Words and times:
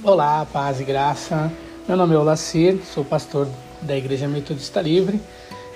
Olá, 0.00 0.44
paz 0.52 0.80
e 0.80 0.84
graça. 0.84 1.52
Meu 1.86 1.96
nome 1.96 2.12
é 2.14 2.18
Olacir, 2.18 2.80
sou 2.92 3.04
pastor 3.04 3.48
da 3.80 3.96
Igreja 3.96 4.26
Metodista 4.26 4.80
Livre 4.80 5.20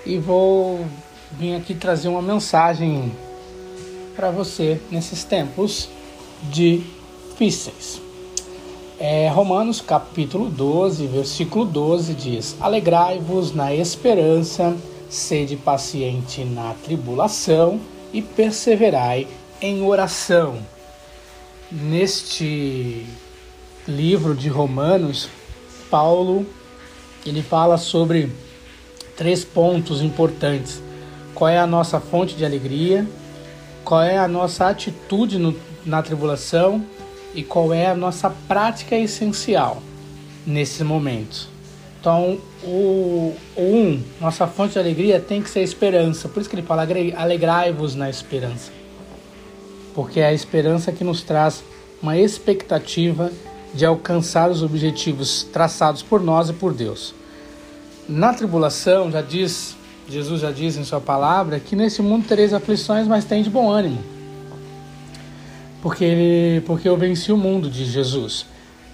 e 0.05 0.19
vou 0.19 0.85
vir 1.31 1.55
aqui 1.55 1.75
trazer 1.75 2.09
uma 2.09 2.21
mensagem 2.21 3.13
para 4.17 4.33
você 4.33 4.81
nesses 4.91 5.23
tempos 5.23 5.89
difíceis. 6.43 8.01
É, 8.99 9.29
Romanos 9.29 9.81
capítulo 9.81 10.49
12, 10.49 11.07
versículo 11.07 11.65
12 11.65 12.15
diz: 12.15 12.57
Alegrai-vos 12.61 13.55
na 13.55 13.73
esperança, 13.73 14.77
sede 15.09 15.57
paciente 15.57 16.45
na 16.45 16.75
tribulação 16.83 17.81
e 18.13 18.21
perseverai 18.21 19.29
em 19.61 19.83
oração. 19.83 20.59
Neste 21.71 23.07
livro 23.89 24.35
de 24.35 24.49
Romanos, 24.49 25.29
Paulo 25.91 26.47
ele 27.29 27.43
fala 27.43 27.77
sobre 27.77 28.31
três 29.17 29.45
pontos 29.45 30.01
importantes. 30.01 30.83
Qual 31.35 31.49
é 31.49 31.59
a 31.59 31.67
nossa 31.67 32.01
fonte 32.01 32.35
de 32.35 32.45
alegria? 32.45 33.07
Qual 33.85 34.03
é 34.03 34.17
a 34.17 34.29
nossa 34.29 34.69
atitude 34.69 35.39
no, 35.39 35.55
na 35.85 36.03
tribulação? 36.03 36.85
E 37.35 37.43
qual 37.43 37.73
é 37.73 37.87
a 37.87 37.95
nossa 37.95 38.31
prática 38.31 38.97
essencial 38.97 39.83
nesses 40.47 40.81
momentos? 40.81 41.49
Então, 42.01 42.39
o, 42.63 43.35
o 43.57 43.61
um, 43.61 44.03
nossa 44.21 44.47
fonte 44.47 44.75
de 44.75 44.79
alegria 44.79 45.21
tem 45.21 45.43
que 45.43 45.51
ser 45.51 45.61
a 45.61 45.63
esperança. 45.63 46.29
Por 46.29 46.41
isso 46.41 46.49
que 46.49 46.57
ele 46.57 46.63
fala: 46.63 46.87
alegrai-vos 47.17 47.95
na 47.95 48.09
esperança. 48.09 48.71
Porque 49.95 50.21
é 50.21 50.27
a 50.27 50.33
esperança 50.33 50.93
que 50.93 51.03
nos 51.03 51.23
traz 51.23 51.65
uma 52.01 52.17
expectativa 52.17 53.33
de 53.77 53.85
alcançar 53.85 54.51
os 54.51 54.63
objetivos 54.63 55.45
traçados 55.53 56.03
por 56.03 56.21
nós 56.21 56.49
e 56.49 56.55
por 56.55 56.73
Deus. 56.73 57.15
Na 58.09 58.33
tribulação, 58.33 59.11
já 59.11 59.21
diz, 59.21 59.77
Jesus 60.09 60.41
já 60.41 60.51
diz 60.51 60.77
em 60.77 60.85
sua 60.85 61.01
palavra 61.01 61.61
que 61.61 61.77
nesse 61.77 62.01
mundo 62.01 62.27
tereis 62.27 62.55
aflições, 62.55 63.07
mas 63.07 63.25
tem 63.25 63.43
de 63.43 63.51
bom 63.51 63.71
ânimo. 63.71 63.99
Porque 65.83 66.05
ele, 66.05 66.61
porque 66.63 66.89
eu 66.89 66.97
venci 66.97 67.31
o 67.31 67.37
mundo, 67.37 67.69
diz 67.69 67.89
Jesus. 67.89 68.47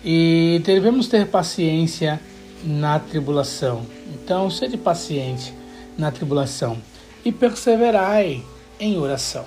E 0.05 0.61
devemos 0.64 1.06
ter 1.06 1.27
paciência 1.28 2.20
na 2.64 2.98
tribulação. 2.98 3.86
Então, 4.12 4.50
sede 4.50 4.77
paciente 4.77 5.55
na 5.96 6.11
tribulação 6.11 6.77
e 7.24 7.30
perseverai 7.30 8.42
em 8.80 8.98
oração. 8.98 9.44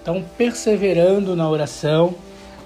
Então, 0.00 0.24
perseverando 0.38 1.34
na 1.34 1.48
oração, 1.50 2.14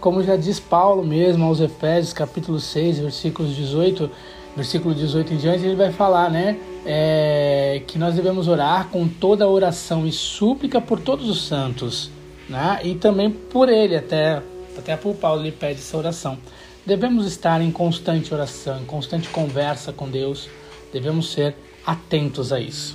como 0.05 0.23
já 0.23 0.37
diz 0.37 0.61
Paulo 0.61 1.03
mesmo 1.03 1.47
aos 1.47 1.61
Efésios, 1.61 2.13
capítulo 2.13 2.61
6, 2.61 2.99
versículos 2.99 3.57
18, 3.57 4.11
versículo 4.55 4.95
18 4.95 5.33
em 5.33 5.37
diante, 5.39 5.65
ele 5.65 5.77
vai 5.77 5.91
falar, 5.91 6.31
né, 6.31 6.59
é, 6.85 7.81
que 7.87 7.99
nós 7.99 8.15
devemos 8.15 8.47
orar 8.47 8.89
com 8.89 9.09
toda 9.09 9.49
oração 9.49 10.07
e 10.07 10.13
súplica 10.13 10.79
por 10.79 11.01
todos 11.01 11.27
os 11.27 11.47
santos, 11.47 12.11
né, 12.51 12.81
e 12.85 12.97
também 12.97 13.31
por 13.31 13.71
ele, 13.71 13.97
até, 13.97 14.43
até 14.77 14.95
por 14.95 15.15
Paulo 15.15 15.41
ele 15.41 15.53
pede 15.53 15.81
essa 15.81 15.97
oração. 15.97 16.37
Devemos 16.85 17.25
estar 17.25 17.63
em 17.63 17.71
constante 17.71 18.35
oração, 18.35 18.83
em 18.83 18.85
constante 18.85 19.31
conversa 19.31 19.91
com 19.91 20.07
Deus, 20.11 20.51
devemos 20.93 21.33
ser 21.33 21.57
atentos 21.87 22.53
a 22.53 22.61
isso. 22.61 22.95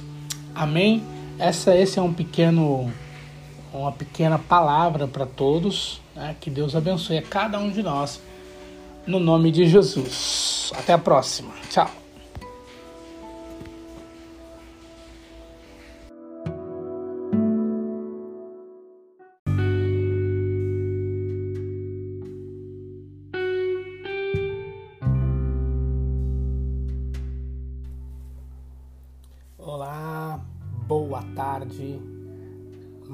Amém? 0.54 1.02
Essa, 1.40 1.76
esse 1.76 1.98
é 1.98 2.02
um 2.04 2.14
pequeno 2.14 2.94
uma 3.74 3.92
pequena 3.92 4.40
palavra 4.40 5.08
para 5.08 5.26
todos. 5.26 6.02
Né? 6.16 6.36
Que 6.40 6.50
Deus 6.50 6.76
abençoe 6.76 7.18
a 7.18 7.22
cada 7.22 7.60
um 7.60 7.70
de 7.70 7.84
nós. 7.84 8.22
No 9.06 9.20
nome 9.20 9.52
de 9.52 9.68
Jesus. 9.68 10.72
Até 10.78 10.94
a 10.94 10.98
próxima. 10.98 11.52
Tchau. 11.70 11.90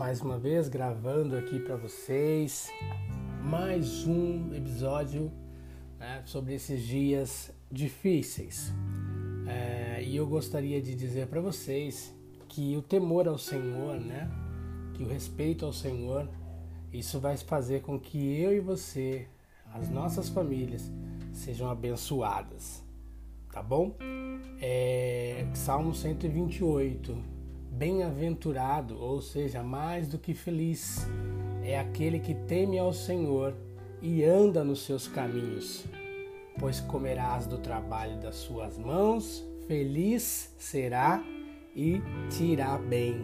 Mais 0.05 0.21
uma 0.21 0.37
vez 0.37 0.67
gravando 0.67 1.35
aqui 1.35 1.59
para 1.59 1.75
vocês 1.75 2.69
mais 3.41 4.05
um 4.05 4.53
episódio 4.53 5.31
né, 5.97 6.21
sobre 6.27 6.53
esses 6.53 6.83
dias 6.83 7.51
difíceis. 7.71 8.71
É, 9.47 10.03
e 10.03 10.15
eu 10.15 10.27
gostaria 10.27 10.79
de 10.79 10.93
dizer 10.93 11.25
para 11.25 11.41
vocês 11.41 12.13
que 12.47 12.77
o 12.77 12.83
temor 12.83 13.27
ao 13.27 13.39
Senhor, 13.39 13.99
né, 13.99 14.29
que 14.93 15.01
o 15.01 15.07
respeito 15.07 15.65
ao 15.65 15.73
Senhor, 15.73 16.29
isso 16.93 17.19
vai 17.19 17.35
fazer 17.35 17.81
com 17.81 17.99
que 17.99 18.39
eu 18.39 18.55
e 18.55 18.59
você, 18.59 19.27
as 19.73 19.89
nossas 19.89 20.29
famílias, 20.29 20.83
sejam 21.33 21.67
abençoadas. 21.67 22.83
Tá 23.51 23.63
bom? 23.63 23.95
É, 24.61 25.47
Salmo 25.55 25.95
128 25.95 27.34
Bem-aventurado, 27.77 28.97
ou 28.97 29.21
seja, 29.21 29.61
mais 29.61 30.07
do 30.07 30.17
que 30.17 30.33
feliz, 30.33 31.05
é 31.61 31.77
aquele 31.77 32.19
que 32.19 32.33
teme 32.33 32.79
ao 32.79 32.93
Senhor 32.93 33.53
e 34.01 34.23
anda 34.23 34.63
nos 34.63 34.85
seus 34.85 35.09
caminhos, 35.09 35.83
pois 36.57 36.79
comerás 36.79 37.45
do 37.45 37.57
trabalho 37.57 38.17
das 38.21 38.35
suas 38.35 38.77
mãos, 38.77 39.45
feliz 39.67 40.55
será 40.57 41.21
e 41.75 42.01
te 42.29 42.45
irá 42.45 42.77
bem. 42.77 43.17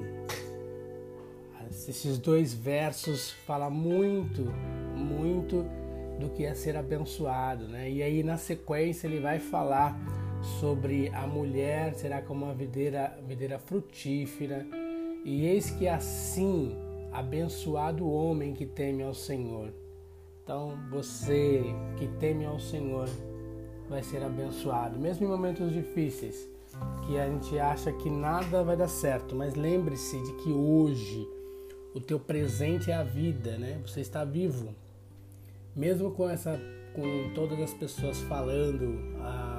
Esses 1.70 2.18
dois 2.18 2.54
versos 2.54 3.32
falam 3.32 3.72
muito, 3.72 4.44
muito 4.94 5.66
do 6.20 6.30
que 6.30 6.44
é 6.44 6.54
ser 6.54 6.76
abençoado, 6.76 7.70
né? 7.70 7.90
E 7.90 8.04
aí 8.04 8.22
na 8.22 8.36
sequência 8.36 9.08
ele 9.08 9.22
vai 9.22 9.40
falar 9.40 9.98
sobre 10.60 11.10
a 11.10 11.28
mulher 11.28 11.94
será 11.94 12.22
como 12.22 12.46
uma 12.46 12.54
videira, 12.54 13.18
videira 13.28 13.60
frutífera, 13.60 14.66
e 15.24 15.46
eis 15.46 15.70
que 15.72 15.88
assim 15.88 16.76
abençoado 17.12 18.06
o 18.06 18.14
homem 18.14 18.54
que 18.54 18.66
teme 18.66 19.04
ao 19.04 19.14
Senhor. 19.14 19.74
Então, 20.44 20.78
você 20.90 21.64
que 21.98 22.08
teme 22.20 22.46
ao 22.46 22.60
Senhor 22.60 23.08
vai 23.88 24.02
ser 24.02 24.24
abençoado, 24.24 24.98
mesmo 24.98 25.26
em 25.26 25.30
momentos 25.30 25.72
difíceis, 25.72 26.50
que 27.06 27.20
a 27.20 27.30
gente 27.30 27.60
acha 27.60 27.92
que 27.92 28.10
nada 28.10 28.64
vai 28.64 28.76
dar 28.78 28.88
certo, 28.88 29.36
mas 29.36 29.56
lembre-se 29.56 30.22
de 30.24 30.34
que 30.44 30.52
hoje 30.52 31.28
o 31.94 32.00
teu 32.00 32.20
presente 32.20 32.90
é 32.90 32.96
a 32.96 33.04
vida, 33.04 33.58
né? 33.58 33.82
Você 33.86 34.00
está 34.00 34.24
vivo. 34.24 34.74
Mesmo 35.76 36.12
com 36.12 36.30
essa 36.30 36.60
com 36.94 37.34
todas 37.34 37.60
as 37.60 37.74
pessoas 37.74 38.20
falando, 38.22 39.00
ah, 39.20 39.51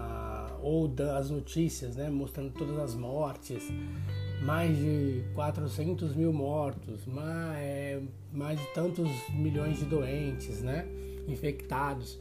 ou 0.62 0.87
das 0.87 1.31
notícias, 1.31 1.97
né, 1.97 2.09
mostrando 2.09 2.53
todas 2.53 2.78
as 2.78 2.95
mortes, 2.95 3.69
mais 4.43 4.77
de 4.77 5.25
400 5.34 6.15
mil 6.15 6.33
mortos, 6.33 7.05
mais, 7.05 7.59
é, 7.59 8.00
mais 8.33 8.59
de 8.59 8.67
tantos 8.75 9.09
milhões 9.31 9.78
de 9.78 9.84
doentes, 9.84 10.62
né, 10.62 10.87
infectados. 11.28 12.19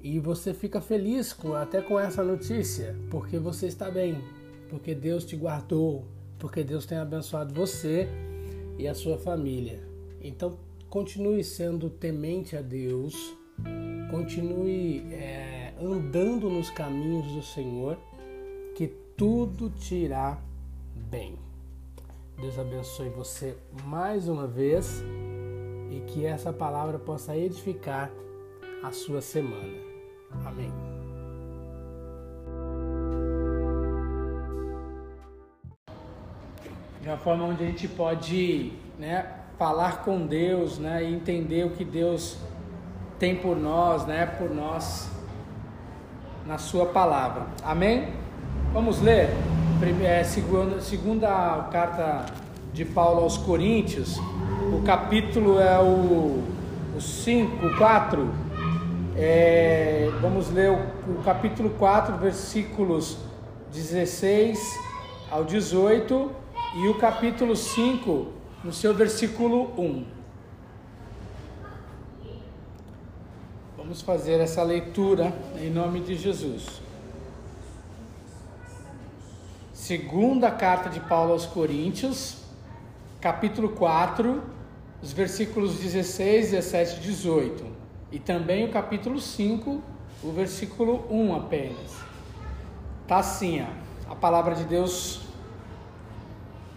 E 0.00 0.18
você 0.18 0.52
fica 0.52 0.80
feliz 0.80 1.32
com, 1.32 1.54
até 1.54 1.80
com 1.80 1.98
essa 1.98 2.24
notícia, 2.24 2.96
porque 3.10 3.38
você 3.38 3.66
está 3.66 3.90
bem, 3.90 4.16
porque 4.68 4.94
Deus 4.94 5.24
te 5.24 5.36
guardou, 5.36 6.04
porque 6.38 6.64
Deus 6.64 6.86
tem 6.86 6.98
abençoado 6.98 7.54
você 7.54 8.08
e 8.78 8.88
a 8.88 8.94
sua 8.94 9.18
família. 9.18 9.80
Então, 10.20 10.58
continue 10.88 11.44
sendo 11.44 11.88
temente 11.88 12.56
a 12.56 12.62
Deus, 12.62 13.14
continue. 14.10 15.06
É, 15.12 15.51
andando 15.84 16.48
nos 16.48 16.70
caminhos 16.70 17.26
do 17.32 17.42
Senhor, 17.42 17.98
que 18.76 18.86
tudo 19.16 19.68
te 19.70 19.94
irá 19.94 20.38
bem. 20.94 21.36
Deus 22.40 22.58
abençoe 22.58 23.08
você 23.08 23.56
mais 23.84 24.28
uma 24.28 24.46
vez 24.46 25.02
e 25.90 26.00
que 26.08 26.24
essa 26.24 26.52
palavra 26.52 26.98
possa 26.98 27.36
edificar 27.36 28.10
a 28.82 28.90
sua 28.90 29.20
semana. 29.20 29.74
Amém. 30.44 30.72
De 37.00 37.08
uma 37.08 37.18
forma 37.18 37.44
onde 37.44 37.64
a 37.64 37.66
gente 37.66 37.88
pode 37.88 38.72
né, 38.98 39.40
falar 39.58 40.04
com 40.04 40.26
Deus 40.26 40.78
né, 40.78 41.04
e 41.04 41.12
entender 41.12 41.66
o 41.66 41.70
que 41.70 41.84
Deus 41.84 42.38
tem 43.18 43.36
por 43.36 43.56
nós, 43.56 44.06
né, 44.06 44.26
por 44.26 44.50
nós 44.50 45.10
na 46.46 46.58
sua 46.58 46.86
palavra. 46.86 47.46
Amém? 47.64 48.08
Vamos 48.72 49.00
ler 49.00 49.30
é, 50.04 50.22
segunda, 50.22 50.80
segunda 50.80 51.68
carta 51.72 52.26
de 52.72 52.84
Paulo 52.84 53.22
aos 53.22 53.36
Coríntios, 53.36 54.16
o 54.72 54.82
capítulo 54.82 55.60
é 55.60 55.78
o, 55.78 56.42
o 56.96 57.00
5, 57.00 57.76
4, 57.76 58.30
É, 59.14 60.10
vamos 60.22 60.50
ler 60.50 60.70
o, 60.70 61.12
o, 61.12 61.22
capítulo 61.22 61.70
4, 61.70 62.16
versículos 62.16 63.18
16 63.72 64.58
ao 65.30 65.44
18 65.44 66.30
e 66.76 66.88
o 66.88 66.94
capítulo 66.94 67.54
5, 67.54 68.28
no 68.64 68.72
seu 68.72 68.94
versículo 68.94 69.70
1. 69.76 70.21
Vamos 73.92 74.00
fazer 74.00 74.40
essa 74.40 74.62
leitura 74.62 75.34
em 75.60 75.68
nome 75.68 76.00
de 76.00 76.16
Jesus. 76.16 76.80
Segunda 79.74 80.50
carta 80.50 80.88
de 80.88 80.98
Paulo 80.98 81.32
aos 81.32 81.44
Coríntios, 81.44 82.38
capítulo 83.20 83.68
4, 83.68 84.42
os 85.02 85.12
versículos 85.12 85.78
16, 85.78 86.52
17 86.52 86.96
e 86.96 87.00
18. 87.00 87.66
E 88.12 88.18
também 88.18 88.64
o 88.64 88.70
capítulo 88.70 89.20
5, 89.20 89.82
o 90.24 90.32
versículo 90.32 91.04
1 91.10 91.36
apenas. 91.36 91.94
Tá 93.06 93.18
assim, 93.18 93.60
ó, 93.60 94.10
a 94.10 94.16
palavra 94.16 94.54
de 94.54 94.64
Deus 94.64 95.20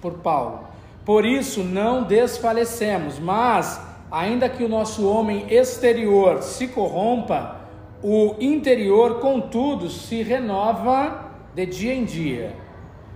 por 0.01 0.15
Paulo. 0.15 0.67
Por 1.05 1.23
isso 1.23 1.63
não 1.63 2.03
desfalecemos, 2.03 3.17
mas 3.19 3.79
ainda 4.11 4.47
que 4.47 4.63
o 4.63 4.69
nosso 4.69 5.07
homem 5.07 5.45
exterior 5.49 6.41
se 6.41 6.67
corrompa, 6.67 7.61
o 8.03 8.35
interior, 8.39 9.19
contudo, 9.19 9.89
se 9.89 10.21
renova 10.21 11.31
de 11.55 11.65
dia 11.65 11.93
em 11.93 12.05
dia. 12.05 12.55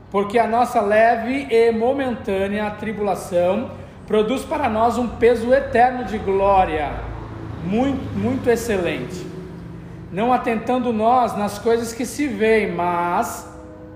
Porque 0.10 0.40
a 0.40 0.48
nossa 0.48 0.82
leve 0.82 1.48
e 1.52 1.72
momentânea 1.72 2.72
tribulação 2.72 3.72
produz 4.08 4.44
para 4.44 4.68
nós 4.68 4.98
um 4.98 5.08
peso 5.08 5.54
eterno 5.54 6.06
de 6.06 6.18
glória, 6.18 6.92
muito, 7.64 8.18
muito 8.18 8.50
excelente. 8.50 9.28
Não 10.12 10.34
atentando 10.34 10.92
nós 10.92 11.38
nas 11.38 11.60
coisas 11.60 11.94
que 11.94 12.06
se 12.06 12.26
veem, 12.26 12.72
mas 12.72 13.48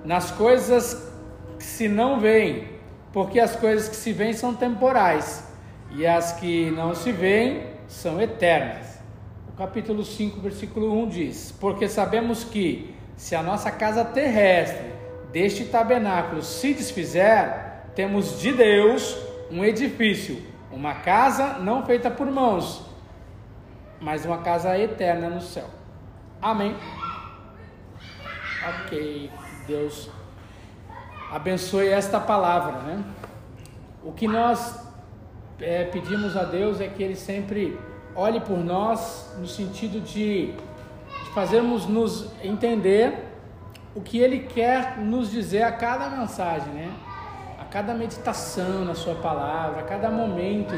nas 0.06 0.30
coisas 0.30 1.12
que 1.57 1.66
se 1.66 1.88
não 1.88 2.19
veem, 2.19 2.68
porque 3.12 3.39
as 3.39 3.56
coisas 3.56 3.89
que 3.89 3.96
se 3.96 4.13
veem 4.13 4.34
são 4.34 4.54
temporais 4.54 5.53
e 5.94 6.06
as 6.07 6.34
que 6.34 6.72
não 6.72 6.95
se 6.95 7.12
veem 7.12 7.68
são 7.88 8.19
eternas. 8.19 9.00
O 9.48 9.51
capítulo 9.56 10.04
5, 10.04 10.40
versículo 10.40 10.92
1 11.04 11.10
diz: 11.10 11.56
Porque 11.60 11.88
sabemos 11.88 12.44
que, 12.44 12.95
se 13.16 13.36
a 13.36 13.44
nossa 13.44 13.72
casa 13.72 14.04
terrestre 14.04 14.92
deste 15.31 15.66
tabernáculo 15.66 16.42
se 16.42 16.74
desfizer, 16.74 17.54
temos 17.95 18.40
de 18.40 18.51
Deus 18.51 19.16
um 19.51 19.63
edifício, 19.63 20.42
uma 20.72 20.95
casa 20.95 21.60
não 21.60 21.86
feita 21.86 22.10
por 22.10 22.25
mãos, 22.25 22.84
mas 24.01 24.25
uma 24.25 24.39
casa 24.39 24.78
eterna 24.78 25.30
no 25.30 25.42
céu. 25.42 25.69
Amém. 26.42 26.75
Ok, 28.68 29.30
Deus 29.68 30.10
abençoe 31.31 31.89
esta 31.89 32.19
palavra, 32.19 32.80
né? 32.81 33.04
O 34.04 34.12
que 34.12 34.28
nós 34.28 34.84
é, 35.60 35.84
pedimos 35.86 36.36
a 36.36 36.44
Deus 36.44 36.82
é 36.82 36.88
que 36.88 37.02
Ele 37.02 37.16
sempre 37.16 37.78
olhe 38.16 38.40
por 38.40 38.58
nós 38.58 39.34
no 39.40 39.48
sentido 39.48 40.00
de, 40.00 40.52
de 40.52 41.30
fazermos 41.34 41.86
nos 41.86 42.30
entender 42.44 43.14
o 43.96 44.02
que 44.02 44.18
Ele 44.20 44.40
quer 44.40 44.98
nos 44.98 45.32
dizer 45.32 45.64
a 45.64 45.72
cada 45.72 46.10
mensagem, 46.10 46.72
né? 46.74 46.92
A 47.60 47.66
cada 47.66 47.94
meditação 47.94 48.86
na 48.86 48.96
Sua 48.96 49.16
palavra, 49.16 49.82
a 49.82 49.84
cada 49.84 50.10
momento 50.10 50.74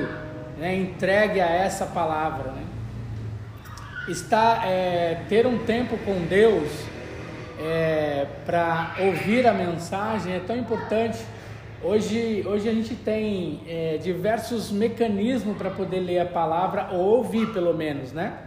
né, 0.57 0.75
entregue 0.75 1.41
a 1.41 1.49
essa 1.49 1.85
palavra, 1.85 2.51
né? 2.51 2.63
Está, 4.07 4.61
é, 4.65 5.23
ter 5.27 5.47
um 5.47 5.59
tempo 5.59 5.97
com 5.97 6.25
Deus 6.25 6.69
é, 7.59 8.27
para 8.45 8.95
ouvir 8.99 9.47
a 9.47 9.53
mensagem 9.53 10.35
é 10.35 10.39
tão 10.39 10.55
importante 10.55 11.17
Hoje, 11.83 12.43
hoje 12.47 12.69
a 12.69 12.73
gente 12.73 12.95
tem 12.95 13.61
é, 13.67 13.97
diversos 13.97 14.71
mecanismos 14.71 15.57
para 15.57 15.69
poder 15.69 15.99
ler 15.99 16.19
a 16.19 16.25
palavra 16.25 16.89
ou 16.91 17.17
ouvir, 17.17 17.51
pelo 17.53 17.73
menos, 17.73 18.11
né? 18.11 18.39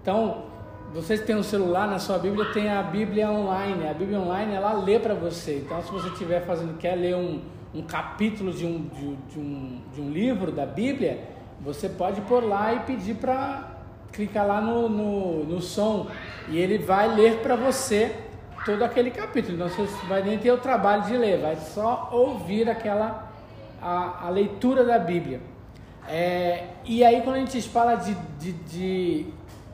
Então, 0.00 0.44
vocês 0.92 1.20
têm 1.20 1.36
um 1.36 1.42
celular 1.42 1.86
na 1.86 1.98
sua 1.98 2.18
Bíblia, 2.18 2.52
tem 2.52 2.68
a 2.68 2.82
Bíblia 2.82 3.30
online. 3.30 3.86
A 3.86 3.94
Bíblia 3.94 4.18
online 4.18 4.54
ela 4.54 4.72
lê 4.72 4.98
para 4.98 5.14
você. 5.14 5.62
Então, 5.64 5.82
se 5.82 5.92
você 5.92 6.08
estiver 6.08 6.44
fazendo, 6.44 6.76
quer 6.78 6.96
ler 6.96 7.14
um, 7.14 7.40
um 7.74 7.82
capítulo 7.82 8.52
de 8.52 8.66
um, 8.66 8.88
de, 8.88 9.16
de, 9.32 9.38
um, 9.38 9.80
de 9.94 10.00
um 10.00 10.10
livro 10.10 10.50
da 10.50 10.66
Bíblia, 10.66 11.20
você 11.60 11.88
pode 11.88 12.20
pôr 12.22 12.42
lá 12.42 12.74
e 12.74 12.80
pedir 12.80 13.14
para 13.14 13.70
clicar 14.12 14.46
lá 14.46 14.60
no, 14.60 14.88
no, 14.88 15.44
no 15.44 15.60
som 15.60 16.08
e 16.48 16.58
ele 16.58 16.78
vai 16.78 17.14
ler 17.14 17.38
para 17.38 17.56
você 17.56 18.14
todo 18.64 18.82
aquele 18.82 19.10
capítulo. 19.10 19.54
Então 19.54 19.68
você 19.68 20.06
vai 20.06 20.22
nem 20.22 20.38
ter 20.38 20.52
o 20.52 20.58
trabalho 20.58 21.02
de 21.02 21.16
ler, 21.16 21.40
vai 21.40 21.56
só 21.56 22.08
ouvir 22.12 22.68
aquela 22.68 23.30
a, 23.80 24.26
a 24.26 24.30
leitura 24.30 24.84
da 24.84 24.98
Bíblia. 24.98 25.40
É, 26.08 26.64
e 26.84 27.04
aí 27.04 27.20
quando 27.22 27.36
a 27.36 27.38
gente 27.40 27.60
fala 27.68 27.94
de, 27.96 28.14
de, 28.38 28.52
de, 28.52 29.26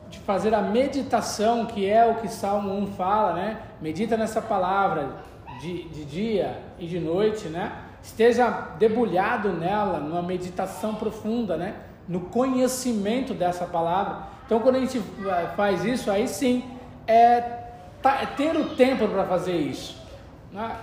de, 0.09 0.19
fazer 0.19 0.53
a 0.53 0.61
meditação, 0.61 1.65
que 1.65 1.87
é 1.89 2.05
o 2.05 2.15
que 2.15 2.27
Salmo 2.27 2.71
1 2.83 2.87
fala, 2.93 3.33
né? 3.33 3.57
Medita 3.81 4.15
nessa 4.15 4.41
palavra 4.41 5.09
de, 5.59 5.83
de 5.89 6.05
dia 6.05 6.59
e 6.77 6.85
de 6.85 6.99
noite, 6.99 7.47
né? 7.47 7.71
Esteja 8.01 8.49
debulhado 8.77 9.49
nela, 9.49 9.99
numa 9.99 10.21
meditação 10.21 10.95
profunda, 10.95 11.57
né? 11.57 11.75
No 12.07 12.21
conhecimento 12.21 13.33
dessa 13.33 13.65
palavra. 13.65 14.27
Então 14.45 14.59
quando 14.59 14.75
a 14.75 14.79
gente 14.79 15.01
faz 15.55 15.83
isso, 15.83 16.09
aí 16.09 16.27
sim 16.27 16.63
é 17.07 17.58
ter 18.37 18.55
o 18.55 18.75
tempo 18.75 19.07
para 19.07 19.25
fazer 19.25 19.55
isso. 19.55 19.97
Né? 20.51 20.77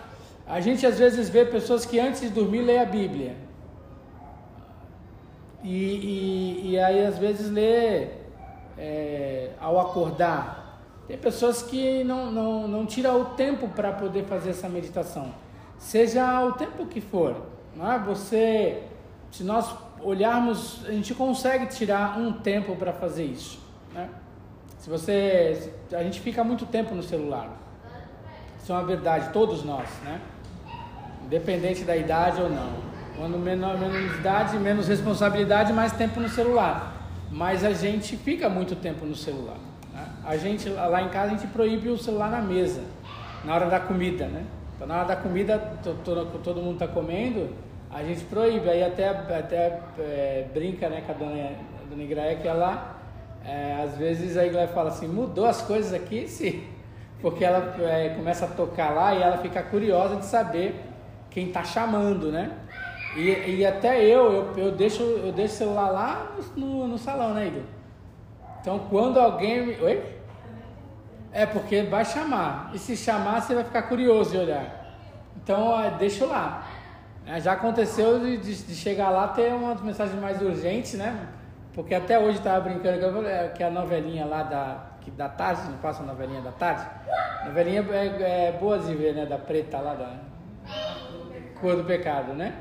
A 0.47 0.61
gente 0.61 0.87
às 0.87 0.99
vezes 0.99 1.29
vê 1.29 1.45
pessoas 1.45 1.85
que 1.85 1.99
antes 1.99 2.21
de 2.21 2.29
dormir 2.29 2.63
lê 2.63 2.79
a 2.79 2.85
Bíblia. 2.85 3.35
E, 5.63 5.75
e, 5.75 6.71
e 6.71 6.79
aí 6.79 7.05
às 7.05 7.19
vezes 7.19 7.51
lê 7.51 8.09
é, 8.79 9.51
ao 9.61 9.81
acordar. 9.81 10.81
Tem 11.09 11.17
pessoas 11.17 11.63
que 11.63 12.05
não, 12.05 12.31
não, 12.31 12.69
não 12.69 12.87
tiram 12.87 13.21
o 13.21 13.25
tempo 13.27 13.69
para 13.69 13.93
poder 13.93 14.25
fazer 14.25 14.51
essa 14.51 14.69
meditação. 14.69 15.33
Seja 15.79 16.45
o 16.45 16.53
tempo 16.53 16.87
que 16.87 17.01
for. 17.01 17.37
Né? 17.75 18.03
Você, 18.07 18.83
se 19.31 19.43
nós 19.43 19.75
olharmos, 20.01 20.85
a 20.87 20.93
gente 20.93 21.15
consegue 21.15 21.67
tirar 21.67 22.19
um 22.19 22.33
tempo 22.33 22.77
para 22.77 22.93
fazer 22.93 23.25
isso. 23.25 23.61
Né? 23.93 24.09
Se 24.87 24.91
você. 24.91 25.73
A 25.93 26.03
gente 26.05 26.21
fica 26.21 26.45
muito 26.45 26.65
tempo 26.65 26.95
no 26.95 27.03
celular. 27.03 27.51
Isso 28.63 28.71
é 28.71 28.75
uma 28.77 28.85
verdade, 28.85 29.33
todos 29.33 29.65
nós, 29.65 29.89
né? 30.05 30.21
Independente 31.25 31.83
da 31.83 31.97
idade 31.97 32.41
ou 32.41 32.49
não. 32.49 32.71
Quando 33.17 33.37
menor, 33.37 33.77
menos 33.79 34.17
idade, 34.17 34.57
menos 34.59 34.87
responsabilidade, 34.87 35.73
mais 35.73 35.93
tempo 35.93 36.21
no 36.21 36.29
celular. 36.29 37.05
Mas 37.33 37.65
a 37.65 37.73
gente 37.73 38.17
fica 38.17 38.49
muito 38.49 38.77
tempo 38.77 39.05
no 39.05 39.17
celular. 39.17 39.57
Né? 39.93 40.07
A 40.25 40.37
gente, 40.37 40.69
lá 40.69 41.03
em 41.03 41.09
casa, 41.09 41.33
a 41.33 41.37
gente 41.37 41.49
proíbe 41.49 41.89
o 41.89 41.99
celular 41.99 42.31
na 42.31 42.41
mesa, 42.41 42.83
na 43.45 43.57
hora 43.57 43.67
da 43.67 43.81
comida, 43.81 44.27
né? 44.27 44.45
Então, 44.77 44.87
na 44.87 44.99
hora 44.99 45.09
da 45.09 45.17
comida, 45.17 45.59
todo, 46.05 46.41
todo 46.45 46.63
mundo 46.63 46.75
está 46.75 46.87
comendo, 46.87 47.49
a 47.93 48.05
gente 48.05 48.25
proíbe. 48.27 48.71
Aí 48.71 48.85
até, 48.85 49.09
até 49.09 49.81
é, 49.99 50.47
brinca 50.55 50.89
né, 50.89 51.03
com 51.05 51.11
a 51.11 51.15
dona, 51.17 51.51
dona 51.91 52.03
Igraia 52.05 52.37
que 52.37 52.47
ela 52.47 52.96
é, 53.47 53.81
às 53.83 53.97
vezes 53.97 54.37
a 54.37 54.45
Igreja 54.45 54.69
fala 54.69 54.89
assim, 54.89 55.07
mudou 55.07 55.47
as 55.47 55.63
coisas 55.63 55.95
aqui, 55.95 56.27
sim. 56.29 56.65
Porque 57.21 57.45
ela 57.45 57.75
é, 57.81 58.11
começa 58.11 58.45
a 58.45 58.49
tocar 58.49 58.91
lá 58.91 59.15
e 59.15 59.23
ela 59.23 59.39
fica 59.39 59.63
curiosa 59.63 60.17
de 60.17 60.27
saber 60.27 60.75
quem 61.31 61.49
está 61.49 61.65
chamando, 61.65 62.31
né? 62.31 62.53
E, 63.17 63.57
e 63.57 63.67
até 63.67 64.05
eu, 64.05 64.33
eu, 64.33 64.59
eu, 64.59 64.73
deixo, 64.73 65.03
eu 65.03 65.33
deixo 65.33 65.55
o 65.55 65.57
celular 65.57 65.89
lá 65.91 66.33
no, 66.55 66.87
no 66.87 66.99
salão, 66.99 67.33
né, 67.33 67.47
Igor? 67.47 67.63
Então 68.61 68.81
quando 68.91 69.19
alguém. 69.19 69.81
Oi? 69.81 70.17
É 71.33 71.47
porque 71.47 71.83
vai 71.83 72.05
chamar. 72.05 72.71
E 72.75 72.79
se 72.79 72.97
chamar, 72.97 73.41
você 73.41 73.55
vai 73.55 73.65
ficar 73.65 73.83
curioso 73.83 74.33
de 74.33 74.39
olhar. 74.39 74.99
Então 75.37 75.73
deixa 75.99 76.27
lá. 76.27 76.67
É, 77.27 77.41
já 77.41 77.53
aconteceu 77.53 78.21
de, 78.21 78.37
de, 78.37 78.75
chegar 78.75 79.11
lá 79.11 79.29
ter 79.29 79.53
umas 79.53 79.81
mensagens 79.81 80.21
mais 80.21 80.41
urgentes, 80.41 80.95
né? 80.95 81.29
Porque 81.77 81.95
até 81.95 82.19
hoje 82.19 82.39
estava 82.39 82.61
brincando 82.61 83.23
que 83.55 83.63
a 83.63 83.69
novelinha 83.69 84.25
lá 84.25 84.43
da, 84.43 84.87
que 85.03 85.11
da 85.11 85.29
tarde, 85.29 85.69
não 85.69 85.77
passa 85.77 86.03
a 86.03 86.07
novelinha 86.07 86.41
da 86.41 86.51
tarde? 86.51 86.87
Novelinha 87.45 87.85
é, 87.93 88.49
é 88.49 88.79
de 88.79 88.95
ver, 88.95 89.15
né? 89.15 89.27
Da 89.27 89.37
preta 89.37 89.79
lá 89.79 89.95
da 89.95 90.11
Cor 91.61 91.77
do 91.77 91.85
Pecado, 91.85 92.33
né? 92.33 92.55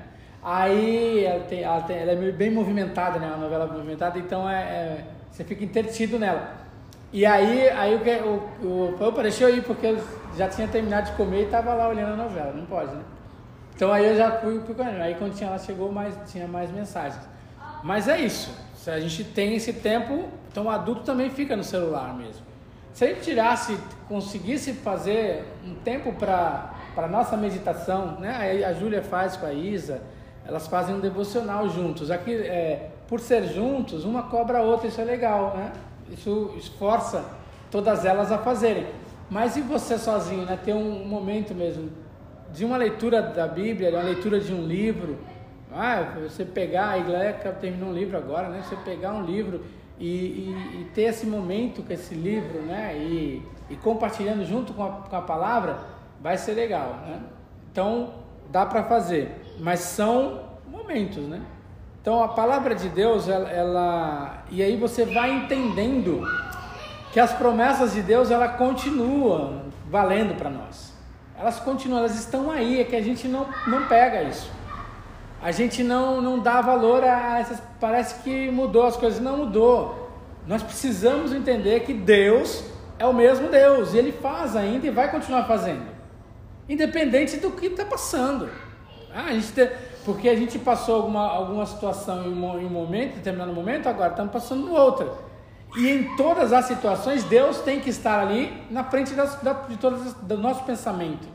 Aí 0.44 1.24
ela, 1.24 1.46
tem, 1.46 1.64
ela, 1.64 1.82
tem, 1.82 1.98
ela 1.98 2.12
é 2.12 2.32
bem 2.34 2.52
movimentada, 2.52 3.18
né? 3.18 3.28
Uma 3.28 3.38
novela 3.38 3.66
movimentada, 3.66 4.20
então 4.20 4.50
é, 4.50 4.62
é 4.62 5.06
você 5.32 5.46
fica 5.46 5.64
entretido 5.64 6.20
nela. 6.20 6.50
E 7.14 7.26
aí, 7.26 7.70
aí 7.70 7.96
o, 7.96 8.66
o, 8.68 8.98
o 9.00 9.06
apareceu 9.08 9.48
aí 9.48 9.62
porque 9.62 9.88
eu 9.88 10.04
já 10.36 10.50
tinha 10.50 10.68
terminado 10.68 11.12
de 11.12 11.16
comer 11.16 11.44
e 11.44 11.46
estava 11.46 11.74
lá 11.74 11.88
olhando 11.88 12.14
a 12.14 12.24
novela, 12.26 12.52
não 12.52 12.66
pode, 12.66 12.94
né? 12.94 13.04
Então 13.74 13.94
aí 13.94 14.06
eu 14.06 14.18
já 14.18 14.32
fui, 14.40 14.60
fui 14.60 14.76
Aí 15.02 15.16
quando 15.16 15.34
tinha, 15.34 15.50
ela 15.50 15.58
chegou, 15.58 15.90
mais, 15.90 16.18
tinha 16.30 16.48
mais 16.48 16.70
mensagens. 16.70 17.22
Mas 17.82 18.10
é 18.10 18.20
isso. 18.20 18.54
Se 18.86 18.92
a 18.92 19.00
gente 19.00 19.24
tem 19.24 19.56
esse 19.56 19.74
tempo, 19.74 20.26
Então 20.52 20.66
o 20.66 20.70
adulto 20.70 21.02
também 21.02 21.32
fica 21.32 21.56
no 21.56 21.64
celular 21.64 22.16
mesmo. 22.16 22.46
Se 22.94 23.04
a 23.04 23.08
gente 23.08 23.22
tirasse, 23.22 23.76
conseguisse 24.08 24.74
fazer 24.74 25.44
um 25.66 25.74
tempo 25.74 26.14
para 26.14 26.72
a 26.96 27.08
nossa 27.08 27.36
meditação, 27.36 28.20
né? 28.20 28.64
A, 28.64 28.70
a 28.70 28.74
Júlia 28.74 29.02
faz 29.02 29.36
com 29.36 29.48
a 29.48 29.52
Isa, 29.52 30.04
elas 30.46 30.68
fazem 30.68 30.94
um 30.94 31.00
devocional 31.00 31.68
juntos. 31.68 32.12
Aqui, 32.12 32.36
é, 32.36 32.92
por 33.08 33.20
ser 33.20 33.46
juntos, 33.46 34.06
uma 34.06 34.22
cobra 34.22 34.60
a 34.60 34.62
outra, 34.62 34.88
isso 34.88 35.02
é 35.02 35.04
legal, 35.04 35.58
né? 35.58 35.72
Isso 36.12 36.54
esforça 36.56 37.26
todas 37.72 38.06
elas 38.06 38.32
a 38.32 38.38
fazerem. 38.38 38.86
Mas 39.32 39.58
e 39.58 39.62
você 39.62 39.98
sozinho, 39.98 40.46
né? 40.46 40.60
Ter 40.64 40.76
um 40.76 41.04
momento 41.06 41.56
mesmo 41.56 41.90
de 42.54 42.64
uma 42.64 42.78
leitura 42.78 43.24
da 43.24 43.48
Bíblia, 43.48 43.90
de 43.90 43.96
uma 43.96 44.04
leitura 44.04 44.40
de 44.40 44.54
um 44.54 44.64
livro. 44.64 45.18
Ah, 45.78 46.14
você 46.24 46.46
pegar, 46.46 46.92
a 46.92 46.98
Iglesia 46.98 47.34
terminou 47.60 47.90
um 47.90 47.94
livro 47.94 48.18
agora, 48.18 48.48
né? 48.48 48.64
Você 48.64 48.78
pegar 48.78 49.12
um 49.12 49.26
livro 49.26 49.62
e, 50.00 50.08
e, 50.08 50.80
e, 50.82 50.92
ter 50.96 51.04
esse 51.04 51.26
momento 51.26 51.84
com 51.84 51.92
esse 51.92 52.16
livro, 52.16 52.62
né? 52.62 52.96
E, 52.98 53.46
e 53.70 53.76
compartilhando 53.76 54.46
junto 54.46 54.74
com 54.74 54.86
a, 54.86 54.90
com 54.90 55.16
a, 55.18 55.22
palavra, 55.22 55.80
vai 56.22 56.38
ser 56.38 56.54
legal, 56.54 57.02
né? 57.06 57.20
Então, 57.70 58.14
dá 58.50 58.66
para 58.66 58.84
fazer, 58.84 59.36
mas 59.60 59.82
são 59.82 60.44
momentos, 60.66 61.24
né? 61.24 61.42
Então, 62.02 62.24
a 62.24 62.30
palavra 62.30 62.74
de 62.74 62.88
Deus, 62.88 63.28
ela, 63.28 63.52
ela, 63.52 64.46
e 64.50 64.64
aí 64.64 64.78
você 64.78 65.04
vai 65.04 65.30
entendendo 65.30 66.24
que 67.12 67.20
as 67.20 67.34
promessas 67.34 67.94
de 67.94 68.02
Deus, 68.02 68.32
ela 68.32 68.48
continuam 68.48 69.64
valendo 69.90 70.38
para 70.38 70.50
nós. 70.50 70.94
Elas 71.38 71.60
continuam, 71.60 72.00
elas 72.00 72.16
estão 72.16 72.50
aí, 72.50 72.80
é 72.80 72.86
que 72.86 72.96
a 72.96 73.02
gente 73.02 73.28
não, 73.28 73.46
não 73.68 73.88
pega 73.88 74.24
isso 74.24 74.56
a 75.46 75.52
gente 75.52 75.84
não, 75.84 76.24
não 76.24 76.40
dá 76.40 76.60
valor 76.60 77.04
a 77.04 77.40
essas. 77.40 77.62
Parece 77.80 78.24
que 78.24 78.50
mudou 78.50 78.88
as 78.88 78.98
coisas. 78.98 79.20
Não 79.20 79.38
mudou. 79.38 80.10
Nós 80.48 80.64
precisamos 80.64 81.32
entender 81.32 81.82
que 81.82 81.94
Deus 81.94 82.64
é 82.98 83.06
o 83.06 83.14
mesmo 83.14 83.48
Deus 83.48 83.94
e 83.94 84.00
Ele 84.00 84.12
faz 84.12 84.56
ainda 84.56 84.88
e 84.88 84.90
vai 84.90 85.12
continuar 85.12 85.44
fazendo, 85.44 85.84
independente 86.68 87.38
do 87.38 87.52
que 87.52 87.68
está 87.68 87.86
passando. 87.86 88.50
Ah, 89.14 89.26
a 89.26 89.34
gente 89.34 89.52
tem, 89.52 89.70
porque 90.04 90.30
a 90.30 90.36
gente 90.36 90.58
passou 90.58 90.96
alguma, 90.96 91.28
alguma 91.30 91.66
situação 91.68 92.26
em 92.26 92.34
um, 92.34 92.60
em 92.60 92.66
um 92.66 92.70
momento, 92.70 93.12
em 93.12 93.18
determinado 93.18 93.54
momento, 93.54 93.88
agora 93.88 94.10
estamos 94.10 94.34
passando 94.34 94.74
outra. 94.74 95.14
E 95.78 95.88
em 95.88 96.16
todas 96.16 96.54
as 96.54 96.66
situações, 96.66 97.24
Deus 97.24 97.60
tem 97.60 97.80
que 97.80 97.92
estar 97.92 98.20
ali 98.20 98.52
na 98.72 98.84
frente 98.84 99.14
das, 99.14 99.40
da, 99.44 99.54
de 99.54 99.78
todas 99.78 100.12
do 100.16 100.40
nosso 100.40 100.64
pensamento. 100.64 101.35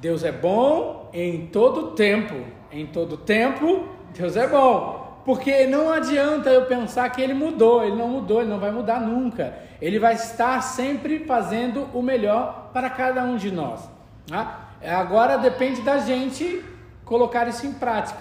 Deus 0.00 0.24
é 0.24 0.32
bom 0.32 1.10
em 1.12 1.46
todo 1.46 1.92
tempo. 1.92 2.34
Em 2.70 2.86
todo 2.86 3.16
tempo, 3.16 3.88
Deus 4.14 4.36
é 4.36 4.46
bom. 4.46 5.22
Porque 5.24 5.66
não 5.66 5.90
adianta 5.90 6.50
eu 6.50 6.66
pensar 6.66 7.10
que 7.10 7.20
ele 7.20 7.34
mudou, 7.34 7.82
ele 7.82 7.96
não 7.96 8.08
mudou, 8.08 8.40
ele 8.40 8.50
não 8.50 8.60
vai 8.60 8.70
mudar 8.70 9.00
nunca. 9.00 9.54
Ele 9.80 9.98
vai 9.98 10.14
estar 10.14 10.60
sempre 10.62 11.20
fazendo 11.20 11.88
o 11.92 12.00
melhor 12.00 12.70
para 12.72 12.88
cada 12.88 13.24
um 13.24 13.36
de 13.36 13.50
nós. 13.50 13.88
Tá? 14.28 14.68
Agora 14.84 15.36
depende 15.36 15.80
da 15.80 15.98
gente 15.98 16.64
colocar 17.04 17.48
isso 17.48 17.66
em 17.66 17.72
prática. 17.72 18.20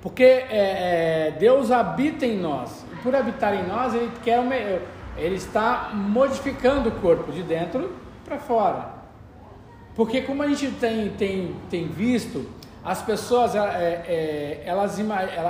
Porque 0.00 0.22
é, 0.22 0.46
é, 0.50 1.36
Deus 1.38 1.70
habita 1.70 2.24
em 2.24 2.38
nós. 2.38 2.84
E 2.92 2.96
por 3.02 3.14
habitar 3.14 3.54
em 3.54 3.66
nós, 3.66 3.94
ele 3.94 4.10
quer. 4.22 4.40
Ele 5.16 5.34
está 5.34 5.90
modificando 5.92 6.88
o 6.88 6.92
corpo 6.92 7.32
de 7.32 7.42
dentro 7.42 7.94
para 8.24 8.38
fora. 8.38 8.97
Porque 9.98 10.22
como 10.22 10.44
a 10.44 10.46
gente 10.46 10.70
tem, 10.76 11.10
tem, 11.10 11.56
tem 11.68 11.88
visto, 11.88 12.48
as 12.84 13.02
pessoas, 13.02 13.56
é, 13.56 13.58
é, 13.58 14.62
elas, 14.64 14.96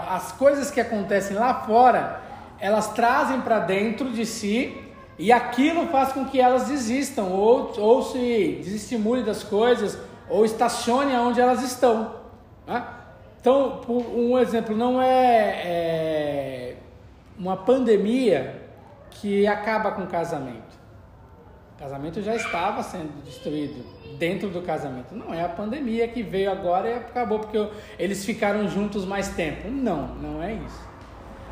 as 0.09 0.33
coisas 0.33 0.71
que 0.71 0.81
acontecem 0.81 1.37
lá 1.37 1.67
fora, 1.67 2.23
elas 2.59 2.95
trazem 2.95 3.43
para 3.43 3.59
dentro 3.59 4.11
de 4.11 4.25
si 4.25 4.75
e 5.19 5.31
aquilo 5.31 5.89
faz 5.89 6.15
com 6.15 6.25
que 6.25 6.41
elas 6.41 6.67
desistam 6.67 7.31
ou, 7.31 7.79
ou 7.79 8.03
se 8.03 8.59
desestimule 8.63 9.23
das 9.23 9.43
coisas 9.45 9.99
ou 10.31 10.47
estacione 10.47 11.15
onde 11.15 11.39
elas 11.39 11.63
estão. 11.63 12.15
Né? 12.67 12.83
Então, 13.39 13.83
um 13.87 14.39
exemplo, 14.39 14.75
não 14.75 14.99
é, 14.99 15.63
é 15.63 16.77
uma 17.39 17.59
pandemia 17.59 18.63
que 19.11 19.47
acaba 19.47 19.93
com 19.93 20.05
o 20.05 20.07
casamento. 20.07 20.79
O 21.77 21.79
casamento 21.79 22.23
já 22.23 22.35
estava 22.35 22.83
sendo 22.83 23.23
destruído 23.23 23.98
dentro 24.17 24.49
do 24.49 24.63
casamento. 24.63 25.15
Não 25.15 25.33
é 25.33 25.43
a 25.43 25.49
pandemia 25.49 26.09
que 26.09 26.23
veio 26.23 26.51
agora 26.51 26.89
e 26.89 26.95
acabou 26.95 27.41
porque 27.41 27.69
eles 27.99 28.25
ficaram 28.25 28.69
juntos 28.69 29.05
mais 29.05 29.29
tempo. 29.29 29.69
Não, 29.69 30.15
não 30.17 30.43
é 30.43 30.55
isso. 30.55 30.89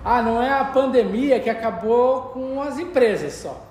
Ah, 0.04 0.22
não 0.22 0.40
é 0.40 0.52
a 0.52 0.64
pandemia 0.64 1.40
que 1.40 1.50
acabou 1.50 2.22
com 2.30 2.62
as 2.62 2.78
empresas 2.78 3.32
só. 3.32 3.66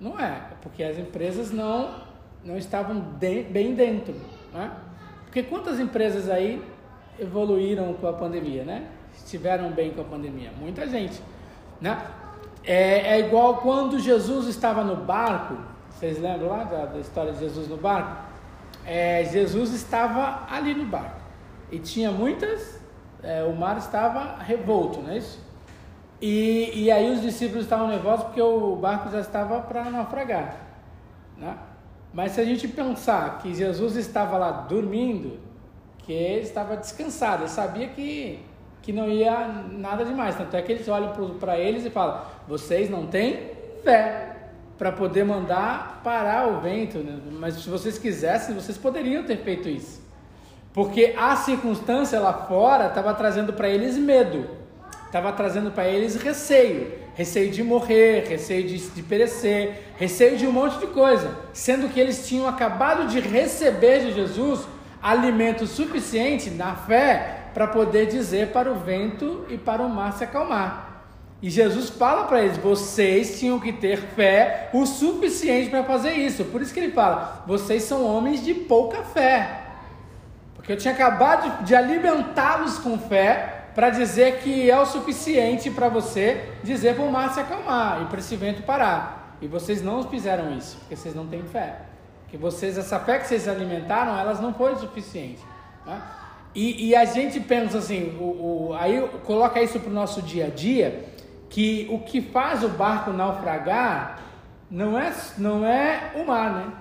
Não 0.00 0.18
é, 0.18 0.40
porque 0.62 0.82
as 0.82 0.98
empresas 0.98 1.50
não, 1.50 2.02
não 2.44 2.56
estavam 2.56 3.00
de, 3.18 3.42
bem 3.42 3.74
dentro. 3.74 4.14
Né? 4.54 4.70
Porque 5.24 5.42
quantas 5.42 5.78
empresas 5.78 6.30
aí 6.30 6.62
evoluíram 7.18 7.92
com 7.94 8.06
a 8.06 8.12
pandemia, 8.12 8.64
né? 8.64 8.86
Estiveram 9.14 9.70
bem 9.70 9.90
com 9.90 10.00
a 10.00 10.04
pandemia? 10.04 10.50
Muita 10.58 10.86
gente. 10.86 11.20
Né? 11.80 12.00
É, 12.64 13.16
é 13.16 13.20
igual 13.20 13.56
quando 13.56 13.98
Jesus 13.98 14.46
estava 14.46 14.84
no 14.84 14.96
barco, 14.96 15.56
vocês 15.98 16.20
lembram 16.20 16.48
lá 16.48 16.62
da, 16.62 16.84
da 16.84 16.98
história 17.00 17.32
de 17.32 17.40
Jesus 17.40 17.66
no 17.66 17.76
barco? 17.76 18.22
É, 18.86 19.24
Jesus 19.24 19.74
estava 19.74 20.46
ali 20.48 20.72
no 20.72 20.84
barco 20.84 21.20
e 21.72 21.80
tinha 21.80 22.12
muitas, 22.12 22.80
é, 23.20 23.42
o 23.42 23.52
mar 23.52 23.76
estava 23.78 24.40
revolto, 24.40 25.00
não 25.00 25.10
é 25.10 25.18
isso? 25.18 25.44
E, 26.22 26.70
e 26.72 26.90
aí 26.92 27.10
os 27.10 27.20
discípulos 27.20 27.64
estavam 27.64 27.88
nervosos 27.88 28.26
porque 28.26 28.40
o 28.40 28.76
barco 28.76 29.10
já 29.10 29.18
estava 29.18 29.60
para 29.60 29.90
naufragar. 29.90 30.54
Né? 31.36 31.58
Mas 32.12 32.30
se 32.30 32.40
a 32.40 32.44
gente 32.44 32.68
pensar 32.68 33.38
que 33.38 33.52
Jesus 33.52 33.96
estava 33.96 34.38
lá 34.38 34.52
dormindo, 34.52 35.40
que 35.98 36.12
ele 36.12 36.42
estava 36.42 36.76
descansado, 36.76 37.42
ele 37.42 37.50
sabia 37.50 37.88
que 37.88 38.40
que 38.82 38.92
não 38.92 39.08
ia 39.08 39.48
nada 39.48 40.04
demais. 40.04 40.36
Tanto 40.36 40.56
é 40.56 40.62
que 40.62 40.72
eles 40.72 40.88
olham 40.88 41.12
para 41.40 41.58
eles 41.58 41.84
e 41.84 41.90
falam: 41.90 42.22
vocês 42.46 42.88
não 42.88 43.06
têm 43.06 43.50
fé 43.82 44.27
para 44.78 44.92
poder 44.92 45.24
mandar 45.24 46.00
parar 46.04 46.48
o 46.48 46.60
vento. 46.60 46.98
Né? 46.98 47.18
Mas 47.32 47.54
se 47.56 47.68
vocês 47.68 47.98
quisessem, 47.98 48.54
vocês 48.54 48.78
poderiam 48.78 49.24
ter 49.24 49.38
feito 49.38 49.68
isso. 49.68 50.00
Porque 50.72 51.14
a 51.18 51.34
circunstância 51.34 52.20
lá 52.20 52.32
fora 52.32 52.86
estava 52.86 53.12
trazendo 53.12 53.52
para 53.52 53.68
eles 53.68 53.96
medo, 53.96 54.48
estava 55.06 55.32
trazendo 55.32 55.72
para 55.72 55.88
eles 55.88 56.14
receio. 56.14 57.08
Receio 57.14 57.50
de 57.50 57.64
morrer, 57.64 58.28
receio 58.28 58.64
de, 58.68 58.78
de 58.78 59.02
perecer, 59.02 59.82
receio 59.96 60.38
de 60.38 60.46
um 60.46 60.52
monte 60.52 60.78
de 60.78 60.86
coisa. 60.86 61.36
Sendo 61.52 61.88
que 61.88 61.98
eles 61.98 62.28
tinham 62.28 62.46
acabado 62.46 63.08
de 63.08 63.18
receber 63.18 64.04
de 64.04 64.12
Jesus 64.12 64.60
alimento 65.02 65.66
suficiente 65.66 66.48
na 66.50 66.76
fé 66.76 67.50
para 67.52 67.66
poder 67.66 68.06
dizer 68.06 68.52
para 68.52 68.70
o 68.70 68.76
vento 68.76 69.44
e 69.48 69.58
para 69.58 69.82
o 69.82 69.88
mar 69.88 70.12
se 70.12 70.22
acalmar. 70.22 70.97
E 71.40 71.50
Jesus 71.50 71.88
fala 71.88 72.24
para 72.24 72.42
eles: 72.42 72.58
vocês 72.58 73.38
tinham 73.38 73.60
que 73.60 73.72
ter 73.72 73.98
fé 73.98 74.70
o 74.72 74.84
suficiente 74.84 75.70
para 75.70 75.84
fazer 75.84 76.12
isso. 76.12 76.44
Por 76.46 76.60
isso 76.60 76.74
que 76.74 76.80
ele 76.80 76.92
fala: 76.92 77.44
vocês 77.46 77.84
são 77.84 78.04
homens 78.04 78.44
de 78.44 78.54
pouca 78.54 79.02
fé. 79.02 79.62
Porque 80.54 80.72
eu 80.72 80.76
tinha 80.76 80.92
acabado 80.92 81.64
de, 81.64 81.74
alimentá-los 81.74 82.78
com 82.78 82.98
fé 82.98 83.54
para 83.74 83.90
dizer 83.90 84.40
que 84.40 84.68
é 84.68 84.78
o 84.78 84.84
suficiente 84.84 85.70
para 85.70 85.88
você 85.88 86.52
dizer 86.64 86.96
para 86.96 87.04
o 87.04 87.12
mar 87.12 87.32
se 87.32 87.38
acalmar 87.38 88.02
e 88.02 88.06
para 88.06 88.18
esse 88.18 88.34
vento 88.34 88.62
parar. 88.62 89.36
E 89.40 89.46
vocês 89.46 89.80
não 89.80 90.02
fizeram 90.02 90.56
isso, 90.56 90.76
porque 90.78 90.96
vocês 90.96 91.14
não 91.14 91.26
têm 91.26 91.44
fé. 91.44 91.76
Que 92.26 92.36
vocês, 92.36 92.76
essa 92.76 92.98
fé 92.98 93.18
que 93.18 93.28
vocês 93.28 93.46
alimentaram, 93.46 94.18
elas 94.18 94.40
não 94.40 94.52
foi 94.52 94.74
suficiente. 94.76 95.40
Né? 95.86 96.02
E, 96.54 96.88
e 96.88 96.94
a 96.96 97.04
gente 97.04 97.38
pensa 97.40 97.78
assim, 97.78 98.16
o, 98.18 98.24
o, 98.70 98.74
aí 98.74 99.00
coloca 99.24 99.62
isso 99.62 99.78
para 99.78 99.90
o 99.90 99.94
nosso 99.94 100.20
dia 100.20 100.46
a 100.46 100.50
dia, 100.50 101.04
que 101.48 101.86
o 101.90 101.98
que 102.00 102.20
faz 102.20 102.62
o 102.62 102.68
barco 102.68 103.10
naufragar 103.10 104.18
não 104.70 104.98
é, 104.98 105.12
não 105.38 105.64
é 105.64 106.12
o 106.14 106.26
mar, 106.26 106.52
né? 106.52 106.72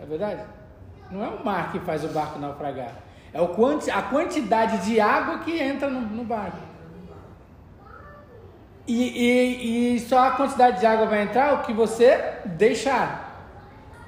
É 0.00 0.06
verdade? 0.06 0.42
Não 1.10 1.24
é 1.24 1.28
o 1.28 1.44
mar 1.44 1.72
que 1.72 1.80
faz 1.80 2.04
o 2.04 2.08
barco 2.08 2.38
naufragar. 2.38 2.92
É 3.32 3.40
o 3.40 3.48
quanti, 3.48 3.90
a 3.90 4.02
quantidade 4.02 4.84
de 4.84 5.00
água 5.00 5.38
que 5.38 5.58
entra 5.58 5.88
no, 5.88 6.00
no 6.00 6.24
barco. 6.24 6.58
E, 8.86 9.02
e, 9.02 9.94
e, 9.96 10.00
só 10.00 10.28
a 10.28 10.30
quantidade 10.32 10.80
de 10.80 10.86
água 10.86 11.06
vai 11.06 11.22
entrar 11.22 11.54
o 11.54 11.62
que 11.62 11.72
você 11.72 12.40
deixar. 12.44 13.28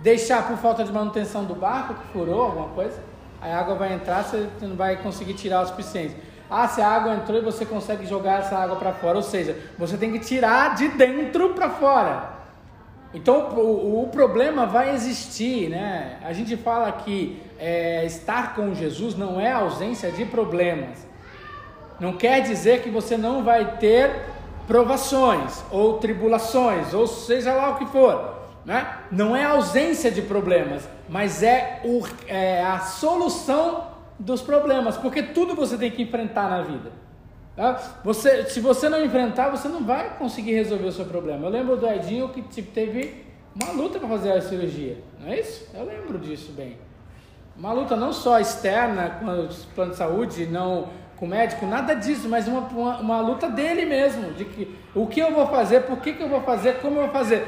Deixar 0.00 0.48
por 0.48 0.56
falta 0.56 0.82
de 0.82 0.92
manutenção 0.92 1.44
do 1.44 1.54
barco, 1.54 1.94
que 1.94 2.12
furou 2.12 2.42
alguma 2.42 2.68
coisa 2.70 3.12
a 3.42 3.58
água 3.58 3.74
vai 3.74 3.92
entrar, 3.92 4.22
você 4.22 4.48
não 4.60 4.76
vai 4.76 4.96
conseguir 5.02 5.34
tirar 5.34 5.62
o 5.62 5.66
suficiente. 5.66 6.14
Ah, 6.54 6.68
se 6.68 6.82
a 6.82 6.86
água 6.86 7.14
entrou 7.14 7.38
e 7.38 7.40
você 7.40 7.64
consegue 7.64 8.04
jogar 8.04 8.40
essa 8.40 8.58
água 8.58 8.76
para 8.76 8.92
fora, 8.92 9.16
ou 9.16 9.22
seja, 9.22 9.56
você 9.78 9.96
tem 9.96 10.12
que 10.12 10.18
tirar 10.18 10.74
de 10.74 10.86
dentro 10.88 11.54
para 11.54 11.70
fora. 11.70 12.30
Então 13.14 13.48
o, 13.56 14.02
o, 14.02 14.08
problema 14.08 14.66
vai 14.66 14.94
existir, 14.94 15.70
né? 15.70 16.18
A 16.22 16.34
gente 16.34 16.54
fala 16.58 16.92
que 16.92 17.42
é, 17.58 18.04
estar 18.04 18.54
com 18.54 18.74
Jesus 18.74 19.14
não 19.14 19.40
é 19.40 19.50
ausência 19.50 20.12
de 20.12 20.26
problemas. 20.26 21.06
Não 21.98 22.12
quer 22.12 22.42
dizer 22.42 22.82
que 22.82 22.90
você 22.90 23.16
não 23.16 23.42
vai 23.42 23.78
ter 23.78 24.10
provações 24.66 25.64
ou 25.70 25.98
tribulações, 25.98 26.92
ou 26.92 27.06
seja 27.06 27.54
lá 27.54 27.70
o 27.70 27.76
que 27.76 27.86
for. 27.86 28.42
Né? 28.64 28.86
Não 29.10 29.34
é 29.34 29.44
ausência 29.44 30.10
de 30.10 30.20
problemas, 30.20 30.86
mas 31.08 31.42
é, 31.42 31.80
o, 31.82 32.02
é 32.28 32.62
a 32.62 32.78
solução 32.78 33.91
dos 34.22 34.40
problemas, 34.40 34.96
porque 34.96 35.22
tudo 35.22 35.54
você 35.54 35.76
tem 35.76 35.90
que 35.90 36.02
enfrentar 36.02 36.48
na 36.48 36.62
vida. 36.62 36.92
Tá? 37.56 37.74
Você, 38.04 38.44
se 38.44 38.60
você 38.60 38.88
não 38.88 39.04
enfrentar, 39.04 39.50
você 39.50 39.68
não 39.68 39.84
vai 39.84 40.16
conseguir 40.16 40.54
resolver 40.54 40.86
o 40.86 40.92
seu 40.92 41.04
problema. 41.04 41.46
Eu 41.46 41.50
lembro 41.50 41.76
do 41.76 41.86
Edinho 41.86 42.28
que 42.28 42.40
tipo, 42.42 42.72
teve 42.72 43.24
uma 43.54 43.72
luta 43.72 43.98
para 43.98 44.08
fazer 44.08 44.32
a 44.32 44.40
cirurgia, 44.40 44.98
não 45.20 45.28
é 45.28 45.40
isso? 45.40 45.68
Eu 45.74 45.84
lembro 45.84 46.18
disso 46.18 46.52
bem. 46.52 46.78
Uma 47.56 47.72
luta 47.72 47.94
não 47.96 48.12
só 48.12 48.40
externa 48.40 49.10
com 49.10 49.26
o 49.26 49.48
plano 49.74 49.90
de 49.90 49.96
saúde, 49.96 50.46
não 50.46 50.88
com 51.16 51.26
o 51.26 51.28
médico, 51.28 51.66
nada 51.66 51.94
disso, 51.94 52.28
mas 52.28 52.48
uma, 52.48 52.60
uma, 52.60 52.98
uma, 52.98 53.20
luta 53.20 53.48
dele 53.48 53.84
mesmo, 53.84 54.32
de 54.32 54.44
que 54.44 54.76
o 54.94 55.06
que 55.06 55.20
eu 55.20 55.32
vou 55.32 55.46
fazer, 55.46 55.82
por 55.82 55.98
que, 55.98 56.14
que 56.14 56.22
eu 56.22 56.28
vou 56.28 56.40
fazer, 56.40 56.80
como 56.80 56.96
eu 56.96 57.02
vou 57.02 57.12
fazer. 57.12 57.46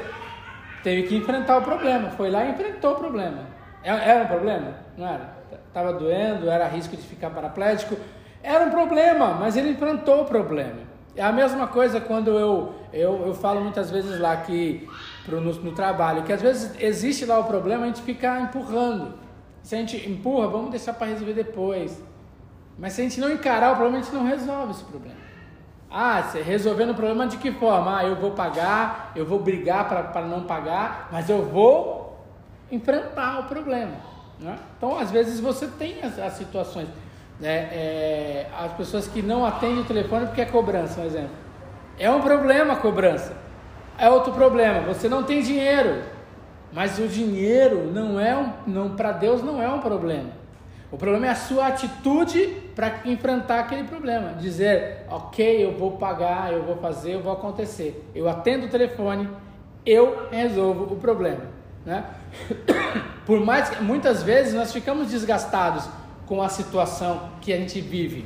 Teve 0.83 1.03
que 1.07 1.15
enfrentar 1.15 1.57
o 1.57 1.61
problema, 1.63 2.11
foi 2.11 2.29
lá 2.29 2.45
e 2.45 2.51
enfrentou 2.51 2.93
o 2.93 2.95
problema. 2.95 3.47
É, 3.83 3.89
era 3.89 4.23
um 4.23 4.27
problema? 4.27 4.75
Não 4.95 5.07
era? 5.07 5.34
Estava 5.75 5.91
doendo, 5.91 6.49
era 6.49 6.69
risco 6.69 6.95
de 6.95 7.01
ficar 7.01 7.29
paraplégico. 7.31 7.97
Era 8.41 8.63
um 8.63 8.69
problema, 8.69 9.33
mas 9.33 9.57
ele 9.57 9.71
enfrentou 9.71 10.21
o 10.21 10.25
problema. 10.25 10.79
É 11.17 11.21
a 11.21 11.33
mesma 11.33 11.67
coisa 11.67 11.99
quando 11.99 12.39
eu, 12.39 12.73
eu, 12.93 13.27
eu 13.27 13.33
falo 13.33 13.59
muitas 13.59 13.91
vezes 13.91 14.17
lá 14.17 14.37
que 14.37 14.87
pro, 15.25 15.41
no, 15.41 15.51
no 15.51 15.73
trabalho, 15.73 16.23
que 16.23 16.31
às 16.31 16.41
vezes 16.41 16.73
existe 16.79 17.25
lá 17.25 17.39
o 17.39 17.43
problema, 17.43 17.83
a 17.83 17.87
gente 17.87 18.01
fica 18.03 18.39
empurrando. 18.39 19.15
Se 19.63 19.75
a 19.75 19.79
gente 19.79 19.97
empurra, 20.09 20.47
vamos 20.47 20.71
deixar 20.71 20.93
para 20.93 21.07
resolver 21.07 21.33
depois. 21.33 22.01
Mas 22.79 22.93
se 22.93 23.01
a 23.01 23.03
gente 23.03 23.19
não 23.19 23.29
encarar 23.29 23.73
o 23.73 23.75
problema, 23.75 23.97
a 23.97 24.01
gente 24.01 24.15
não 24.15 24.23
resolve 24.23 24.71
esse 24.71 24.83
problema. 24.85 25.17
Ah, 25.91 26.21
resolvendo 26.45 26.91
o 26.91 26.95
problema 26.95 27.27
de 27.27 27.35
que 27.35 27.51
forma? 27.51 27.99
Ah, 27.99 28.05
eu 28.05 28.15
vou 28.15 28.31
pagar, 28.31 29.11
eu 29.13 29.25
vou 29.25 29.39
brigar 29.39 29.89
para 29.89 30.21
não 30.21 30.43
pagar, 30.43 31.09
mas 31.11 31.29
eu 31.29 31.43
vou 31.43 32.17
enfrentar 32.71 33.41
o 33.41 33.43
problema. 33.43 34.14
Né? 34.39 34.57
Então, 34.77 34.97
às 34.97 35.11
vezes, 35.11 35.39
você 35.39 35.67
tem 35.67 36.01
as, 36.01 36.19
as 36.19 36.33
situações. 36.33 36.87
Né? 37.39 37.49
É, 37.49 38.47
as 38.57 38.73
pessoas 38.73 39.07
que 39.07 39.21
não 39.21 39.45
atendem 39.45 39.79
o 39.79 39.85
telefone 39.85 40.25
porque 40.25 40.41
é 40.41 40.45
cobrança, 40.45 40.95
por 40.95 41.05
exemplo. 41.05 41.35
É 41.97 42.09
um 42.09 42.21
problema 42.21 42.73
a 42.73 42.77
cobrança. 42.77 43.35
É 43.97 44.09
outro 44.09 44.33
problema. 44.33 44.81
Você 44.81 45.07
não 45.07 45.23
tem 45.23 45.41
dinheiro. 45.41 46.03
Mas 46.73 46.99
o 46.99 47.07
dinheiro 47.07 47.89
não 47.91 48.19
é 48.19 48.35
um, 48.35 48.51
não 48.67 48.95
para 48.95 49.13
Deus 49.13 49.41
não 49.41 49.61
é 49.61 49.69
um 49.69 49.79
problema. 49.79 50.29
O 50.91 50.97
problema 50.97 51.27
é 51.27 51.29
a 51.29 51.35
sua 51.35 51.67
atitude 51.67 52.47
para 52.75 53.01
enfrentar 53.05 53.59
aquele 53.59 53.85
problema. 53.85 54.33
Dizer, 54.33 55.05
ok, 55.09 55.63
eu 55.63 55.71
vou 55.71 55.91
pagar, 55.91 56.51
eu 56.51 56.63
vou 56.63 56.75
fazer, 56.77 57.15
eu 57.15 57.21
vou 57.21 57.31
acontecer. 57.31 58.09
Eu 58.13 58.29
atendo 58.29 58.65
o 58.67 58.69
telefone, 58.69 59.29
eu 59.85 60.27
resolvo 60.29 60.93
o 60.93 60.97
problema. 60.97 61.54
Né? 61.85 62.03
Por 63.25 63.39
mais 63.43 63.69
que 63.69 63.83
muitas 63.83 64.23
vezes 64.23 64.53
nós 64.53 64.73
ficamos 64.73 65.09
desgastados 65.09 65.87
com 66.25 66.41
a 66.41 66.49
situação 66.49 67.29
que 67.41 67.53
a 67.53 67.57
gente 67.57 67.79
vive. 67.81 68.25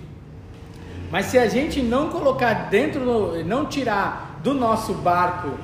Mas 1.12 1.26
se 1.28 1.38
a 1.38 1.48
gente 1.48 1.82
não 1.82 2.10
colocar 2.10 2.70
dentro, 2.70 3.44
não 3.44 3.66
tirar 3.66 4.40
do 4.44 4.54
nosso 4.54 4.94
barco 4.94 5.58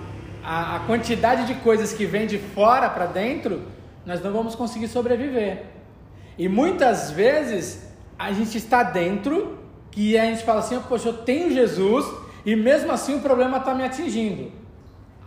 a, 0.44 0.78
a 0.78 0.80
quantidade 0.80 1.46
de 1.46 1.56
coisas 1.56 1.94
que 1.94 2.06
vem 2.06 2.28
de 2.28 2.38
fora 2.38 2.90
para 2.90 3.06
dentro, 3.06 3.62
nós 4.06 4.22
não 4.22 4.32
vamos 4.32 4.56
conseguir 4.56 4.88
sobreviver. 4.88 5.64
E 6.38 6.50
muitas 6.50 7.12
vezes 7.12 7.88
a 8.18 8.32
gente 8.32 8.58
está 8.58 8.84
dentro 8.84 9.60
que 9.92 10.18
a 10.18 10.26
gente 10.26 10.44
fala 10.44 10.60
assim, 10.60 10.80
poxa, 10.82 11.10
eu 11.10 11.14
tenho 11.14 11.52
Jesus 11.52 12.06
e 12.46 12.56
mesmo 12.56 12.92
assim 12.92 13.16
o 13.16 13.22
problema 13.22 13.58
está 13.58 13.74
me 13.74 13.84
atingindo. 13.84 14.52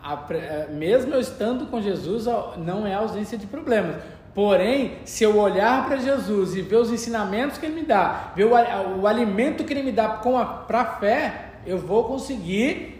A, 0.02 0.26
é, 0.30 0.68
mesmo 0.70 1.14
eu 1.14 1.20
estando 1.20 1.66
com 1.66 1.80
Jesus, 1.80 2.26
não 2.56 2.86
é 2.86 2.94
ausência 2.94 3.36
de 3.36 3.46
problemas. 3.46 3.96
Porém, 4.34 4.98
se 5.04 5.24
eu 5.24 5.36
olhar 5.36 5.86
para 5.86 5.96
Jesus 5.96 6.54
e 6.54 6.62
ver 6.62 6.76
os 6.76 6.92
ensinamentos 6.92 7.58
que 7.58 7.66
Ele 7.66 7.74
me 7.74 7.86
dá, 7.86 8.32
ver 8.36 8.44
o, 8.44 9.00
o 9.00 9.06
alimento 9.06 9.64
que 9.64 9.72
Ele 9.72 9.82
me 9.82 9.92
dá 9.92 10.08
para 10.08 10.80
a 10.80 10.84
fé, 10.84 11.52
eu 11.66 11.78
vou 11.78 12.04
conseguir 12.04 12.98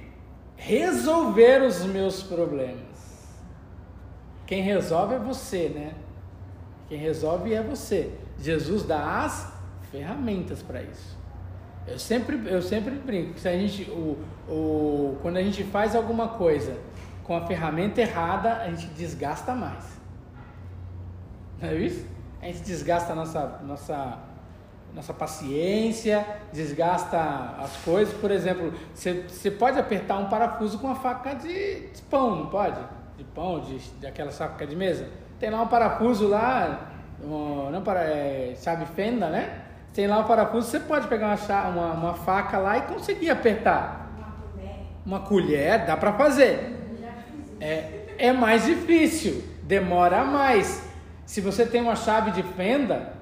resolver 0.56 1.62
os 1.62 1.84
meus 1.84 2.22
problemas. 2.22 3.28
Quem 4.46 4.62
resolve 4.62 5.14
é 5.14 5.18
você, 5.18 5.68
né? 5.68 5.92
Quem 6.88 6.98
resolve 6.98 7.52
é 7.52 7.62
você. 7.62 8.10
Jesus 8.40 8.82
dá 8.82 9.24
as 9.24 9.52
ferramentas 9.92 10.62
para 10.62 10.82
isso. 10.82 11.17
Eu 11.86 11.98
sempre, 11.98 12.40
eu 12.46 12.60
sempre 12.60 12.90
brinco 12.94 13.38
se 13.38 13.48
a 13.48 13.52
gente, 13.52 13.90
o, 13.90 14.18
o, 14.48 15.18
quando 15.22 15.38
a 15.38 15.42
gente 15.42 15.64
faz 15.64 15.96
alguma 15.96 16.28
coisa 16.28 16.76
com 17.24 17.36
a 17.36 17.46
ferramenta 17.46 18.00
errada, 18.00 18.54
a 18.54 18.70
gente 18.70 18.86
desgasta 18.88 19.54
mais. 19.54 19.84
Não 21.60 21.68
é 21.68 21.74
isso? 21.74 22.06
A 22.40 22.46
gente 22.46 22.60
desgasta 22.60 23.12
a 23.12 23.16
nossa, 23.16 23.60
nossa, 23.64 24.18
nossa 24.94 25.12
paciência, 25.12 26.26
desgasta 26.52 27.18
as 27.58 27.76
coisas. 27.78 28.14
Por 28.14 28.30
exemplo, 28.30 28.72
você, 28.94 29.50
pode 29.50 29.78
apertar 29.78 30.18
um 30.18 30.28
parafuso 30.28 30.78
com 30.78 30.86
uma 30.86 30.96
faca 30.96 31.34
de, 31.34 31.88
de 31.88 32.02
pão, 32.02 32.36
não 32.36 32.46
pode? 32.46 32.78
De 33.16 33.24
pão, 33.24 33.60
de, 33.60 33.78
de 33.78 34.06
aquela 34.06 34.30
faca 34.30 34.66
de 34.66 34.76
mesa. 34.76 35.08
Tem 35.38 35.50
lá 35.50 35.60
um 35.62 35.68
parafuso 35.68 36.28
lá, 36.28 36.92
um, 37.22 37.70
não 37.70 37.82
para, 37.82 38.04
é, 38.04 38.54
fenda, 38.94 39.28
né? 39.28 39.64
Tem 39.92 40.06
lá 40.06 40.18
um 40.18 40.24
parafuso, 40.24 40.68
você 40.68 40.80
pode 40.80 41.08
pegar 41.08 41.26
uma, 41.26 41.68
uma, 41.68 41.92
uma 41.92 42.14
faca 42.14 42.58
lá 42.58 42.78
e 42.78 42.82
conseguir 42.82 43.30
apertar. 43.30 44.08
Uma 45.04 45.20
colher, 45.20 45.86
dá 45.86 45.96
para 45.96 46.12
fazer. 46.12 46.76
É, 47.60 48.14
é 48.18 48.32
mais 48.32 48.64
difícil, 48.64 49.42
demora 49.62 50.24
mais. 50.24 50.86
Se 51.24 51.40
você 51.40 51.66
tem 51.66 51.80
uma 51.80 51.96
chave 51.96 52.30
de 52.30 52.42
fenda 52.42 53.12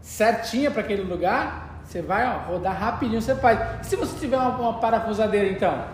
certinha 0.00 0.70
para 0.70 0.82
aquele 0.82 1.02
lugar, 1.02 1.80
você 1.84 2.02
vai 2.02 2.26
ó, 2.26 2.52
rodar 2.52 2.76
rapidinho, 2.76 3.20
você 3.20 3.34
faz. 3.34 3.58
E 3.82 3.86
se 3.86 3.96
você 3.96 4.18
tiver 4.18 4.36
uma, 4.36 4.50
uma, 4.58 4.74
parafusadeira 4.74 5.48
então? 5.48 5.84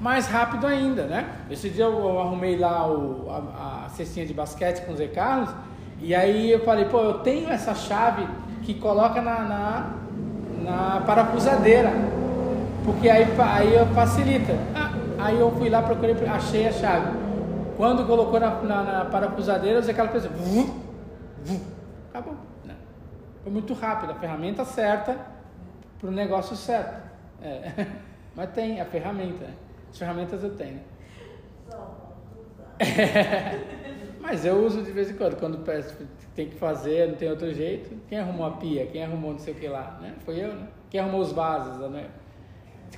Mais 0.00 0.26
rápido 0.26 0.66
ainda, 0.66 1.04
né? 1.04 1.28
Esse 1.50 1.68
dia 1.68 1.84
eu, 1.84 1.92
eu 1.92 2.20
arrumei 2.20 2.56
lá 2.56 2.88
o, 2.88 3.30
a, 3.30 3.86
a, 3.86 3.88
cestinha 3.90 4.26
de 4.26 4.34
basquete 4.34 4.84
com 4.84 4.92
o 4.92 4.96
Zé 4.96 5.06
Carlos, 5.06 5.50
e 6.00 6.14
aí 6.14 6.50
eu 6.50 6.64
falei, 6.64 6.86
pô, 6.86 7.00
eu 7.00 7.18
tenho 7.20 7.50
essa 7.50 7.74
chave 7.74 8.26
que 8.62 8.74
coloca 8.74 9.20
na, 9.20 9.40
na, 9.40 9.90
na 10.62 11.00
parafusadeira, 11.00 11.90
porque 12.84 13.08
aí, 13.08 13.26
aí 13.38 13.94
facilita. 13.94 14.54
Ah, 14.74 14.92
aí 15.18 15.38
eu 15.38 15.50
fui 15.52 15.68
lá, 15.68 15.82
procurei, 15.82 16.14
achei 16.28 16.68
a 16.68 16.72
chave. 16.72 17.18
Quando 17.76 18.06
colocou 18.06 18.38
na, 18.38 18.50
na, 18.62 18.82
na 18.82 19.04
parafusadeira, 19.06 19.78
o 19.78 19.82
Zé 19.82 19.92
Carlos 19.92 20.12
fez 20.12 20.32
acabou. 22.10 22.34
Né? 22.64 22.74
Foi 23.42 23.52
muito 23.52 23.74
rápido, 23.74 24.12
a 24.12 24.14
ferramenta 24.14 24.64
certa 24.64 25.16
para 25.98 26.08
o 26.08 26.12
negócio 26.12 26.56
certo. 26.56 27.02
É. 27.42 27.86
Mas 28.34 28.50
tem 28.50 28.80
a 28.80 28.84
ferramenta, 28.84 29.44
né? 29.44 29.54
as 29.90 29.98
ferramentas 29.98 30.42
eu 30.42 30.54
tenho. 30.56 30.80
É. 32.78 33.72
Mas 34.22 34.44
eu 34.44 34.64
uso 34.64 34.82
de 34.82 34.92
vez 34.92 35.10
em 35.10 35.14
quando, 35.14 35.36
quando 35.36 35.58
peço, 35.64 35.96
tem 36.32 36.48
que 36.48 36.54
fazer, 36.54 37.08
não 37.08 37.16
tem 37.16 37.28
outro 37.28 37.52
jeito. 37.52 37.90
Quem 38.08 38.20
arrumou 38.20 38.46
a 38.46 38.52
pia? 38.52 38.86
Quem 38.86 39.02
arrumou 39.02 39.32
não 39.32 39.38
sei 39.40 39.52
o 39.52 39.56
que 39.56 39.66
lá? 39.66 39.98
Né? 40.00 40.14
Foi 40.24 40.38
eu, 40.40 40.54
né? 40.54 40.68
Quem 40.88 41.00
arrumou 41.00 41.20
os 41.20 41.32
vasos? 41.32 41.90
Né? 41.90 42.06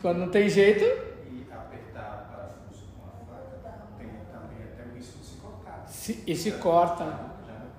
Quando 0.03 0.19
não 0.19 0.29
tem 0.29 0.51
jeito. 0.51 0.85
E 0.85 1.47
apertar 1.51 2.29
parafuso 2.31 2.85
com 3.01 3.07
a 3.07 3.39
faca 3.41 3.87
tem 3.97 4.09
também 4.31 4.67
até 4.71 4.83
o 4.87 4.95
risco 4.95 5.19
de 5.19 5.25
se 5.25 5.37
cortar. 5.39 5.85
Se, 5.89 6.23
e 6.27 6.37
se 6.37 6.51
corta. 6.53 7.35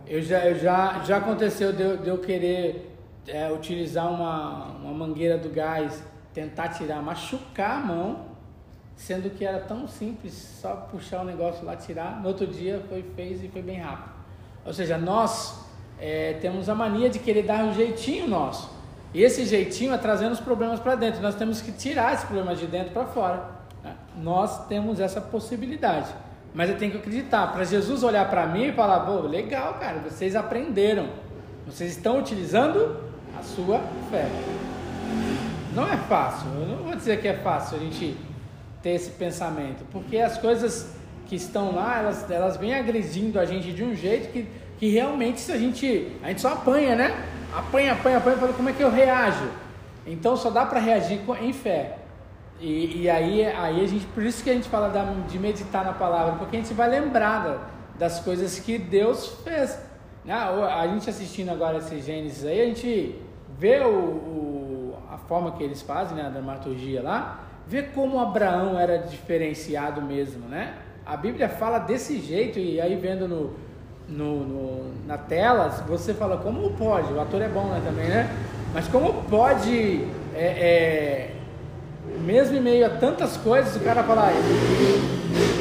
Eu 0.07 0.21
já, 0.23 0.43
eu 0.47 0.55
já, 0.55 1.03
já 1.03 1.17
aconteceu 1.17 1.71
de 1.71 1.83
eu, 1.83 1.97
de 1.97 2.09
eu 2.09 2.17
querer 2.17 2.97
é, 3.27 3.51
utilizar 3.51 4.11
uma, 4.11 4.71
uma 4.77 4.91
mangueira 4.91 5.37
do 5.37 5.49
gás, 5.49 6.03
tentar 6.33 6.69
tirar, 6.69 6.99
machucar 6.99 7.77
a 7.77 7.85
mão, 7.85 8.25
sendo 8.95 9.29
que 9.29 9.45
era 9.45 9.59
tão 9.59 9.87
simples, 9.87 10.33
só 10.61 10.75
puxar 10.91 11.21
o 11.21 11.25
negócio 11.25 11.65
lá, 11.65 11.75
tirar. 11.75 12.21
No 12.21 12.29
outro 12.29 12.47
dia 12.47 12.83
foi, 12.87 13.03
fez 13.15 13.43
e 13.43 13.47
foi 13.47 13.61
bem 13.61 13.79
rápido. 13.79 14.13
Ou 14.65 14.73
seja, 14.73 14.97
nós 14.97 15.65
é, 15.99 16.33
temos 16.41 16.69
a 16.69 16.75
mania 16.75 17.09
de 17.09 17.19
querer 17.19 17.43
dar 17.43 17.63
um 17.63 17.73
jeitinho 17.73 18.27
nosso. 18.27 18.73
E 19.13 19.23
esse 19.23 19.45
jeitinho 19.45 19.93
é 19.93 19.97
trazendo 19.97 20.33
os 20.33 20.39
problemas 20.39 20.79
para 20.79 20.95
dentro. 20.95 21.21
Nós 21.21 21.35
temos 21.35 21.61
que 21.61 21.71
tirar 21.71 22.13
esses 22.13 22.25
problemas 22.25 22.59
de 22.59 22.67
dentro 22.67 22.91
para 22.91 23.05
fora. 23.05 23.43
Né? 23.83 23.95
Nós 24.21 24.67
temos 24.67 24.99
essa 24.99 25.21
possibilidade. 25.21 26.09
Mas 26.53 26.69
eu 26.69 26.77
tenho 26.77 26.91
que 26.91 26.97
acreditar. 26.97 27.53
Para 27.53 27.63
Jesus 27.63 28.03
olhar 28.03 28.29
para 28.29 28.47
mim 28.47 28.67
e 28.67 28.73
falar: 28.73 29.01
Pô, 29.01 29.19
legal, 29.21 29.75
cara, 29.75 29.99
vocês 29.99 30.35
aprenderam. 30.35 31.07
Vocês 31.65 31.91
estão 31.91 32.19
utilizando 32.19 32.97
a 33.37 33.43
sua 33.43 33.79
fé. 34.09 34.27
Não 35.73 35.87
é 35.87 35.97
fácil. 35.97 36.47
Eu 36.59 36.67
não 36.67 36.83
vou 36.83 36.95
dizer 36.95 37.21
que 37.21 37.27
é 37.27 37.35
fácil 37.35 37.77
a 37.77 37.79
gente 37.79 38.17
ter 38.85 38.91
esse 38.91 39.09
pensamento. 39.09 39.83
Porque 39.91 40.19
as 40.19 40.37
coisas 40.37 40.95
que 41.25 41.35
estão 41.35 41.73
lá, 41.73 41.97
elas, 41.97 42.29
elas 42.29 42.55
vêm 42.55 42.75
agredindo 42.75 43.39
a 43.39 43.43
gente 43.43 43.73
de 43.73 43.83
um 43.83 43.95
jeito 43.95 44.31
que, 44.31 44.47
que 44.77 44.89
realmente 44.89 45.39
se 45.39 45.51
a 45.51 45.57
gente. 45.57 46.11
A 46.21 46.27
gente 46.27 46.41
só 46.41 46.49
apanha, 46.49 46.95
né? 46.95 47.25
Apanha, 47.51 47.93
apanha, 47.93 48.17
apanha, 48.17 48.37
fala 48.37 48.53
como 48.53 48.69
é 48.69 48.73
que 48.73 48.83
eu 48.83 48.91
reajo. 48.91 49.49
Então 50.05 50.37
só 50.37 50.51
dá 50.51 50.67
para 50.67 50.79
reagir 50.79 51.19
em 51.41 51.51
fé. 51.51 51.97
E, 52.59 53.01
e, 53.01 53.09
aí, 53.09 53.43
aí 53.43 53.83
a 53.83 53.87
gente, 53.87 54.05
por 54.05 54.21
isso 54.21 54.43
que 54.43 54.51
a 54.51 54.53
gente 54.53 54.69
fala 54.69 54.87
da, 54.89 55.03
de 55.03 55.39
meditar 55.39 55.83
na 55.83 55.91
palavra, 55.91 56.35
porque 56.35 56.55
a 56.55 56.59
gente 56.59 56.73
vai 56.75 56.87
lembrar 56.87 57.71
das 57.97 58.19
coisas 58.19 58.59
que 58.59 58.77
Deus 58.77 59.29
fez. 59.43 59.79
Né? 60.23 60.31
A 60.31 60.85
gente 60.87 61.09
assistindo 61.09 61.49
agora 61.49 61.79
esse 61.79 61.99
Gênesis 62.01 62.45
aí, 62.45 62.61
a 62.61 62.65
gente 62.65 63.19
vê 63.57 63.79
o, 63.79 63.89
o, 63.89 64.97
a 65.11 65.17
forma 65.17 65.53
que 65.53 65.63
eles 65.63 65.81
fazem, 65.81 66.15
né, 66.15 66.27
a 66.27 66.29
dramaturgia 66.29 67.01
lá, 67.01 67.44
vê 67.67 67.83
como 67.83 68.19
Abraão 68.19 68.77
era 68.79 68.97
diferenciado 68.97 70.01
mesmo, 70.01 70.47
né? 70.47 70.75
A 71.05 71.15
Bíblia 71.15 71.49
fala 71.49 71.79
desse 71.79 72.19
jeito, 72.19 72.57
e 72.59 72.81
aí 72.81 72.95
vendo 72.95 73.27
no, 73.27 73.53
no, 74.07 74.43
no, 74.43 74.91
na 75.05 75.17
tela, 75.17 75.69
você 75.87 76.13
fala, 76.13 76.37
como 76.37 76.71
pode? 76.71 77.13
O 77.13 77.19
ator 77.19 77.41
é 77.41 77.47
bom 77.47 77.65
né, 77.65 77.81
também, 77.85 78.07
né? 78.07 78.29
Mas 78.73 78.87
como 78.87 79.23
pode, 79.23 80.07
é, 80.33 80.45
é, 80.45 81.35
mesmo 82.21 82.57
em 82.57 82.61
meio 82.61 82.85
a 82.85 82.89
tantas 82.89 83.37
coisas, 83.37 83.75
o 83.75 83.79
cara 83.79 84.03
falar, 84.03 84.31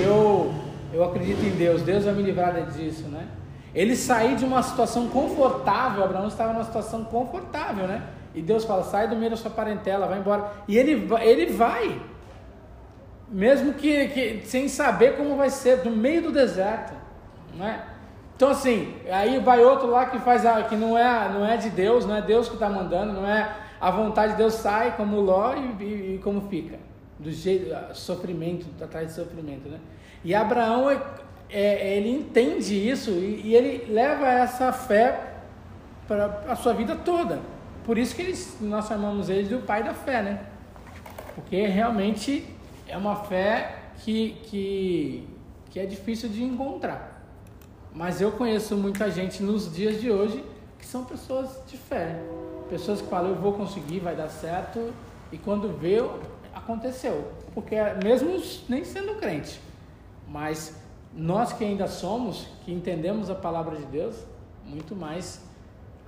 eu, 0.03 0.53
eu 0.93 1.05
acredito 1.05 1.45
em 1.45 1.51
Deus, 1.51 1.83
Deus 1.83 2.05
vai 2.05 2.14
me 2.14 2.23
livrar 2.23 2.55
disso, 2.71 3.05
né? 3.09 3.27
Ele 3.75 3.97
sair 3.97 4.37
de 4.37 4.45
uma 4.45 4.62
situação 4.62 5.09
confortável, 5.09 6.05
Abraão 6.05 6.29
estava 6.29 6.53
numa 6.53 6.64
situação 6.64 7.05
confortável, 7.05 7.87
né? 7.87 8.03
E 8.35 8.42
Deus 8.42 8.64
fala, 8.64 8.83
sai 8.83 9.09
do 9.09 9.16
meio 9.16 9.31
da 9.31 9.37
sua 9.37 9.51
parentela, 9.51 10.07
vai 10.07 10.18
embora. 10.18 10.51
E 10.66 10.77
ele, 10.77 11.09
ele 11.23 11.47
vai, 11.47 12.01
mesmo 13.29 13.75
que, 13.75 14.09
que 14.09 14.42
sem 14.44 14.68
saber 14.68 15.16
como 15.16 15.37
vai 15.37 15.51
ser, 15.51 15.85
no 15.85 15.90
meio 15.90 16.23
do 16.23 16.33
deserto, 16.33 16.92
né? 17.57 17.85
Então 18.37 18.49
assim, 18.49 18.94
aí 19.11 19.38
vai 19.38 19.64
outro 19.64 19.88
lá 19.88 20.07
que 20.07 20.18
faz 20.18 20.44
a, 20.44 20.62
que 20.64 20.75
não 20.75 20.99
é, 20.99 21.29
não 21.33 21.47
é 21.47 21.57
de 21.57 21.70
Deus, 21.70 22.05
não 22.05 22.16
é 22.16 22.20
Deus 22.20 22.49
que 22.49 22.55
está 22.55 22.68
mandando, 22.68 23.12
não 23.12 23.27
é 23.27 23.55
a 23.81 23.90
vontade 23.90 24.33
de 24.33 24.38
Deus 24.38 24.55
sai 24.55 24.97
como 24.97 25.20
Ló 25.20 25.55
e, 25.55 25.85
e, 25.85 26.14
e 26.14 26.20
como 26.23 26.49
fica, 26.49 26.79
do 27.18 27.31
jeito 27.31 27.73
sofrimento, 27.94 28.66
atrás 28.83 29.09
de 29.09 29.12
sofrimento, 29.12 29.68
né? 29.68 29.79
E 30.25 30.35
Abraão 30.35 30.90
é, 30.90 30.99
é, 31.51 31.97
ele 31.97 32.11
entende 32.11 32.75
isso 32.75 33.11
e, 33.11 33.42
e, 33.44 33.55
ele 33.55 33.92
leva 33.92 34.27
essa 34.27 34.73
fé 34.73 35.35
para 36.09 36.44
a 36.49 36.57
sua 36.57 36.73
vida 36.73 36.97
toda. 36.97 37.38
Por 37.85 37.99
isso 37.99 38.14
que 38.14 38.23
eles, 38.23 38.57
nós 38.61 38.87
chamamos 38.87 39.29
ele 39.29 39.49
de 39.49 39.55
o 39.55 39.62
pai 39.62 39.83
da 39.83 39.92
fé, 39.92 40.23
né? 40.23 40.47
Porque 41.35 41.66
realmente 41.66 42.47
é 42.88 42.97
uma 42.97 43.16
fé 43.16 43.79
que, 43.99 44.38
que, 44.44 45.29
que 45.70 45.79
é 45.79 45.87
difícil 45.87 46.29
de 46.29 46.42
encontrar. 46.42 47.23
Mas 47.92 48.20
eu 48.20 48.33
conheço 48.33 48.77
muita 48.77 49.11
gente 49.11 49.42
nos 49.42 49.73
dias 49.73 50.01
de 50.01 50.11
hoje 50.11 50.44
que 50.79 50.87
são 50.87 51.05
pessoas 51.05 51.61
de 51.66 51.77
fé. 51.77 52.20
Pessoas 52.68 53.01
que 53.01 53.09
falam, 53.09 53.31
eu 53.31 53.37
vou 53.37 53.53
conseguir, 53.53 54.01
vai 54.01 54.16
dar 54.16 54.29
certo. 54.29 54.92
E 55.31 55.38
quando 55.38 55.68
vê, 55.79 55.99
aconteceu. 56.55 57.33
Porque 57.55 57.77
mesmo 58.03 58.40
nem 58.68 58.85
sendo 58.85 59.14
crente. 59.16 59.61
Mas 60.27 60.75
nós 61.14 61.53
que 61.53 61.64
ainda 61.64 61.87
somos, 61.87 62.47
que 62.64 62.73
entendemos 62.73 63.31
a 63.31 63.35
palavra 63.35 63.77
de 63.77 63.85
Deus, 63.87 64.16
muito 64.64 64.97
mais 64.97 65.42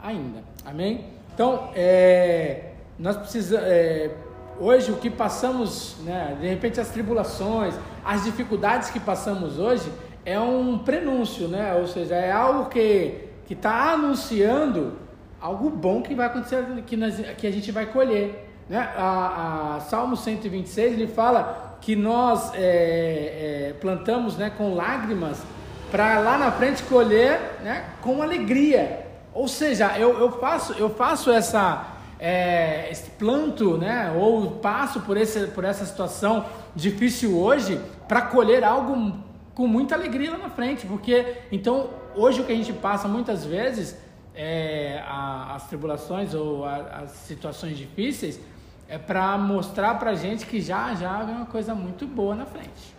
ainda. 0.03 0.43
Amém? 0.65 1.16
Então, 1.37 1.69
é, 1.75 2.71
nós 2.99 3.15
precisamos. 3.15 3.67
É, 3.69 4.11
hoje, 4.59 4.91
o 4.91 4.97
que 4.97 5.11
passamos, 5.11 5.97
né, 6.03 6.35
de 6.41 6.49
repente, 6.49 6.81
as 6.81 6.89
tribulações, 6.89 7.75
as 8.03 8.25
dificuldades 8.25 8.89
que 8.89 8.99
passamos 8.99 9.59
hoje 9.59 9.93
é 10.25 10.41
um 10.41 10.79
prenúncio, 10.79 11.47
né? 11.47 11.75
Ou 11.75 11.87
seja, 11.87 12.15
é 12.15 12.33
algo 12.33 12.71
que 12.71 13.29
está 13.51 13.93
anunciando 13.93 14.95
algo 15.39 15.69
bom 15.69 16.01
que 16.01 16.15
vai 16.15 16.27
acontecer, 16.27 16.65
que, 16.87 16.97
nós, 16.97 17.15
que 17.37 17.47
a 17.47 17.51
gente 17.53 17.71
vai 17.71 17.85
colher. 17.85 18.49
Né? 18.67 18.79
A, 18.97 19.77
a 19.77 19.81
Salmo 19.81 20.17
126 20.17 20.95
ele 20.95 21.07
fala 21.07 21.77
que 21.83 21.95
nós 21.95 22.51
é, 22.55 23.69
é, 23.69 23.75
plantamos 23.79 24.39
né, 24.39 24.51
com 24.57 24.75
lágrimas 24.75 25.43
para 25.91 26.19
lá 26.19 26.39
na 26.39 26.51
frente 26.51 26.83
colher 26.85 27.39
né, 27.63 27.85
com 28.01 28.23
alegria. 28.23 29.06
Ou 29.37 29.49
seja, 29.49 29.99
eu, 29.99 30.19
eu 30.19 30.33
faço 30.41 30.73
eu 30.73 30.89
faço 30.89 31.31
essa 31.31 31.97
é, 32.19 32.89
esse 32.91 33.11
planto, 33.11 33.77
né, 33.77 34.11
ou 34.19 34.53
passo 34.53 35.01
por, 35.01 35.19
esse, 35.19 35.49
por 35.49 35.65
essa 35.65 35.85
situação 35.85 36.47
difícil 36.75 37.39
hoje 37.39 37.79
para 38.09 38.23
colher 38.23 38.65
algo 38.65 39.13
com 39.55 39.67
muita 39.67 39.95
alegria 39.95 40.31
lá 40.31 40.39
na 40.39 40.49
frente, 40.49 40.87
porque 40.87 41.37
então 41.53 41.91
hoje 42.15 42.41
o 42.41 42.45
que 42.45 42.53
a 42.53 42.57
gente 42.57 42.73
passa 42.73 43.07
muitas 43.07 43.45
vezes 43.45 43.95
é, 44.35 45.03
a, 45.07 45.55
as 45.55 45.67
tribulações 45.67 46.33
ou 46.33 46.65
a, 46.65 46.77
as 47.03 47.11
situações 47.11 47.77
difíceis 47.77 48.41
é 48.89 48.97
para 48.97 49.37
mostrar 49.37 49.99
para 49.99 50.15
gente 50.15 50.47
que 50.47 50.63
já 50.63 50.95
já 50.95 51.23
vem 51.23 51.35
uma 51.35 51.47
coisa 51.47 51.75
muito 51.75 52.07
boa 52.07 52.35
na 52.35 52.47
frente 52.47 52.97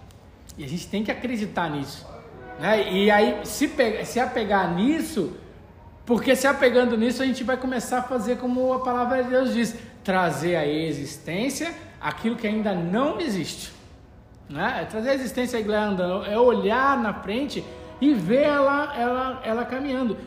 e 0.55 0.63
a 0.63 0.67
gente 0.67 0.87
tem 0.87 1.03
que 1.03 1.09
acreditar 1.09 1.69
nisso, 1.71 2.05
né? 2.59 2.91
E 2.91 3.09
aí 3.09 3.39
se, 3.43 3.67
pegar, 3.67 4.05
se 4.05 4.19
apegar 4.19 4.75
nisso, 4.75 5.35
porque 6.07 6.37
se 6.37 6.47
apegando 6.47 6.95
nisso 6.95 7.21
a 7.21 7.25
gente 7.25 7.43
vai 7.43 7.57
começar 7.57 7.99
a 7.99 8.01
fazer 8.01 8.37
como 8.37 8.71
a 8.71 8.79
palavra 8.79 9.21
de 9.25 9.29
Deus 9.29 9.53
diz, 9.53 9.75
trazer 10.05 10.55
à 10.55 10.65
existência 10.65 11.73
aquilo 11.99 12.37
que 12.37 12.47
ainda 12.47 12.73
não 12.73 13.19
existe. 13.19 13.73
Né? 14.49 14.79
É 14.83 14.85
trazer 14.85 15.09
a 15.09 15.13
existência 15.15 15.59
andando, 15.59 16.25
é 16.25 16.39
olhar 16.39 16.97
na 16.97 17.13
frente 17.13 17.61
e 17.99 18.13
ver 18.13 18.43
ela, 18.43 18.97
ela, 18.97 19.41
ela 19.43 19.65
caminhando. 19.65 20.17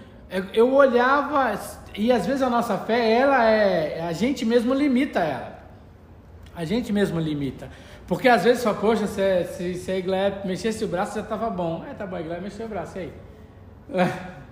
Eu 0.53 0.75
olhava, 0.75 1.59
e 1.97 2.13
às 2.13 2.27
vezes 2.27 2.43
a 2.43 2.51
nossa 2.51 2.77
fé, 2.77 3.13
ela 3.13 3.43
é, 3.47 4.03
a 4.03 4.13
gente 4.13 4.45
mesmo 4.45 4.75
limita 4.75 5.21
ela. 5.21 5.61
A 6.55 6.63
gente 6.67 6.93
mesmo 6.93 7.19
limita. 7.19 7.71
Porque 8.07 8.29
às 8.29 8.45
vezes 8.45 8.63
só, 8.63 8.75
poxa, 8.75 9.07
se, 9.07 9.45
se, 9.45 9.75
se 9.77 9.91
a 9.91 9.97
Igleia 9.97 10.43
mexesse 10.45 10.85
o 10.85 10.89
braço 10.89 11.15
já 11.15 11.23
estava 11.23 11.49
bom. 11.49 11.87
É, 11.91 11.95
tá 11.95 12.07
bom, 12.07 12.17
a 12.17 12.21
Igleia 12.21 12.43
mexeu 12.43 12.67
o 12.67 12.69
braço, 12.69 12.99
e 12.99 13.01
aí? 13.01 13.13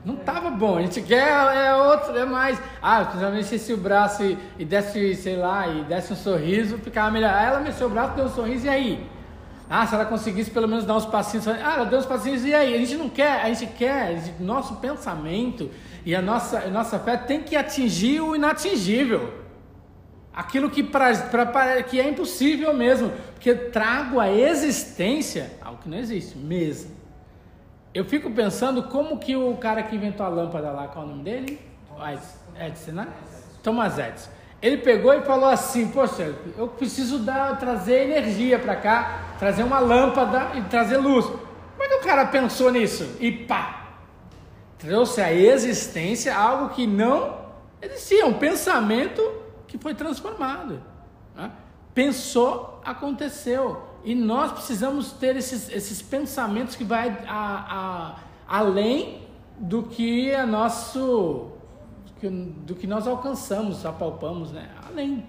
Não 0.04 0.14
estava 0.14 0.50
bom, 0.50 0.78
a 0.78 0.82
gente 0.82 1.02
quer 1.02 1.28
é 1.28 1.74
outro, 1.74 2.16
é 2.16 2.24
mais. 2.24 2.60
Ah, 2.80 3.10
ela 3.20 3.30
mexesse 3.30 3.72
o 3.72 3.76
braço 3.76 4.22
e, 4.22 4.38
e 4.58 4.64
desse, 4.64 5.14
sei 5.16 5.36
lá, 5.36 5.66
e 5.66 5.84
desse 5.84 6.12
um 6.12 6.16
sorriso, 6.16 6.78
ficava 6.78 7.10
melhor. 7.10 7.34
Aí 7.34 7.46
ela 7.46 7.60
mexeu 7.60 7.88
o 7.88 7.90
braço, 7.90 8.14
deu 8.14 8.26
um 8.26 8.30
sorriso, 8.30 8.66
e 8.66 8.68
aí? 8.68 9.06
Ah, 9.70 9.86
se 9.86 9.94
ela 9.94 10.06
conseguisse 10.06 10.50
pelo 10.50 10.66
menos 10.66 10.86
dar 10.86 10.96
uns 10.96 11.04
passinhos, 11.04 11.46
ah, 11.46 11.74
ela 11.74 11.84
deu 11.84 11.98
uns 11.98 12.06
passinhos 12.06 12.44
e 12.44 12.54
aí? 12.54 12.74
A 12.74 12.78
gente 12.78 12.96
não 12.96 13.08
quer, 13.08 13.42
a 13.42 13.52
gente 13.52 13.66
quer, 13.74 14.34
nosso 14.40 14.76
pensamento 14.76 15.70
e 16.06 16.14
a 16.14 16.22
nossa, 16.22 16.60
a 16.60 16.68
nossa 16.68 16.98
fé 16.98 17.18
tem 17.18 17.42
que 17.42 17.54
atingir 17.54 18.20
o 18.22 18.34
inatingível. 18.34 19.34
Aquilo 20.32 20.70
que, 20.70 20.82
pra, 20.82 21.14
pra, 21.14 21.82
que 21.82 22.00
é 22.00 22.08
impossível 22.08 22.72
mesmo, 22.72 23.12
porque 23.34 23.54
trago 23.54 24.20
a 24.20 24.30
existência 24.30 25.50
algo 25.60 25.82
que 25.82 25.88
não 25.88 25.98
existe 25.98 26.38
mesmo. 26.38 26.97
Eu 27.94 28.04
fico 28.04 28.30
pensando 28.30 28.84
como 28.84 29.18
que 29.18 29.34
o 29.34 29.56
cara 29.56 29.82
que 29.82 29.96
inventou 29.96 30.24
a 30.24 30.28
lâmpada 30.28 30.70
lá, 30.70 30.88
qual 30.88 31.04
é 31.04 31.08
o 31.08 31.10
nome 31.10 31.24
dele? 31.24 31.60
Edison, 32.60 32.92
né? 32.92 33.08
Thomas 33.62 33.98
Edison. 33.98 34.30
Ele 34.60 34.78
pegou 34.78 35.14
e 35.14 35.22
falou 35.22 35.48
assim: 35.48 35.88
Poxa, 35.88 36.34
eu 36.56 36.68
preciso 36.68 37.20
dar, 37.20 37.58
trazer 37.58 38.08
energia 38.08 38.58
para 38.58 38.76
cá, 38.76 39.20
trazer 39.38 39.62
uma 39.62 39.78
lâmpada 39.78 40.56
e 40.56 40.62
trazer 40.62 40.98
luz. 40.98 41.24
Como 41.26 41.82
é 41.82 41.88
que 41.88 41.94
o 41.94 42.00
cara 42.00 42.26
pensou 42.26 42.70
nisso? 42.70 43.16
E 43.20 43.30
pá! 43.30 43.88
Trouxe 44.78 45.20
a 45.20 45.32
existência 45.32 46.36
algo 46.36 46.70
que 46.70 46.86
não 46.86 47.36
existia, 47.80 48.26
um 48.26 48.34
pensamento 48.34 49.22
que 49.66 49.78
foi 49.78 49.94
transformado. 49.94 50.82
Né? 51.34 51.50
Pensou, 51.94 52.80
aconteceu. 52.84 53.87
E 54.08 54.14
nós 54.14 54.52
precisamos 54.52 55.12
ter 55.12 55.36
esses, 55.36 55.68
esses 55.68 56.00
pensamentos 56.00 56.74
que 56.74 56.82
vai 56.82 57.10
a, 57.28 58.16
a, 58.48 58.56
além 58.58 59.20
do 59.58 59.82
que 59.82 60.30
é 60.30 60.46
nosso 60.46 61.50
do 62.22 62.74
que 62.74 62.86
nós 62.86 63.06
alcançamos, 63.06 63.84
apalpamos, 63.84 64.50
né? 64.50 64.70
Além, 64.88 65.26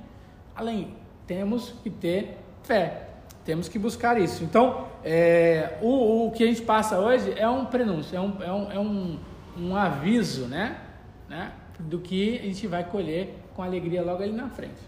além, 0.55 0.95
temos 1.27 1.73
que 1.83 1.89
ter 1.89 2.37
fé, 2.63 3.09
temos 3.43 3.67
que 3.67 3.77
buscar 3.77 4.17
isso. 4.17 4.45
Então, 4.45 4.87
é, 5.03 5.77
o, 5.81 6.27
o 6.27 6.31
que 6.31 6.45
a 6.45 6.47
gente 6.47 6.61
passa 6.61 6.97
hoje 6.99 7.33
é 7.37 7.49
um 7.49 7.65
prenúncio, 7.65 8.15
é 8.15 8.21
um, 8.21 8.41
é 8.41 8.51
um, 8.53 8.71
é 8.71 8.79
um, 8.79 9.19
um 9.57 9.75
aviso, 9.75 10.45
né? 10.45 10.79
né? 11.27 11.51
Do 11.77 11.99
que 11.99 12.39
a 12.39 12.43
gente 12.43 12.65
vai 12.65 12.85
colher 12.85 13.35
com 13.53 13.61
alegria 13.61 14.01
logo 14.01 14.23
ali 14.23 14.31
na 14.31 14.49
frente. 14.49 14.81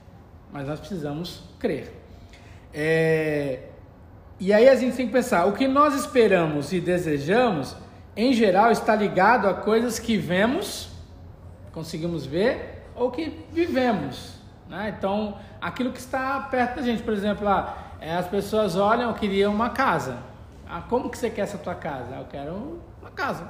Mas 0.50 0.66
nós 0.66 0.80
precisamos 0.80 1.44
crer. 1.60 1.92
É, 2.74 3.68
e 4.42 4.52
aí 4.52 4.68
a 4.68 4.76
gente 4.76 4.98
tem 4.98 5.06
que 5.06 5.14
pensar, 5.14 5.46
o 5.46 5.54
que 5.54 5.68
nós 5.68 5.94
esperamos 5.94 6.74
e 6.74 6.82
desejamos, 6.82 7.78
em 8.18 8.34
geral, 8.34 8.72
está 8.72 8.96
ligado 8.96 9.48
a 9.48 9.54
coisas 9.54 10.00
que 10.00 10.18
vemos 10.18 10.92
conseguimos 11.72 12.26
ver 12.26 12.88
ou 12.96 13.12
que 13.12 13.46
vivemos. 13.52 14.36
Né? 14.68 14.94
Então, 14.98 15.38
aquilo 15.62 15.92
que 15.92 16.00
está 16.00 16.40
perto 16.40 16.78
da 16.78 16.82
gente, 16.82 17.04
por 17.04 17.14
exemplo, 17.14 17.46
lá, 17.46 17.94
é, 18.00 18.16
as 18.16 18.28
pessoas 18.28 18.76
olham, 18.76 19.10
eu 19.10 19.16
queria 19.16 19.50
uma 19.50 19.70
casa. 19.70 20.18
Ah, 20.70 20.82
como 20.90 21.10
que 21.10 21.18
você 21.18 21.30
quer 21.30 21.42
essa 21.42 21.58
tua 21.58 21.76
casa? 21.76 22.16
Eu 22.16 22.26
quero 22.26 22.82
uma 23.00 23.12
casa. 23.12 23.48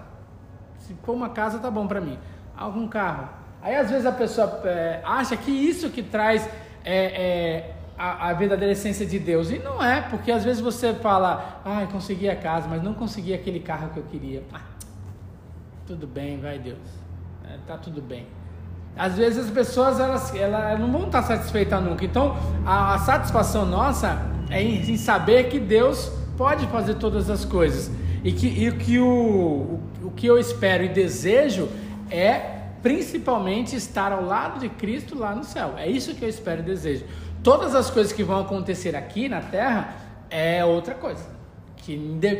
Se 0.79 0.93
for 1.03 1.13
uma 1.13 1.29
casa, 1.29 1.59
tá 1.59 1.69
bom 1.69 1.87
para 1.87 2.01
mim. 2.01 2.17
Algum 2.57 2.87
carro. 2.87 3.29
Aí 3.61 3.75
às 3.75 3.89
vezes 3.89 4.05
a 4.05 4.11
pessoa 4.11 4.61
é, 4.65 5.01
acha 5.03 5.37
que 5.37 5.51
isso 5.51 5.89
que 5.89 6.01
traz 6.01 6.49
é, 6.83 7.05
é 7.05 7.73
a, 8.01 8.29
a, 8.29 8.33
verdadeira 8.33 8.71
essência 8.71 9.05
de 9.05 9.19
Deus. 9.19 9.51
E 9.51 9.59
não 9.59 9.83
é, 9.83 10.01
porque 10.01 10.31
às 10.31 10.43
vezes 10.43 10.59
você 10.59 10.91
fala, 10.95 11.61
ah, 11.63 11.85
consegui 11.91 12.27
a 12.27 12.35
casa, 12.35 12.67
mas 12.67 12.81
não 12.81 12.95
consegui 12.95 13.31
aquele 13.31 13.59
carro 13.59 13.89
que 13.93 13.97
eu 13.97 14.03
queria. 14.03 14.41
Ah, 14.51 14.61
tudo 15.85 16.07
bem, 16.07 16.39
vai 16.39 16.57
Deus. 16.57 16.79
É, 17.47 17.57
tá 17.67 17.77
tudo 17.77 18.01
bem. 18.01 18.25
Às 18.97 19.17
vezes 19.17 19.45
as 19.45 19.51
pessoas 19.51 19.99
elas, 19.99 20.33
elas 20.35 20.79
não 20.79 20.91
vão 20.91 21.05
estar 21.05 21.21
satisfeitas 21.21 21.81
nunca. 21.83 22.03
Então 22.03 22.35
a, 22.65 22.95
a 22.95 22.97
satisfação 22.97 23.67
nossa 23.67 24.19
é 24.49 24.61
em, 24.61 24.81
em, 24.81 24.97
saber 24.97 25.49
que 25.49 25.59
Deus 25.59 26.11
pode 26.35 26.65
fazer 26.67 26.95
todas 26.95 27.29
as 27.29 27.45
coisas. 27.45 27.91
E 28.23 28.31
que, 28.31 28.47
e 28.47 28.71
que 28.71 28.99
o, 28.99 29.05
o, 29.05 30.07
o 30.07 30.11
que 30.11 30.25
eu 30.25 30.39
espero 30.39 30.83
e 30.83 30.89
desejo 30.89 31.69
é 32.09 32.61
principalmente 32.81 33.75
estar 33.75 34.11
ao 34.11 34.25
lado 34.25 34.59
de 34.59 34.69
Cristo 34.69 35.17
lá 35.17 35.35
no 35.35 35.43
céu. 35.43 35.75
É 35.77 35.87
isso 35.87 36.15
que 36.15 36.25
eu 36.25 36.29
espero 36.29 36.61
e 36.61 36.63
desejo. 36.63 37.05
Todas 37.43 37.73
as 37.73 37.89
coisas 37.89 38.13
que 38.13 38.23
vão 38.23 38.41
acontecer 38.41 38.95
aqui 38.95 39.27
na 39.27 39.41
terra 39.41 39.95
é 40.29 40.63
outra 40.63 40.93
coisa, 40.93 41.25
que 41.75 41.93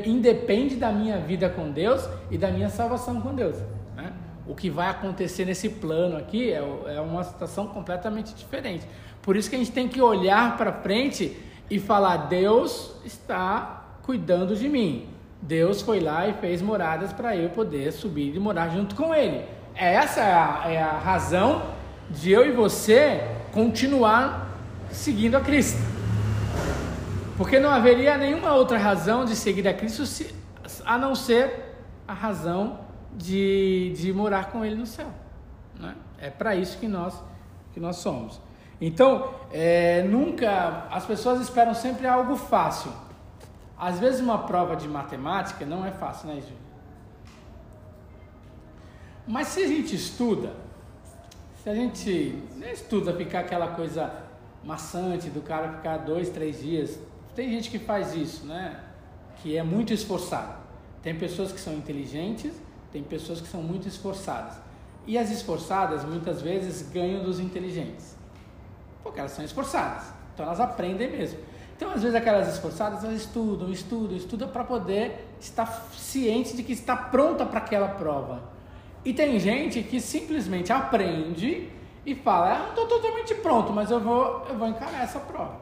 independe 0.06 0.76
da 0.76 0.92
minha 0.92 1.18
vida 1.18 1.50
com 1.50 1.72
Deus 1.72 2.08
e 2.30 2.38
da 2.38 2.52
minha 2.52 2.70
salvação 2.70 3.20
com 3.20 3.34
Deus. 3.34 3.58
Né? 3.96 4.14
O 4.46 4.54
que 4.54 4.70
vai 4.70 4.90
acontecer 4.90 5.46
nesse 5.46 5.70
plano 5.70 6.18
aqui 6.18 6.52
é, 6.52 6.58
é 6.96 7.02
uma 7.02 7.24
situação 7.24 7.68
completamente 7.68 8.36
diferente. 8.36 8.88
Por 9.24 9.36
isso 9.36 9.50
que 9.50 9.56
a 9.56 9.60
gente 9.60 9.72
tem 9.72 9.88
que 9.88 10.00
olhar 10.00 10.56
para 10.56 10.72
frente 10.72 11.36
e 11.68 11.80
falar: 11.80 12.28
Deus 12.28 12.94
está 13.04 13.98
cuidando 14.04 14.56
de 14.56 14.70
mim. 14.70 15.10
Deus 15.42 15.82
foi 15.82 16.00
lá 16.00 16.28
e 16.28 16.34
fez 16.34 16.62
moradas 16.62 17.12
para 17.12 17.36
eu 17.36 17.50
poder 17.50 17.92
subir 17.92 18.36
e 18.36 18.40
morar 18.40 18.70
junto 18.70 18.94
com 18.94 19.16
Ele. 19.16 19.44
Essa 19.74 20.20
é 20.20 20.34
a, 20.34 20.64
é 20.68 20.82
a 20.82 20.98
razão 21.00 21.64
de 22.08 22.32
eu 22.32 22.46
e 22.46 22.52
você 22.52 23.22
continuar 23.52 24.51
seguindo 24.92 25.36
a 25.36 25.42
Cristo. 25.42 25.80
Porque 27.38 27.60
não 27.60 27.70
haveria 27.70 28.18
nenhuma 28.18 28.54
outra 28.54 28.78
razão 28.78 29.26
de 29.26 29.36
seguir 29.36 29.68
a 29.68 29.74
Cristo 29.74 30.06
se, 30.06 30.34
a 30.86 30.98
não 30.98 31.16
ser 31.16 31.76
a 32.08 32.14
razão 32.14 32.80
de, 33.14 33.94
de 33.98 34.14
morar 34.14 34.52
com 34.52 34.64
Ele 34.64 34.76
no 34.76 34.86
céu. 34.86 35.08
Né? 35.80 35.96
É 36.20 36.30
para 36.30 36.56
isso 36.56 36.78
que 36.78 36.88
nós, 36.88 37.22
que 37.74 37.80
nós 37.80 37.98
somos. 37.98 38.40
Então, 38.80 39.34
é, 39.52 40.04
nunca, 40.04 40.88
as 40.92 41.06
pessoas 41.06 41.40
esperam 41.42 41.74
sempre 41.74 42.08
algo 42.08 42.36
fácil. 42.36 42.92
Às 43.78 44.00
vezes 44.00 44.20
uma 44.20 44.40
prova 44.40 44.76
de 44.76 44.88
matemática 44.88 45.66
não 45.66 45.86
é 45.86 45.92
fácil, 45.92 46.28
né, 46.28 46.36
Gil? 46.36 46.58
Mas 49.28 49.48
se 49.48 49.64
a 49.64 49.68
gente 49.68 49.96
estuda, 49.96 50.54
se 51.64 51.70
a 51.70 51.76
gente 51.76 52.44
estuda 52.72 53.14
ficar 53.14 53.40
aquela 53.40 53.70
coisa 53.70 54.12
maçante 54.64 55.30
do 55.30 55.42
cara 55.42 55.74
ficar 55.74 55.98
dois, 55.98 56.30
três 56.30 56.62
dias, 56.62 57.00
tem 57.36 57.50
gente 57.50 57.70
que 57.70 57.80
faz 57.80 58.16
isso, 58.16 58.46
né? 58.46 58.80
Que 59.42 59.58
é 59.58 59.64
muito 59.64 59.94
esforçado. 59.94 60.56
Tem 61.02 61.16
pessoas 61.16 61.52
que 61.52 61.60
são 61.60 61.74
inteligentes, 61.74 62.54
tem 62.92 63.02
pessoas 63.02 63.42
que 63.42 63.48
são 63.48 63.64
muito 63.64 63.88
esforçadas. 63.88 64.56
E 65.08 65.18
as 65.18 65.32
esforçadas 65.32 66.04
muitas 66.06 66.42
vezes 66.42 66.88
ganham 66.92 67.24
dos 67.24 67.40
inteligentes, 67.40 68.16
porque 69.02 69.20
elas 69.20 69.32
são 69.32 69.44
esforçadas, 69.44 70.04
então 70.34 70.46
elas 70.46 70.60
aprendem 70.60 71.10
mesmo. 71.10 71.40
Então, 71.76 71.90
às 71.90 72.04
vezes, 72.04 72.16
aquelas 72.16 72.48
esforçadas 72.48 73.04
elas 73.04 73.22
estudam, 73.22 73.72
estudam, 73.72 74.16
estudam 74.16 74.48
para 74.50 74.64
poder 74.64 75.28
estar 75.40 75.66
ciente 75.94 76.56
de 76.56 76.62
que 76.62 76.74
está 76.74 76.96
pronta 76.96 77.44
para 77.44 77.58
aquela 77.58 77.88
prova. 77.88 78.44
E 79.04 79.12
tem 79.12 79.40
gente 79.40 79.82
que 79.82 80.00
simplesmente 80.00 80.72
aprende 80.72 81.70
e 82.06 82.16
fala: 82.16 82.54
ah, 82.54 82.60
não 82.60 82.70
estou 82.70 82.88
totalmente 82.88 83.36
pronto, 83.36 83.72
mas 83.72 83.92
eu 83.92 84.00
vou, 84.00 84.46
eu 84.50 84.58
vou 84.58 84.68
encarar 84.68 85.04
essa 85.04 85.20
prova. 85.20 85.60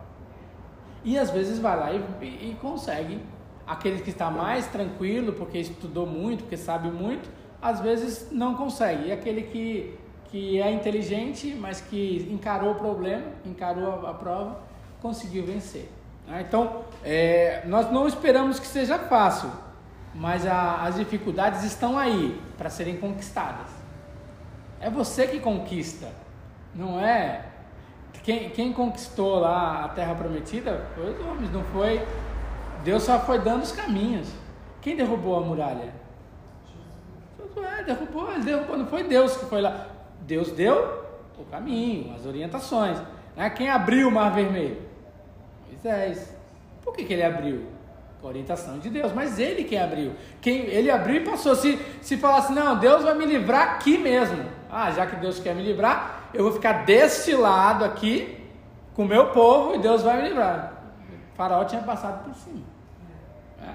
E 1.04 1.18
às 1.18 1.32
vezes 1.32 1.60
vai 1.60 1.78
lá 1.78 1.94
e, 1.94 2.04
e, 2.22 2.52
e 2.52 2.58
consegue. 2.62 3.20
Aquele 3.66 4.02
que 4.02 4.10
está 4.10 4.32
mais 4.32 4.66
tranquilo, 4.68 5.34
porque 5.34 5.60
estudou 5.60 6.06
muito, 6.08 6.42
porque 6.42 6.58
sabe 6.58 6.90
muito, 6.90 7.30
às 7.62 7.80
vezes 7.80 8.30
não 8.32 8.56
consegue. 8.56 9.10
E 9.10 9.12
aquele 9.12 9.44
que, 9.44 9.96
que 10.26 10.60
é 10.60 10.72
inteligente, 10.72 11.56
mas 11.60 11.80
que 11.80 12.28
encarou 12.32 12.72
o 12.72 12.76
problema, 12.76 13.26
encarou 13.46 14.08
a, 14.08 14.10
a 14.10 14.14
prova, 14.14 14.60
conseguiu 15.02 15.46
vencer. 15.46 15.88
Né? 16.28 16.46
Então, 16.48 16.84
é, 17.04 17.64
nós 17.66 17.92
não 17.92 18.08
esperamos 18.08 18.60
que 18.60 18.66
seja 18.66 18.98
fácil, 18.98 19.52
mas 20.16 20.48
a, 20.48 20.84
as 20.84 20.96
dificuldades 20.96 21.64
estão 21.64 21.98
aí 21.98 22.42
para 22.58 22.70
serem 22.70 22.98
conquistadas. 22.98 23.68
É 24.82 24.90
você 24.90 25.28
que 25.28 25.40
conquista, 25.40 26.08
não 26.74 27.00
é? 27.00 27.46
Quem, 28.24 28.50
quem 28.50 28.74
conquistou 28.74 29.40
lá 29.40 29.86
a 29.86 29.90
terra 29.90 30.14
prometida 30.16 30.86
foi 30.96 31.12
os 31.12 31.20
homens, 31.26 31.52
não 31.52 31.64
foi? 31.66 32.02
Deus 32.84 33.04
só 33.04 33.20
foi 33.20 33.40
dando 33.40 33.64
os 33.64 33.72
caminhos. 33.72 34.30
Quem 34.82 34.96
derrubou 34.96 35.38
a 35.38 35.42
muralha? 35.42 35.94
É, 37.80 37.84
derrubou, 37.84 38.32
ele 38.32 38.44
derrubou, 38.44 38.78
não 38.78 38.88
foi 38.88 39.04
Deus 39.04 39.36
que 39.36 39.46
foi 39.46 39.62
lá. 39.62 39.88
Deus 40.22 40.52
deu 40.52 41.04
o 41.38 41.44
caminho, 41.46 42.14
as 42.16 42.26
orientações. 42.26 42.98
Né? 43.36 43.50
Quem 43.50 43.70
abriu 43.70 44.10
o 44.10 44.12
mar 44.12 44.32
vermelho? 44.32 44.78
Moisés. 45.68 46.36
Por 46.84 46.94
que, 46.94 47.04
que 47.04 47.14
ele 47.14 47.24
abriu? 47.24 47.66
Com 48.22 48.28
a 48.28 48.30
orientação 48.32 48.80
de 48.80 48.90
Deus, 48.90 49.14
mas 49.14 49.40
ele 49.40 49.64
quem 49.64 49.80
abriu. 49.80 50.14
Quem, 50.42 50.66
ele 50.66 50.92
abriu 50.92 51.22
e 51.22 51.26
passou. 51.26 51.56
Se, 51.56 51.80
se 52.02 52.18
falasse, 52.18 52.52
não, 52.52 52.78
Deus 52.78 53.04
vai 53.04 53.16
me 53.16 53.26
livrar 53.26 53.76
aqui 53.76 53.98
mesmo. 53.98 54.44
Ah, 54.70 54.92
já 54.92 55.06
que 55.06 55.16
Deus 55.16 55.40
quer 55.40 55.56
me 55.56 55.64
livrar, 55.64 56.19
eu 56.34 56.44
vou 56.44 56.54
ficar 56.54 56.86
deste 56.86 57.34
lado 57.34 57.84
aqui 57.84 58.44
com 58.96 59.04
o 59.04 59.08
meu 59.08 59.32
povo 59.32 59.76
e 59.76 59.80
Deus 59.80 60.02
vai 60.04 60.22
me 60.22 60.30
livrar. 60.30 60.74
O 61.34 61.36
faraó 61.36 61.64
tinha 61.66 61.82
passado 61.82 62.24
por 62.24 62.36
cima. 62.36 62.64
É. 63.62 63.74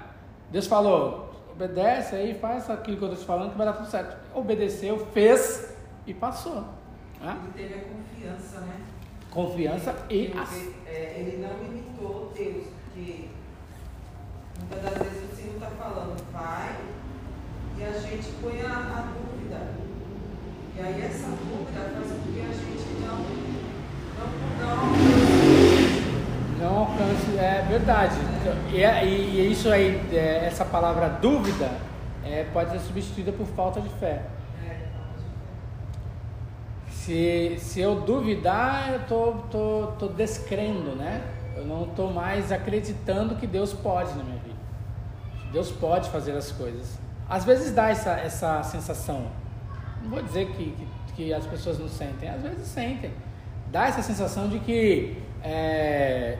Deus 0.51 0.67
falou, 0.67 1.31
obedece 1.51 2.15
aí, 2.15 2.33
faz 2.35 2.69
aquilo 2.69 2.97
que 2.97 3.03
eu 3.03 3.09
estou 3.09 3.23
te 3.23 3.27
falando 3.27 3.51
que 3.51 3.57
vai 3.57 3.65
dar 3.65 3.73
tudo 3.73 3.89
certo. 3.89 4.17
Obedeceu, 4.33 4.97
fez 5.13 5.75
e 6.05 6.13
passou. 6.13 6.65
É. 7.21 7.29
Ele 7.29 7.51
teve 7.53 7.73
a 7.73 7.83
confiança, 7.83 8.59
né? 8.61 8.81
Confiança 9.31 9.95
e... 10.09 10.27
Porque, 10.27 10.73
é, 10.87 11.15
ele 11.19 11.45
não 11.45 11.65
imitou 11.65 12.31
Deus, 12.35 12.67
porque 12.85 13.29
Muitas 14.59 14.81
das 14.81 14.93
vezes 14.93 15.31
o 15.31 15.35
Senhor 15.35 15.53
está 15.55 15.69
falando, 15.71 16.31
vai, 16.31 16.75
e 17.77 17.83
a 17.83 17.91
gente 17.91 18.31
põe 18.41 18.61
a, 18.61 18.71
a, 18.71 19.01
dúvida. 19.01 19.24
E 20.77 20.81
aí 20.81 21.01
essa 21.03 21.27
dúvida 21.27 21.89
faz 21.93 22.11
com 22.11 22.33
que 22.33 22.41
a 22.41 22.51
gente 22.51 22.99
não, 22.99 23.17
não, 24.19 24.77
não, 26.59 26.69
não 26.69 26.77
alcance. 26.79 27.37
É 27.37 27.65
verdade. 27.69 28.15
É. 28.73 29.05
E, 29.05 29.39
e, 29.39 29.51
isso 29.51 29.69
aí, 29.69 30.01
é, 30.11 30.45
essa 30.45 30.65
palavra 30.65 31.07
dúvida, 31.07 31.71
é, 32.25 32.43
pode 32.51 32.71
ser 32.71 32.79
substituída 32.79 33.31
por 33.31 33.45
falta 33.47 33.79
de 33.79 33.87
fé. 33.87 34.23
É, 34.67 34.79
se, 36.89 37.55
se 37.57 37.79
eu 37.79 38.01
duvidar, 38.01 38.91
eu 38.91 38.99
tô, 39.07 39.31
tô, 39.49 39.87
tô 39.97 40.07
descrendo, 40.07 40.93
né? 40.93 41.21
Eu 41.55 41.65
não 41.65 41.83
estou 41.83 42.11
mais 42.11 42.51
acreditando 42.51 43.35
que 43.35 43.47
Deus 43.47 43.71
pode 43.71 44.09
na 44.09 44.25
minha 44.25 44.39
vida. 44.39 44.59
Deus 45.53 45.71
pode 45.71 46.09
fazer 46.09 46.33
as 46.33 46.51
coisas. 46.51 46.99
Às 47.29 47.45
vezes 47.45 47.73
dá 47.73 47.89
essa, 47.89 48.11
essa 48.19 48.61
sensação. 48.63 49.44
Não 50.05 50.11
vou 50.11 50.21
dizer 50.21 50.47
que, 50.51 50.75
que, 51.07 51.13
que 51.15 51.33
as 51.33 51.47
pessoas 51.47 51.79
não 51.79 51.89
sentem, 51.89 52.29
às 52.29 52.41
vezes 52.41 52.67
sentem. 52.67 53.11
Dá 53.71 53.87
essa 53.87 54.03
sensação 54.03 54.47
de 54.47 54.59
que, 54.59 55.17
é, 55.43 56.37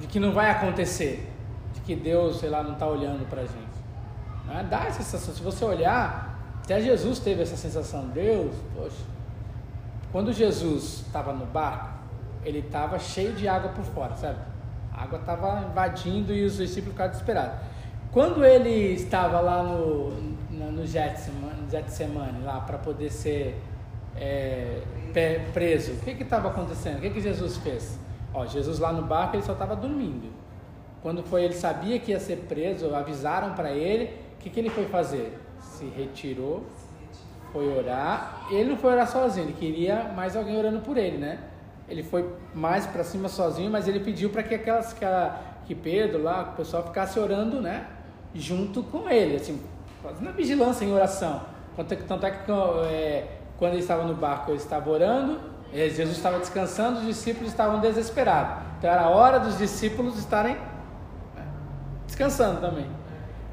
de 0.00 0.06
que 0.06 0.18
não 0.18 0.32
vai 0.32 0.50
acontecer. 0.50 1.30
De 1.74 1.80
que 1.80 1.94
Deus, 1.94 2.40
sei 2.40 2.48
lá, 2.48 2.62
não 2.62 2.72
está 2.72 2.86
olhando 2.86 3.28
para 3.28 3.42
a 3.42 3.44
gente. 3.44 3.74
Né? 4.46 4.66
Dá 4.70 4.84
essa 4.86 5.02
sensação. 5.02 5.34
Se 5.34 5.42
você 5.42 5.62
olhar, 5.62 6.40
até 6.62 6.80
Jesus 6.80 7.18
teve 7.18 7.42
essa 7.42 7.56
sensação. 7.56 8.08
Deus, 8.08 8.54
poxa. 8.74 9.04
Quando 10.10 10.32
Jesus 10.32 11.04
estava 11.06 11.34
no 11.34 11.44
barco, 11.44 11.90
ele 12.44 12.60
estava 12.60 12.98
cheio 12.98 13.34
de 13.34 13.46
água 13.46 13.70
por 13.72 13.84
fora, 13.84 14.16
sabe? 14.16 14.38
A 14.90 15.02
água 15.02 15.18
estava 15.18 15.66
invadindo 15.68 16.32
e 16.32 16.44
os 16.44 16.56
discípulos 16.56 16.92
ficaram 16.92 17.10
desesperados. 17.10 17.58
Quando 18.10 18.42
ele 18.42 18.94
estava 18.94 19.40
lá 19.40 19.62
no, 19.62 20.34
no, 20.54 20.86
Getsemane, 20.86 22.44
lá 22.44 22.60
para 22.60 22.78
poder 22.78 23.10
ser 23.10 23.60
é, 24.16 24.82
preso, 25.52 25.92
o 25.92 25.96
que 25.98 26.10
estava 26.22 26.48
acontecendo? 26.48 26.98
O 26.98 27.00
que, 27.00 27.10
que 27.10 27.20
Jesus 27.20 27.56
fez? 27.58 27.98
Ó, 28.32 28.46
Jesus 28.46 28.78
lá 28.78 28.92
no 28.92 29.02
barco 29.02 29.36
ele 29.36 29.42
só 29.42 29.52
estava 29.52 29.76
dormindo. 29.76 30.32
Quando 31.02 31.22
foi, 31.22 31.44
ele 31.44 31.54
sabia 31.54 31.98
que 31.98 32.12
ia 32.12 32.20
ser 32.20 32.36
preso, 32.48 32.94
avisaram 32.94 33.54
para 33.54 33.70
ele, 33.72 34.16
o 34.34 34.38
que, 34.38 34.50
que 34.50 34.58
ele 34.58 34.70
foi 34.70 34.86
fazer? 34.86 35.38
Se 35.60 35.84
retirou, 35.86 36.64
foi 37.52 37.68
orar. 37.76 38.46
Ele 38.50 38.70
não 38.70 38.76
foi 38.76 38.92
orar 38.92 39.06
sozinho, 39.06 39.46
ele 39.46 39.52
queria 39.52 40.04
mais 40.16 40.36
alguém 40.36 40.56
orando 40.56 40.80
por 40.80 40.96
ele, 40.96 41.18
né? 41.18 41.38
ele 41.88 42.02
foi 42.02 42.28
mais 42.54 42.86
para 42.86 43.04
cima 43.04 43.28
sozinho, 43.28 43.70
mas 43.70 43.86
ele 43.86 44.00
pediu 44.00 44.30
para 44.30 44.42
que 44.42 44.54
aquelas 44.54 44.92
que, 44.92 45.04
a, 45.04 45.38
que 45.66 45.74
Pedro 45.74 46.22
lá, 46.22 46.50
o 46.52 46.56
pessoal 46.56 46.82
ficasse 46.84 47.18
orando, 47.18 47.60
né, 47.60 47.86
junto 48.34 48.82
com 48.82 49.08
ele, 49.08 49.36
assim, 49.36 49.60
fazendo 50.04 50.28
a 50.28 50.32
vigilância 50.32 50.84
em 50.84 50.92
oração. 50.92 51.40
Tanto, 51.76 51.92
é 51.92 52.30
que 52.30 52.52
é, 52.90 53.28
quando 53.58 53.72
ele 53.72 53.80
estava 53.80 54.04
no 54.04 54.14
barco, 54.14 54.52
ele 54.52 54.58
estava 54.58 54.88
orando 54.88 55.54
Eh, 55.74 55.88
Jesus 55.88 56.16
estava 56.16 56.38
descansando, 56.38 57.00
os 57.00 57.06
discípulos 57.06 57.50
estavam 57.50 57.80
desesperados. 57.80 58.62
Então 58.78 58.88
era 58.88 59.02
a 59.02 59.08
hora 59.08 59.40
dos 59.40 59.58
discípulos 59.58 60.16
estarem 60.16 60.52
eh, 60.54 61.40
descansando 62.06 62.60
também. 62.60 62.86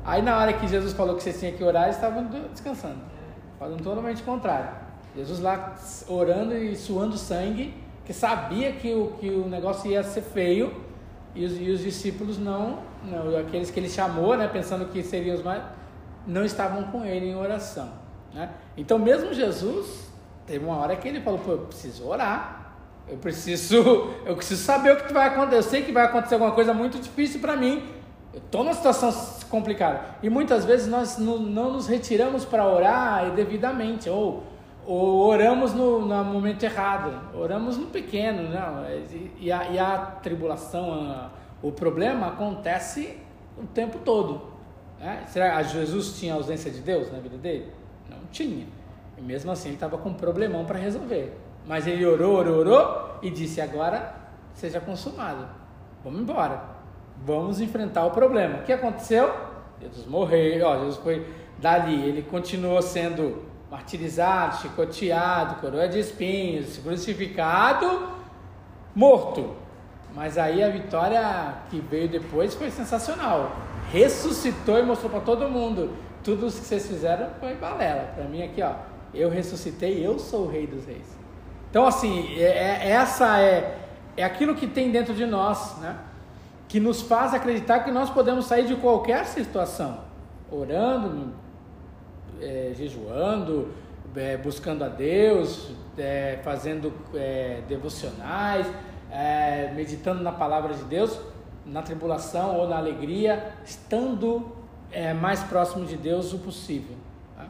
Aí 0.06 0.22
na 0.22 0.38
hora 0.38 0.54
que 0.54 0.68
Jesus 0.68 0.94
falou 0.94 1.16
que 1.16 1.24
vocês 1.24 1.40
tinham 1.40 1.58
que 1.58 1.64
orar, 1.64 1.86
eles 1.86 1.96
estavam 1.96 2.30
descansando. 2.52 3.00
Fazendo 3.58 3.84
totalmente 3.84 4.22
o 4.22 4.26
contrário. 4.26 4.70
Jesus 5.16 5.40
lá 5.40 5.76
orando 6.08 6.56
e 6.56 6.76
suando 6.76 7.18
sangue, 7.18 7.74
que 8.06 8.14
sabia 8.14 8.72
que 8.74 8.94
o, 8.94 9.14
que 9.20 9.30
o 9.30 9.48
negócio 9.48 9.90
ia 9.90 10.04
ser 10.04 10.22
feio, 10.22 10.72
e 11.34 11.44
os, 11.44 11.60
e 11.60 11.72
os 11.72 11.80
discípulos 11.80 12.38
não, 12.38 12.80
não, 13.04 13.38
aqueles 13.40 13.72
que 13.72 13.80
ele 13.80 13.90
chamou, 13.90 14.38
né, 14.38 14.48
pensando 14.48 14.86
que 14.86 15.02
seriam 15.02 15.36
os 15.36 15.44
mais, 15.44 15.64
não 16.26 16.44
estavam 16.46 16.84
com 16.86 17.06
ele 17.06 17.28
em 17.28 17.36
oração. 17.36 17.90
Né? 18.34 18.50
Então, 18.78 18.98
mesmo 18.98 19.34
Jesus, 19.34 20.10
teve 20.46 20.66
uma 20.66 20.78
hora 20.78 20.96
que 20.96 21.08
ele 21.08 21.22
falou: 21.22 21.40
Pô, 21.40 21.52
eu 21.52 21.58
preciso 21.60 22.08
orar, 22.08 22.76
eu 23.08 23.18
preciso, 23.18 23.76
eu 24.26 24.36
preciso 24.36 24.64
saber 24.64 24.94
o 24.94 24.98
que 24.98 25.14
vai 25.14 25.28
acontecer. 25.28 25.58
Eu 25.58 25.64
sei 25.64 25.82
que 25.84 25.92
vai 25.92 26.06
acontecer 26.06 26.36
alguma 26.36 26.54
coisa 26.54 26.74
muito 26.74 27.00
difícil 27.00 27.40
para 27.40 27.56
mim. 27.56 27.84
Eu 28.34 28.40
estou 28.40 28.64
numa 28.64 28.74
situação 28.74 29.12
complicada. 29.50 30.02
E 30.24 30.30
muitas 30.30 30.64
vezes 30.64 30.88
nós 30.88 31.18
não, 31.18 31.38
não 31.38 31.74
nos 31.74 31.88
retiramos 31.88 32.46
para 32.46 32.66
orar 32.66 33.30
devidamente, 33.32 34.10
ou, 34.10 34.44
ou 34.86 35.28
oramos 35.28 35.74
no, 35.74 36.06
no, 36.06 36.24
momento 36.24 36.64
errado, 36.64 37.14
oramos 37.36 37.78
no 37.78 37.88
pequeno. 37.88 38.50
Não, 38.50 38.86
e, 38.90 39.32
e, 39.42 39.52
a, 39.52 39.70
e 39.70 39.78
a 39.78 39.98
tribulação, 40.24 40.94
a, 40.94 41.30
o 41.62 41.74
problema 41.74 42.28
acontece 42.28 43.18
o 43.58 43.68
tempo 43.68 44.00
todo. 44.00 44.51
Né? 45.02 45.24
Será 45.28 45.64
que 45.64 45.70
Jesus 45.72 46.20
tinha 46.20 46.36
ausência 46.36 46.70
de 46.70 46.80
Deus 46.80 47.12
na 47.12 47.18
vida 47.18 47.36
dele? 47.36 47.74
Não 48.08 48.20
tinha. 48.32 48.68
E 49.18 49.22
mesmo 49.22 49.52
assim 49.52 49.70
ele 49.70 49.76
estava 49.76 49.98
com 49.98 50.10
um 50.10 50.14
problemão 50.14 50.64
para 50.64 50.78
resolver. 50.78 51.36
Mas 51.66 51.88
ele 51.88 52.06
orou, 52.06 52.38
orou, 52.38 52.60
orou 52.60 53.20
e 53.22 53.32
disse: 53.32 53.60
agora 53.60 54.16
seja 54.54 54.80
consumado. 54.80 55.48
Vamos 56.04 56.22
embora. 56.22 56.62
Vamos 57.26 57.60
enfrentar 57.60 58.06
o 58.06 58.12
problema. 58.12 58.60
O 58.60 58.64
que 58.64 58.72
aconteceu? 58.72 59.34
Jesus 59.82 60.06
morreu. 60.06 60.68
Ó, 60.68 60.78
Jesus 60.80 60.98
foi 60.98 61.26
dali. 61.58 62.08
Ele 62.08 62.22
continuou 62.22 62.80
sendo 62.82 63.44
martirizado, 63.72 64.58
chicoteado, 64.58 65.56
coroa 65.56 65.88
de 65.88 66.00
espinhos, 66.00 66.78
crucificado, 66.78 68.10
morto. 68.94 69.56
Mas 70.14 70.38
aí 70.38 70.62
a 70.62 70.70
vitória 70.70 71.56
que 71.70 71.80
veio 71.80 72.08
depois 72.08 72.54
foi 72.54 72.70
sensacional 72.70 73.52
ressuscitou 73.92 74.80
e 74.80 74.84
mostrou 74.84 75.10
para 75.10 75.20
todo 75.20 75.50
mundo. 75.50 75.92
Tudo 76.24 76.48
o 76.48 76.52
que 76.52 76.58
vocês 76.58 76.88
fizeram 76.88 77.30
foi 77.40 77.56
balela. 77.56 78.12
Para 78.16 78.26
mim 78.26 78.44
aqui, 78.44 78.62
ó, 78.62 78.74
eu 79.14 79.30
ressuscitei, 79.30 80.06
eu 80.06 80.20
sou 80.20 80.46
o 80.46 80.50
rei 80.50 80.68
dos 80.68 80.86
reis. 80.86 81.18
Então, 81.70 81.86
assim, 81.86 82.36
é, 82.38 82.44
é, 82.44 82.90
essa 82.92 83.40
é, 83.40 83.78
é 84.16 84.24
aquilo 84.24 84.56
que 84.56 84.68
tem 84.68 84.92
dentro 84.92 85.14
de 85.14 85.26
nós, 85.26 85.78
né? 85.80 85.98
Que 86.68 86.80
nos 86.80 87.02
faz 87.02 87.34
acreditar 87.34 87.80
que 87.82 87.92
nós 87.92 88.10
podemos 88.10 88.46
sair 88.46 88.66
de 88.66 88.76
qualquer 88.76 89.26
situação, 89.26 90.00
orando, 90.50 91.34
é, 92.42 92.72
jejuando, 92.76 93.70
é, 94.16 94.38
buscando 94.38 94.84
a 94.84 94.88
Deus, 94.88 95.72
é, 95.98 96.40
fazendo 96.44 96.94
é, 97.14 97.62
devocionais, 97.68 98.68
é, 99.12 99.72
meditando 99.76 100.24
na 100.24 100.32
palavra 100.32 100.74
de 100.74 100.84
Deus, 100.84 101.20
na 101.72 101.82
tribulação 101.82 102.58
ou 102.58 102.68
na 102.68 102.78
alegria, 102.78 103.54
estando 103.64 104.52
é, 104.92 105.14
mais 105.14 105.42
próximo 105.44 105.86
de 105.86 105.96
Deus 105.96 106.34
o 106.34 106.40
possível, 106.40 106.96
tá? 107.36 107.46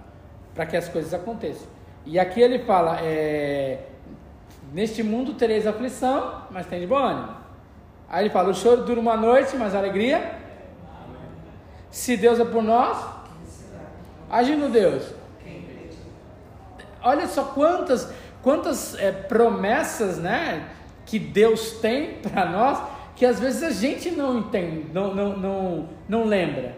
para 0.54 0.66
que 0.68 0.78
as 0.78 0.88
coisas 0.88 1.14
aconteçam. 1.14 1.68
E 2.06 2.20
aqui 2.20 2.40
ele 2.40 2.60
fala: 2.60 3.00
é, 3.02 3.88
Neste 4.72 5.02
mundo 5.04 5.34
tereis 5.34 5.66
aflição, 5.66 6.44
mas 6.52 6.68
tem 6.68 6.80
de 6.80 6.88
bom 6.88 6.98
ânimo. 6.98 7.36
Aí 8.08 8.24
ele 8.24 8.30
fala: 8.30 8.50
O 8.50 8.54
choro 8.54 8.84
dura 8.84 9.00
uma 9.00 9.18
noite, 9.18 9.58
mas 9.58 9.74
a 9.74 9.80
alegria. 9.80 10.40
Se 11.90 12.16
Deus 12.16 12.40
é 12.40 12.46
por 12.46 12.64
nós, 12.64 12.98
agindo 14.30 14.72
Deus. 14.72 15.14
Olha 17.04 17.28
só 17.28 17.44
quantas, 17.44 18.14
quantas 18.44 18.98
é, 18.98 19.12
promessas 19.12 20.20
né, 20.20 20.70
que 21.06 21.18
Deus 21.18 21.72
tem 21.74 22.20
para 22.22 22.46
nós 22.46 22.91
que 23.22 23.26
às 23.28 23.40
vezes 23.40 23.62
a 23.62 23.70
gente 23.70 24.10
não 24.10 24.40
entende, 24.40 24.88
não, 24.92 25.14
não, 25.14 25.38
não, 25.38 25.90
não 26.10 26.26
lembra. 26.26 26.76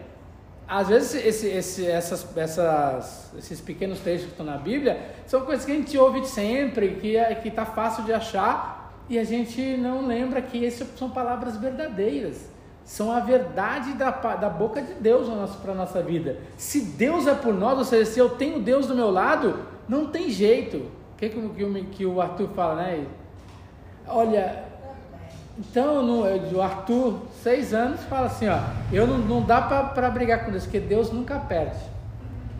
Às 0.68 0.88
vezes 0.88 1.14
esse, 1.24 1.48
esse, 1.48 1.86
essas, 1.86 2.36
essas, 2.36 3.32
esses 3.38 3.62
pequenos 3.62 4.00
textos 4.00 4.26
que 4.26 4.32
estão 4.32 4.44
na 4.44 4.58
Bíblia 4.58 5.00
são 5.26 5.40
coisas 5.40 5.64
que 5.64 5.72
a 5.72 5.74
gente 5.74 5.96
ouve 5.96 6.22
sempre, 6.26 6.96
que 6.96 7.16
é, 7.16 7.40
está 7.42 7.64
fácil 7.64 8.04
de 8.04 8.12
achar, 8.12 8.94
e 9.08 9.18
a 9.18 9.24
gente 9.24 9.78
não 9.78 10.06
lembra 10.06 10.42
que 10.42 10.66
essas 10.66 10.86
são 10.98 11.08
palavras 11.08 11.56
verdadeiras. 11.56 12.46
São 12.84 13.10
a 13.10 13.20
verdade 13.20 13.94
da, 13.94 14.10
da 14.10 14.50
boca 14.50 14.82
de 14.82 14.92
Deus 15.00 15.30
para 15.62 15.72
a 15.72 15.74
nossa 15.74 16.02
vida. 16.02 16.36
Se 16.58 16.82
Deus 16.82 17.26
é 17.26 17.32
por 17.32 17.54
nós, 17.54 17.78
ou 17.78 17.84
seja, 17.86 18.04
se 18.04 18.20
eu 18.20 18.28
tenho 18.28 18.60
Deus 18.60 18.86
do 18.86 18.94
meu 18.94 19.10
lado, 19.10 19.60
não 19.88 20.08
tem 20.08 20.28
jeito. 20.28 20.76
O 20.76 21.16
que, 21.16 21.30
que, 21.30 21.40
que, 21.40 21.84
que 21.84 22.04
o 22.04 22.20
Arthur 22.20 22.50
fala, 22.50 22.82
né? 22.82 23.06
Olha, 24.06 24.73
então, 25.56 26.22
o 26.52 26.60
Arthur, 26.60 27.20
seis 27.42 27.72
anos, 27.72 28.02
fala 28.04 28.26
assim, 28.26 28.48
ó, 28.48 28.58
eu 28.92 29.06
não, 29.06 29.18
não 29.18 29.42
dá 29.42 29.62
para 29.62 30.10
brigar 30.10 30.44
com 30.44 30.50
Deus, 30.50 30.64
porque 30.64 30.80
Deus 30.80 31.12
nunca 31.12 31.38
perde. 31.38 31.78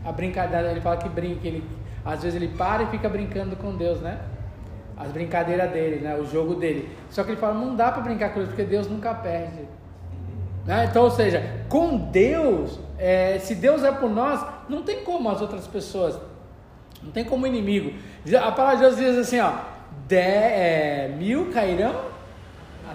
A 0.05 0.13
brincadeira, 0.13 0.71
ele 0.71 0.81
fala 0.81 0.97
que 0.99 1.09
brinca, 1.09 1.47
ele, 1.47 1.65
às 2.05 2.23
vezes 2.23 2.41
ele 2.41 2.55
para 2.57 2.85
e 2.85 2.87
fica 2.87 3.09
brincando 3.09 3.57
com 3.57 3.75
Deus, 3.75 4.01
né? 4.01 4.21
As 4.97 5.11
brincadeiras 5.11 5.73
dele, 5.73 6.05
né? 6.05 6.15
O 6.15 6.25
jogo 6.25 6.55
dele. 6.55 6.89
Só 7.11 7.25
que 7.25 7.31
ele 7.31 7.41
fala, 7.41 7.55
não 7.55 7.75
dá 7.75 7.91
para 7.91 8.03
brincar 8.03 8.29
com 8.29 8.37
Deus, 8.37 8.49
porque 8.49 8.63
Deus 8.63 8.87
nunca 8.87 9.13
perde. 9.13 9.63
Né? 10.65 10.87
Então, 10.89 11.03
ou 11.03 11.11
seja, 11.11 11.65
com 11.69 11.97
Deus, 11.97 12.79
é, 12.97 13.39
se 13.41 13.57
Deus 13.57 13.83
é 13.83 13.91
por 13.91 14.09
nós, 14.09 14.45
não 14.69 14.83
tem 14.83 15.03
como 15.03 15.29
as 15.31 15.41
outras 15.41 15.67
pessoas, 15.67 16.17
não 17.03 17.11
tem 17.11 17.25
como 17.25 17.45
inimigo. 17.45 17.93
A 18.41 18.53
palavra 18.53 18.77
de 18.77 18.83
Deus 18.83 18.97
diz 18.97 19.19
assim, 19.19 19.41
ó, 19.41 19.53
de, 20.07 20.17
é, 20.17 21.15
mil 21.19 21.51
cairão 21.51 22.14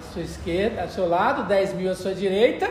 à 0.00 0.12
sua 0.12 0.22
esquerda, 0.22 0.82
ao 0.82 0.88
seu 0.88 1.08
lado, 1.08 1.44
10 1.44 1.74
mil 1.74 1.90
à 1.90 1.94
sua 1.94 2.14
direita, 2.14 2.70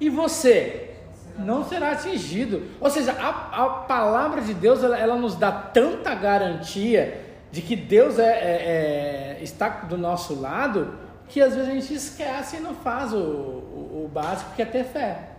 e 0.00 0.10
você 0.10 0.90
não 1.38 1.64
será 1.64 1.92
atingido. 1.92 2.62
Ou 2.80 2.90
seja, 2.90 3.12
a, 3.12 3.64
a 3.64 3.68
palavra 3.86 4.40
de 4.40 4.54
Deus 4.54 4.82
ela, 4.82 4.98
ela, 4.98 5.16
nos 5.16 5.34
dá 5.34 5.50
tanta 5.50 6.14
garantia 6.14 7.20
de 7.50 7.62
que 7.62 7.76
Deus 7.76 8.18
é, 8.18 8.22
é, 8.22 9.38
é, 9.38 9.42
está 9.42 9.68
do 9.68 9.96
nosso 9.96 10.40
lado 10.40 10.98
que 11.28 11.40
às 11.40 11.54
vezes 11.54 11.70
a 11.70 11.72
gente 11.72 11.94
esquece 11.94 12.56
e 12.56 12.60
não 12.60 12.74
faz 12.74 13.12
o, 13.12 13.18
o, 13.18 14.04
o 14.04 14.10
básico 14.12 14.54
que 14.54 14.62
é 14.62 14.64
ter 14.64 14.84
fé. 14.84 15.30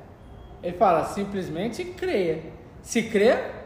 Ele 0.64 0.76
fala 0.78 1.06
simplesmente 1.06 1.86
creia. 1.86 2.42
Se 2.82 3.04
crer, 3.04 3.66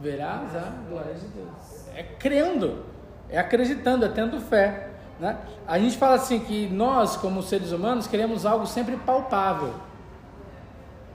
verás 0.00 0.54
a 0.56 0.72
glória 0.88 1.14
de 1.14 1.26
Deus. 1.26 1.88
É 1.94 2.02
crendo, 2.02 2.84
é 3.28 3.38
acreditando, 3.38 4.04
é 4.04 4.08
tendo 4.08 4.40
fé. 4.40 4.89
Né? 5.20 5.36
A 5.68 5.78
gente 5.78 5.98
fala 5.98 6.14
assim 6.14 6.40
que 6.40 6.66
nós, 6.68 7.14
como 7.18 7.42
seres 7.42 7.72
humanos, 7.72 8.06
queremos 8.06 8.46
algo 8.46 8.66
sempre 8.66 8.96
palpável. 8.96 9.74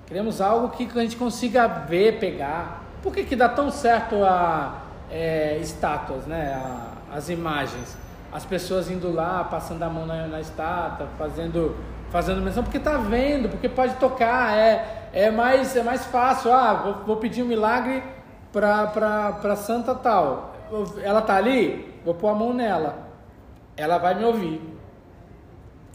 Queremos 0.06 0.40
algo 0.40 0.70
que 0.70 0.88
a 0.96 1.02
gente 1.02 1.18
consiga 1.18 1.68
ver, 1.68 2.20
pegar. 2.20 2.84
Por 3.02 3.12
que, 3.12 3.24
que 3.24 3.36
dá 3.36 3.50
tão 3.50 3.72
certo 3.72 4.24
a 4.24 4.84
é, 5.10 5.58
estátuas, 5.58 6.28
né? 6.28 6.54
A, 6.54 7.16
as 7.18 7.30
imagens? 7.30 7.98
As 8.32 8.46
pessoas 8.46 8.92
indo 8.92 9.12
lá, 9.12 9.44
passando 9.44 9.82
a 9.82 9.90
mão 9.90 10.06
na, 10.06 10.28
na 10.28 10.40
estátua, 10.40 11.08
fazendo, 11.18 11.76
fazendo 12.12 12.42
menção, 12.42 12.62
porque 12.62 12.78
está 12.78 12.98
vendo, 12.98 13.50
porque 13.50 13.68
pode 13.68 13.96
tocar, 13.96 14.56
é, 14.56 15.10
é, 15.14 15.32
mais, 15.32 15.76
é 15.76 15.82
mais 15.82 16.06
fácil. 16.06 16.54
Ah, 16.54 16.74
vou, 16.76 16.94
vou 17.08 17.18
pedir 17.18 17.42
um 17.42 17.48
milagre 17.48 18.04
para 18.52 19.56
santa 19.56 19.96
tal. 19.96 20.54
Ela 21.02 21.22
está 21.22 21.38
ali, 21.38 21.92
vou 22.06 22.14
pôr 22.14 22.28
a 22.28 22.36
mão 22.36 22.54
nela 22.54 23.05
ela 23.78 23.98
vai 23.98 24.16
me 24.16 24.24
ouvir. 24.24 24.62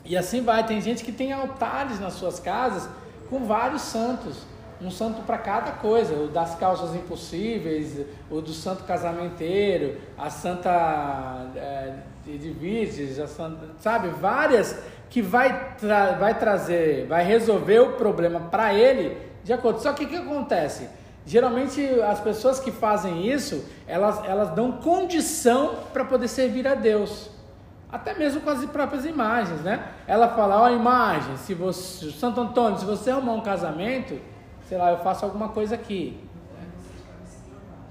E 0.04 0.16
assim 0.16 0.42
vai. 0.42 0.66
Tem 0.66 0.80
gente 0.80 1.04
que 1.04 1.12
tem 1.12 1.32
altares 1.32 2.00
nas 2.00 2.14
suas 2.14 2.40
casas 2.40 2.88
com 3.28 3.44
vários 3.44 3.82
santos. 3.82 4.44
Um 4.80 4.90
santo 4.90 5.22
para 5.22 5.36
cada 5.36 5.72
coisa, 5.72 6.14
o 6.14 6.28
das 6.28 6.54
calças 6.54 6.94
impossíveis, 6.94 8.00
o 8.30 8.40
do 8.40 8.52
santo 8.52 8.84
casamenteiro, 8.84 9.98
a 10.16 10.30
santa 10.30 11.50
é, 11.54 11.96
de 12.24 12.50
Virgens, 12.50 13.18
a 13.18 13.26
santa, 13.26 13.68
sabe? 13.78 14.08
Várias 14.08 14.82
que 15.10 15.20
vai, 15.20 15.74
tra 15.76 16.12
vai 16.12 16.38
trazer, 16.38 17.06
vai 17.06 17.22
resolver 17.22 17.80
o 17.80 17.92
problema 17.92 18.40
para 18.40 18.72
ele 18.72 19.18
de 19.44 19.52
acordo. 19.52 19.82
Só 19.82 19.92
que 19.92 20.04
o 20.04 20.08
que 20.08 20.16
acontece? 20.16 20.88
Geralmente 21.26 21.84
as 22.00 22.18
pessoas 22.18 22.58
que 22.58 22.72
fazem 22.72 23.30
isso, 23.30 23.62
elas, 23.86 24.24
elas 24.24 24.50
dão 24.54 24.72
condição 24.72 25.74
para 25.92 26.06
poder 26.06 26.28
servir 26.28 26.66
a 26.66 26.74
Deus 26.74 27.30
até 27.92 28.14
mesmo 28.14 28.40
com 28.40 28.50
as 28.50 28.64
próprias 28.66 29.04
imagens, 29.04 29.60
né? 29.60 29.84
Ela 30.06 30.28
fala, 30.28 30.60
ó, 30.60 30.64
a 30.66 30.72
imagem, 30.72 31.36
se 31.36 31.54
você, 31.54 32.10
Santo 32.10 32.40
Antônio, 32.40 32.78
se 32.78 32.84
você 32.84 33.10
arrumar 33.10 33.32
um 33.32 33.40
casamento, 33.40 34.18
sei 34.68 34.78
lá, 34.78 34.90
eu 34.90 34.98
faço 34.98 35.24
alguma 35.24 35.48
coisa 35.48 35.74
aqui. 35.74 36.18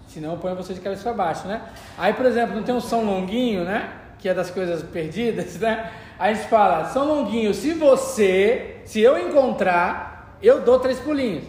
Se 0.07 0.19
não, 0.19 0.31
eu 0.31 0.37
ponho 0.37 0.55
você 0.55 0.73
de 0.73 0.79
cabeça 0.79 1.03
para 1.03 1.13
baixo, 1.13 1.47
né? 1.47 1.61
Aí, 1.97 2.13
por 2.13 2.25
exemplo, 2.25 2.55
não 2.55 2.63
tem 2.63 2.73
um 2.73 2.81
São 2.81 3.03
Longuinho, 3.03 3.63
né? 3.63 3.99
que 4.19 4.27
é 4.27 4.33
das 4.33 4.51
coisas 4.51 4.83
perdidas, 4.83 5.57
né? 5.57 5.89
A 6.19 6.31
gente 6.33 6.47
fala, 6.47 6.85
São 6.85 7.05
Longuinho, 7.05 7.53
se 7.53 7.73
você, 7.73 8.81
se 8.85 8.99
eu 8.99 9.17
encontrar, 9.17 10.35
eu 10.43 10.61
dou 10.61 10.79
três 10.79 10.99
pulinhos. 10.99 11.45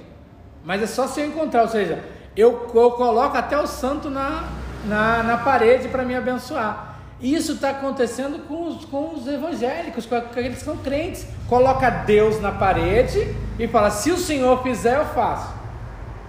Mas 0.64 0.80
é 0.82 0.86
só 0.86 1.09
se 1.09 1.20
eu 1.20 1.26
encontrar, 1.26 1.62
ou 1.62 1.68
seja, 1.68 1.98
eu, 2.36 2.70
eu 2.72 2.90
coloco 2.92 3.36
até 3.36 3.59
o 3.59 3.66
santo 3.66 4.09
na, 4.09 4.44
na, 4.86 5.22
na 5.24 5.38
parede 5.38 5.88
para 5.88 6.05
me 6.05 6.14
abençoar. 6.14 6.89
Isso 7.21 7.53
está 7.53 7.71
acontecendo 7.71 8.47
com 8.47 8.68
os, 8.68 8.85
com 8.87 9.14
os 9.14 9.27
evangélicos, 9.27 10.07
com 10.07 10.14
aqueles 10.14 10.59
que 10.59 10.64
são 10.64 10.79
crentes. 10.79 11.27
Coloca 11.49 11.91
Deus 11.91 12.41
na 12.41 12.51
parede 12.53 13.37
e 13.59 13.68
fala: 13.68 13.91
se 13.91 14.11
o 14.11 14.16
Senhor 14.16 14.62
fizer, 14.62 14.97
eu 14.97 15.05
faço. 15.07 15.53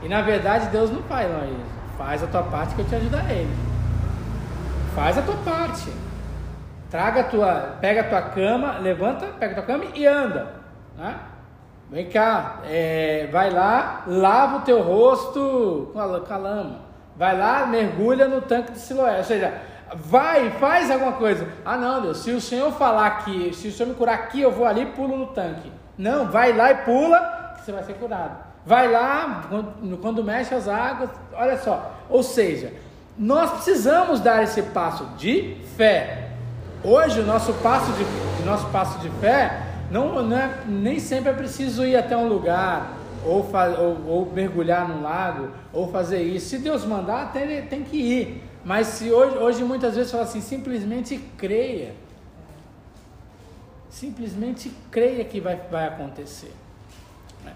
E 0.02 0.10
na 0.10 0.22
verdade 0.22 0.68
Deus 0.68 0.92
não 0.92 1.02
faz 1.04 1.30
não 1.30 1.42
é 1.42 1.46
isso. 1.46 1.82
Faz 1.98 2.24
a 2.24 2.28
tua 2.28 2.44
parte 2.44 2.76
que 2.76 2.82
eu 2.82 2.88
te 2.88 2.96
ajudarei. 2.96 3.48
Faz 4.94 5.18
a 5.18 5.22
tua 5.22 5.38
parte. 5.38 5.92
Traga 6.90 7.22
a 7.22 7.24
tua, 7.24 7.78
pega 7.80 8.02
a 8.02 8.04
tua 8.04 8.22
cama, 8.22 8.78
levanta, 8.80 9.28
pega 9.40 9.54
a 9.54 9.56
tua 9.56 9.64
cama 9.64 9.86
e 9.96 10.06
anda. 10.06 10.56
Né? 10.98 11.16
Vem 11.90 12.10
cá, 12.10 12.60
é, 12.66 13.30
vai 13.32 13.50
lá, 13.50 14.04
lava 14.08 14.58
o 14.58 14.62
teu 14.62 14.82
rosto 14.82 15.90
com 15.94 16.00
a, 16.00 16.20
com 16.20 16.34
a 16.34 16.38
lama. 16.38 16.80
Vai 17.16 17.38
lá, 17.38 17.66
mergulha 17.66 18.28
no 18.28 18.42
tanque 18.42 18.74
de 18.74 18.80
Siloé. 18.80 19.20
Ou 19.20 19.24
seja, 19.24 19.54
vai, 19.96 20.52
faz 20.52 20.90
alguma 20.90 21.14
coisa. 21.14 21.48
Ah, 21.66 21.78
não, 21.78 22.02
Deus, 22.02 22.18
se 22.20 22.32
o 22.32 22.42
Senhor 22.42 22.72
falar 22.74 23.24
que, 23.24 23.54
se 23.54 23.68
o 23.68 23.72
Senhor 23.72 23.90
me 23.90 23.96
curar 23.96 24.16
aqui, 24.16 24.42
eu 24.42 24.52
vou 24.52 24.66
ali 24.66 24.82
e 24.82 24.86
pulo 24.88 25.18
no 25.18 25.28
tanque. 25.28 25.72
Não, 25.98 26.28
vai 26.28 26.54
lá 26.54 26.72
e 26.72 26.76
pula, 26.76 27.56
que 27.56 27.66
você 27.66 27.72
vai 27.72 27.84
ser 27.84 27.94
curado. 27.94 28.38
Vai 28.66 28.92
lá, 28.92 29.44
quando, 29.50 29.98
quando 29.98 30.24
mexe 30.24 30.54
as 30.54 30.68
águas, 30.68 31.10
olha 31.34 31.58
só. 31.58 31.92
Ou 32.10 32.24
seja, 32.24 32.74
nós 33.18 33.52
precisamos 33.52 34.20
dar 34.20 34.44
esse 34.44 34.62
passo 34.62 35.06
de 35.18 35.58
fé. 35.76 36.30
Hoje 36.84 37.20
o 37.20 37.26
nosso 37.26 37.54
passo 37.56 37.92
de, 37.94 38.04
o 38.42 38.46
nosso 38.46 38.68
passo 38.70 39.00
de 39.00 39.10
fé 39.20 39.62
não, 39.92 40.24
não 40.24 40.38
é, 40.38 40.50
nem 40.68 41.00
sempre 41.00 41.30
é 41.30 41.34
preciso 41.34 41.86
ir 41.86 41.96
até 41.96 42.16
um 42.16 42.28
lugar 42.28 42.94
ou, 43.26 43.48
ou, 43.78 44.08
ou 44.08 44.32
mergulhar 44.34 44.88
num 44.88 45.02
lago 45.02 45.50
ou 45.74 45.92
fazer 45.92 46.22
isso. 46.22 46.50
Se 46.50 46.58
Deus 46.58 46.86
mandar, 46.86 47.32
tem, 47.32 47.62
tem 47.64 47.84
que 47.84 47.98
ir. 47.98 48.51
Mas 48.64 48.88
se 48.88 49.12
hoje, 49.12 49.38
hoje 49.38 49.64
muitas 49.64 49.96
vezes 49.96 50.12
fala 50.12 50.24
assim, 50.24 50.42
simplesmente 50.42 51.18
creia. 51.38 51.94
Simplesmente 53.90 54.72
creia 54.90 55.26
que 55.26 55.40
vai, 55.40 55.56
vai 55.56 55.88
acontecer. 55.88 56.54
Né? 57.44 57.54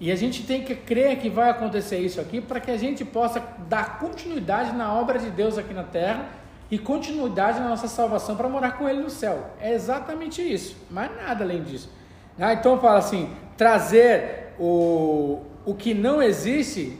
E 0.00 0.12
a 0.12 0.16
gente 0.16 0.44
tem 0.44 0.64
que 0.64 0.74
crer 0.74 1.18
que 1.18 1.28
vai 1.28 1.50
acontecer 1.50 1.98
isso 1.98 2.20
aqui 2.20 2.40
para 2.40 2.60
que 2.60 2.70
a 2.70 2.76
gente 2.76 3.04
possa 3.04 3.42
dar 3.68 3.98
continuidade 3.98 4.72
na 4.72 4.94
obra 4.94 5.18
de 5.18 5.30
Deus 5.30 5.58
aqui 5.58 5.74
na 5.74 5.84
terra 5.84 6.28
e 6.70 6.78
continuidade 6.78 7.60
na 7.60 7.68
nossa 7.68 7.88
salvação 7.88 8.36
para 8.36 8.48
morar 8.48 8.72
com 8.78 8.88
Ele 8.88 9.00
no 9.00 9.10
céu. 9.10 9.50
É 9.60 9.72
exatamente 9.74 10.40
isso, 10.40 10.76
mas 10.90 11.10
nada 11.16 11.44
além 11.44 11.62
disso. 11.62 11.90
Ah, 12.38 12.52
então 12.52 12.80
fala 12.80 12.98
assim: 12.98 13.30
trazer 13.56 14.54
o, 14.58 15.42
o 15.64 15.74
que 15.74 15.94
não 15.94 16.22
existe 16.22 16.98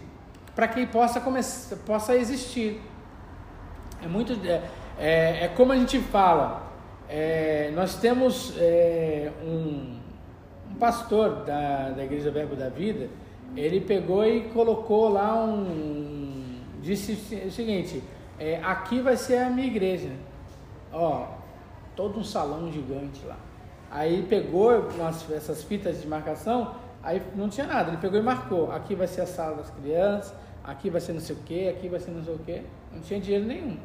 para 0.55 0.69
que 0.69 0.87
possa, 0.87 1.21
começar, 1.21 1.77
possa 1.85 2.17
existir. 2.17 2.81
É 4.05 4.09
muito. 4.09 4.35
É, 4.47 4.63
é, 4.99 5.45
é 5.45 5.49
como 5.49 5.73
a 5.73 5.77
gente 5.77 5.99
fala. 5.99 6.63
É, 7.09 7.71
nós 7.75 7.97
temos 7.97 8.55
é, 8.59 9.33
um, 9.43 9.99
um, 10.71 10.75
pastor 10.79 11.45
da, 11.45 11.91
da 11.91 12.05
Igreja 12.05 12.31
Verbo 12.31 12.55
da 12.55 12.69
Vida. 12.69 13.09
Ele 13.57 13.81
pegou 13.81 14.25
e 14.27 14.43
colocou 14.51 15.09
lá 15.09 15.43
um. 15.43 16.61
Disse 16.83 17.13
o 17.47 17.51
seguinte: 17.51 18.03
é, 18.39 18.61
aqui 18.63 19.01
vai 19.01 19.17
ser 19.17 19.39
a 19.39 19.49
minha 19.49 19.67
igreja. 19.67 20.11
Ó, 20.93 21.29
todo 21.97 22.19
um 22.19 22.25
salão 22.25 22.71
gigante 22.71 23.25
lá. 23.25 23.39
Aí 23.91 24.23
pegou 24.29 24.81
umas, 24.91 25.31
essas 25.31 25.63
fitas 25.63 26.03
de 26.03 26.07
marcação, 26.07 26.75
aí 27.03 27.23
não 27.35 27.49
tinha 27.49 27.67
nada. 27.67 27.89
Ele 27.89 27.97
pegou 27.97 28.19
e 28.19 28.23
marcou: 28.23 28.71
aqui 28.71 28.95
vai 28.95 29.07
ser 29.07 29.23
a 29.23 29.27
sala 29.27 29.57
das 29.57 29.71
crianças, 29.71 30.35
aqui 30.63 30.91
vai 30.91 31.01
ser 31.01 31.15
não 31.15 31.21
sei 31.21 31.37
o 31.37 31.39
que, 31.39 31.69
aqui 31.69 31.89
vai 31.89 32.01
ser 32.01 32.11
não 32.11 32.23
sei 32.23 32.35
o 32.35 32.39
que. 32.39 32.63
Não 32.93 33.01
tinha 33.01 33.19
dinheiro 33.19 33.47
nenhum. 33.47 33.79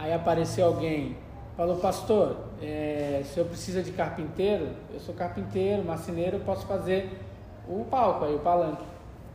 Aí 0.00 0.14
apareceu 0.14 0.66
alguém, 0.66 1.14
falou, 1.58 1.76
pastor, 1.76 2.38
é, 2.62 3.20
se 3.22 3.38
eu 3.38 3.44
precisa 3.44 3.82
de 3.82 3.92
carpinteiro, 3.92 4.68
eu 4.94 4.98
sou 4.98 5.14
carpinteiro, 5.14 5.84
marceneiro, 5.84 6.40
posso 6.40 6.66
fazer 6.66 7.20
o 7.68 7.84
palco 7.84 8.24
aí, 8.24 8.34
o 8.34 8.38
palanque. 8.38 8.82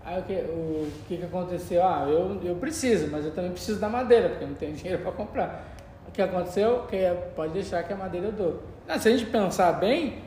Aí 0.03 0.20
o 0.20 0.24
que, 0.24 0.34
o, 0.34 0.91
que, 1.07 1.18
que 1.18 1.24
aconteceu? 1.24 1.84
Ah, 1.84 2.07
eu, 2.09 2.41
eu 2.43 2.55
preciso, 2.55 3.11
mas 3.11 3.26
eu 3.26 3.32
também 3.32 3.51
preciso 3.51 3.80
da 3.80 3.88
madeira, 3.88 4.30
porque 4.30 4.43
eu 4.43 4.47
não 4.47 4.55
tenho 4.55 4.74
dinheiro 4.76 5.03
para 5.03 5.11
comprar. 5.11 5.76
O 6.07 6.11
que 6.11 6.20
aconteceu? 6.20 6.88
Que 6.89 6.95
é, 6.95 7.13
pode 7.36 7.53
deixar 7.53 7.84
que 7.84 7.93
a 7.93 7.95
madeira 7.95 8.28
eu 8.28 8.32
dou. 8.32 8.63
Não, 8.88 8.97
se 8.97 9.07
a 9.07 9.11
gente 9.11 9.30
pensar 9.30 9.72
bem, 9.74 10.24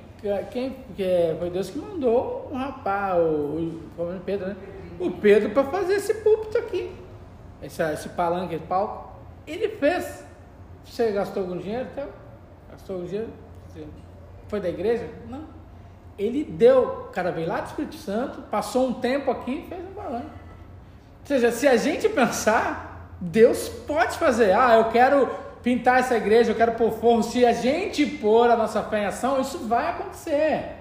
quem, 0.53 0.76
que 0.97 1.34
foi 1.36 1.51
Deus 1.51 1.68
que 1.68 1.78
mandou 1.78 2.49
um 2.53 2.57
rapaz, 2.57 3.18
o, 3.18 3.80
o 3.99 4.20
Pedro, 4.24 4.49
né? 4.49 4.57
O 5.01 5.11
Pedro 5.11 5.51
para 5.51 5.64
fazer 5.64 5.95
esse 5.95 6.14
púlpito 6.14 6.59
aqui, 6.59 6.93
esse, 7.61 7.82
esse 7.82 8.09
palanque, 8.11 8.55
esse 8.55 8.64
palco. 8.64 9.16
Ele 9.45 9.68
fez. 9.68 10.28
Você 10.91 11.12
gastou 11.12 11.43
algum 11.43 11.59
dinheiro? 11.59 11.86
Então? 11.93 12.09
Gastou 12.70 12.97
algum 12.97 13.07
dinheiro? 13.07 13.30
Foi 14.49 14.61
da 14.61 14.68
igreja? 14.68 15.09
Não. 15.28 15.45
Ele 16.18 16.43
deu, 16.43 17.09
cara 17.12 17.30
veio 17.30 17.47
lá 17.47 17.61
do 17.61 17.66
Espírito 17.66 17.95
Santo, 17.97 18.43
passou 18.51 18.89
um 18.89 18.95
tempo 18.95 19.30
aqui 19.30 19.64
e 19.64 19.68
fez 19.68 19.80
um 19.89 19.93
balanço. 19.93 20.26
Ou 20.26 21.26
seja, 21.26 21.53
se 21.53 21.68
a 21.68 21.76
gente 21.76 22.09
pensar, 22.09 23.14
Deus 23.20 23.68
pode 23.68 24.18
fazer. 24.18 24.53
Ah, 24.53 24.76
eu 24.76 24.86
quero 24.86 25.28
pintar 25.62 26.01
essa 26.01 26.16
igreja, 26.16 26.51
eu 26.51 26.57
quero 26.57 26.72
pôr 26.72 26.91
forro. 26.93 27.22
Se 27.22 27.45
a 27.45 27.53
gente 27.53 28.05
pôr 28.05 28.51
a 28.51 28.57
nossa 28.57 28.82
fé 28.82 29.03
em 29.03 29.07
ação, 29.07 29.41
isso 29.41 29.59
vai 29.68 29.91
acontecer. 29.91 30.76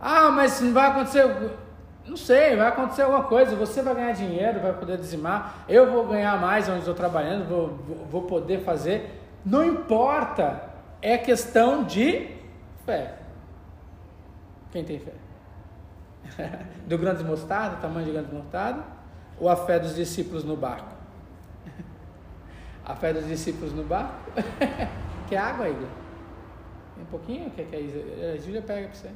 Ah, 0.00 0.30
mas 0.30 0.60
não 0.60 0.72
vai 0.72 0.90
acontecer. 0.90 1.24
Não 2.06 2.16
sei, 2.16 2.54
vai 2.54 2.68
acontecer 2.68 3.02
alguma 3.02 3.24
coisa. 3.24 3.56
Você 3.56 3.82
vai 3.82 3.94
ganhar 3.94 4.12
dinheiro, 4.12 4.60
vai 4.60 4.72
poder 4.72 4.98
dizimar. 4.98 5.64
Eu 5.68 5.90
vou 5.90 6.06
ganhar 6.06 6.40
mais 6.40 6.68
onde 6.68 6.80
estou 6.80 6.94
trabalhando, 6.94 7.48
vou, 7.48 8.06
vou 8.10 8.22
poder 8.22 8.60
fazer. 8.60 9.21
Não 9.44 9.64
importa, 9.64 10.70
é 11.00 11.18
questão 11.18 11.84
de 11.84 12.28
fé. 12.86 13.18
Quem 14.70 14.84
tem 14.84 14.98
fé? 14.98 15.12
Do 16.86 16.96
grande 16.96 17.24
mostarda, 17.24 17.76
tamanho 17.76 18.06
de 18.06 18.12
grande 18.12 18.32
mostarda? 18.32 18.84
Ou 19.38 19.48
a 19.48 19.56
fé 19.56 19.78
dos 19.78 19.94
discípulos 19.94 20.44
no 20.44 20.56
barco? 20.56 20.94
A 22.84 22.94
fé 22.96 23.12
dos 23.12 23.26
discípulos 23.26 23.72
no 23.72 23.84
barco? 23.84 24.14
Quer 25.28 25.38
água? 25.38 25.66
Tem 25.66 27.02
um 27.02 27.06
pouquinho? 27.06 27.50
Quer 27.50 27.66
que 27.66 27.76
a 27.76 28.36
Júlia 28.40 28.62
pega 28.62 28.88
para 28.88 28.96
você? 28.96 29.10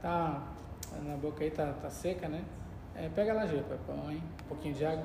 Tá 0.00 0.42
na 1.02 1.16
boca 1.16 1.42
aí, 1.42 1.50
tá, 1.50 1.72
tá 1.80 1.90
seca, 1.90 2.28
né? 2.28 2.42
É, 2.94 3.08
pega 3.14 3.32
lá, 3.32 3.46
Júlia, 3.46 3.64
põe 3.86 4.16
um 4.16 4.48
pouquinho 4.48 4.74
de 4.74 4.84
água. 4.84 5.04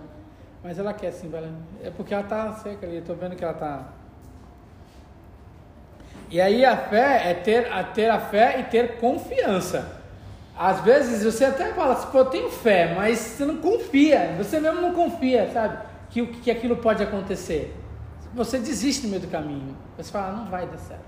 Mas 0.64 0.78
ela 0.78 0.94
quer 0.94 1.12
sim, 1.12 1.30
ela, 1.34 1.52
é 1.84 1.90
porque 1.90 2.14
ela 2.14 2.24
tá 2.24 2.52
seca 2.54 2.86
ali, 2.86 2.98
eu 2.98 3.04
tô 3.04 3.14
vendo 3.14 3.36
que 3.36 3.44
ela 3.44 3.54
tá. 3.54 3.94
E 6.30 6.40
aí 6.40 6.64
a 6.64 6.76
fé 6.76 7.32
é 7.32 7.34
ter 7.34 7.72
a, 7.72 7.84
ter 7.84 8.10
a 8.10 8.20
fé 8.20 8.60
e 8.60 8.64
ter 8.64 8.98
confiança. 8.98 10.00
Às 10.58 10.82
vezes 10.82 11.24
você 11.24 11.46
até 11.46 11.74
fala 11.74 11.94
assim, 11.94 12.16
eu 12.16 12.26
tenho 12.26 12.50
fé, 12.50 12.94
mas 12.94 13.18
você 13.18 13.46
não 13.46 13.58
confia, 13.58 14.36
você 14.38 14.60
mesmo 14.60 14.82
não 14.82 14.94
confia, 14.94 15.50
sabe? 15.54 15.78
Que, 16.10 16.26
que 16.28 16.52
aquilo 16.52 16.76
pode 16.76 17.02
acontecer. 17.02 17.76
Você 18.34 18.60
desiste 18.60 19.04
no 19.04 19.10
meio 19.10 19.22
do 19.22 19.28
caminho. 19.30 19.76
Você 19.98 20.12
fala, 20.12 20.36
não 20.36 20.46
vai 20.46 20.68
dar 20.68 20.78
certo. 20.78 21.04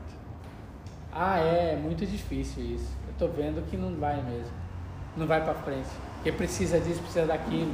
Ah, 1.12 1.40
é, 1.40 1.74
é 1.74 1.76
muito 1.76 2.06
difícil 2.06 2.64
isso. 2.64 2.88
Eu 3.08 3.14
tô 3.20 3.28
vendo 3.28 3.62
que 3.70 3.76
não 3.76 3.94
vai 3.96 4.16
mesmo. 4.24 4.54
Não 5.18 5.28
vai 5.28 5.44
para 5.44 5.54
frente. 5.54 5.90
Porque 6.16 6.32
precisa 6.32 6.80
disso, 6.80 7.02
precisa 7.02 7.26
daquilo. 7.26 7.74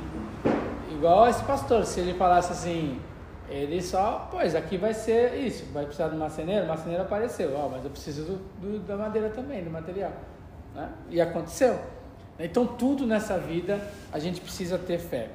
Igual 0.97 1.29
esse 1.29 1.43
pastor, 1.43 1.85
se 1.85 1.99
ele 1.99 2.15
falasse 2.15 2.51
assim, 2.51 2.99
ele 3.47 3.83
só, 3.83 4.27
pois 4.31 4.55
aqui 4.55 4.77
vai 4.77 4.95
ser 4.95 5.35
isso, 5.35 5.63
vai 5.71 5.85
precisar 5.85 6.07
do 6.07 6.17
marceneiro, 6.17 6.65
o 6.65 6.67
marceneiro 6.67 7.03
apareceu, 7.03 7.55
ó, 7.55 7.69
mas 7.69 7.83
eu 7.83 7.91
preciso 7.91 8.23
do, 8.23 8.37
do, 8.59 8.79
da 8.79 8.97
madeira 8.97 9.29
também, 9.29 9.63
do 9.63 9.69
material. 9.69 10.11
Né? 10.73 10.89
E 11.11 11.21
aconteceu. 11.21 11.79
Então 12.39 12.65
tudo 12.65 13.05
nessa 13.05 13.37
vida 13.37 13.79
a 14.11 14.17
gente 14.17 14.41
precisa 14.41 14.79
ter 14.79 14.97
fé. 14.97 15.29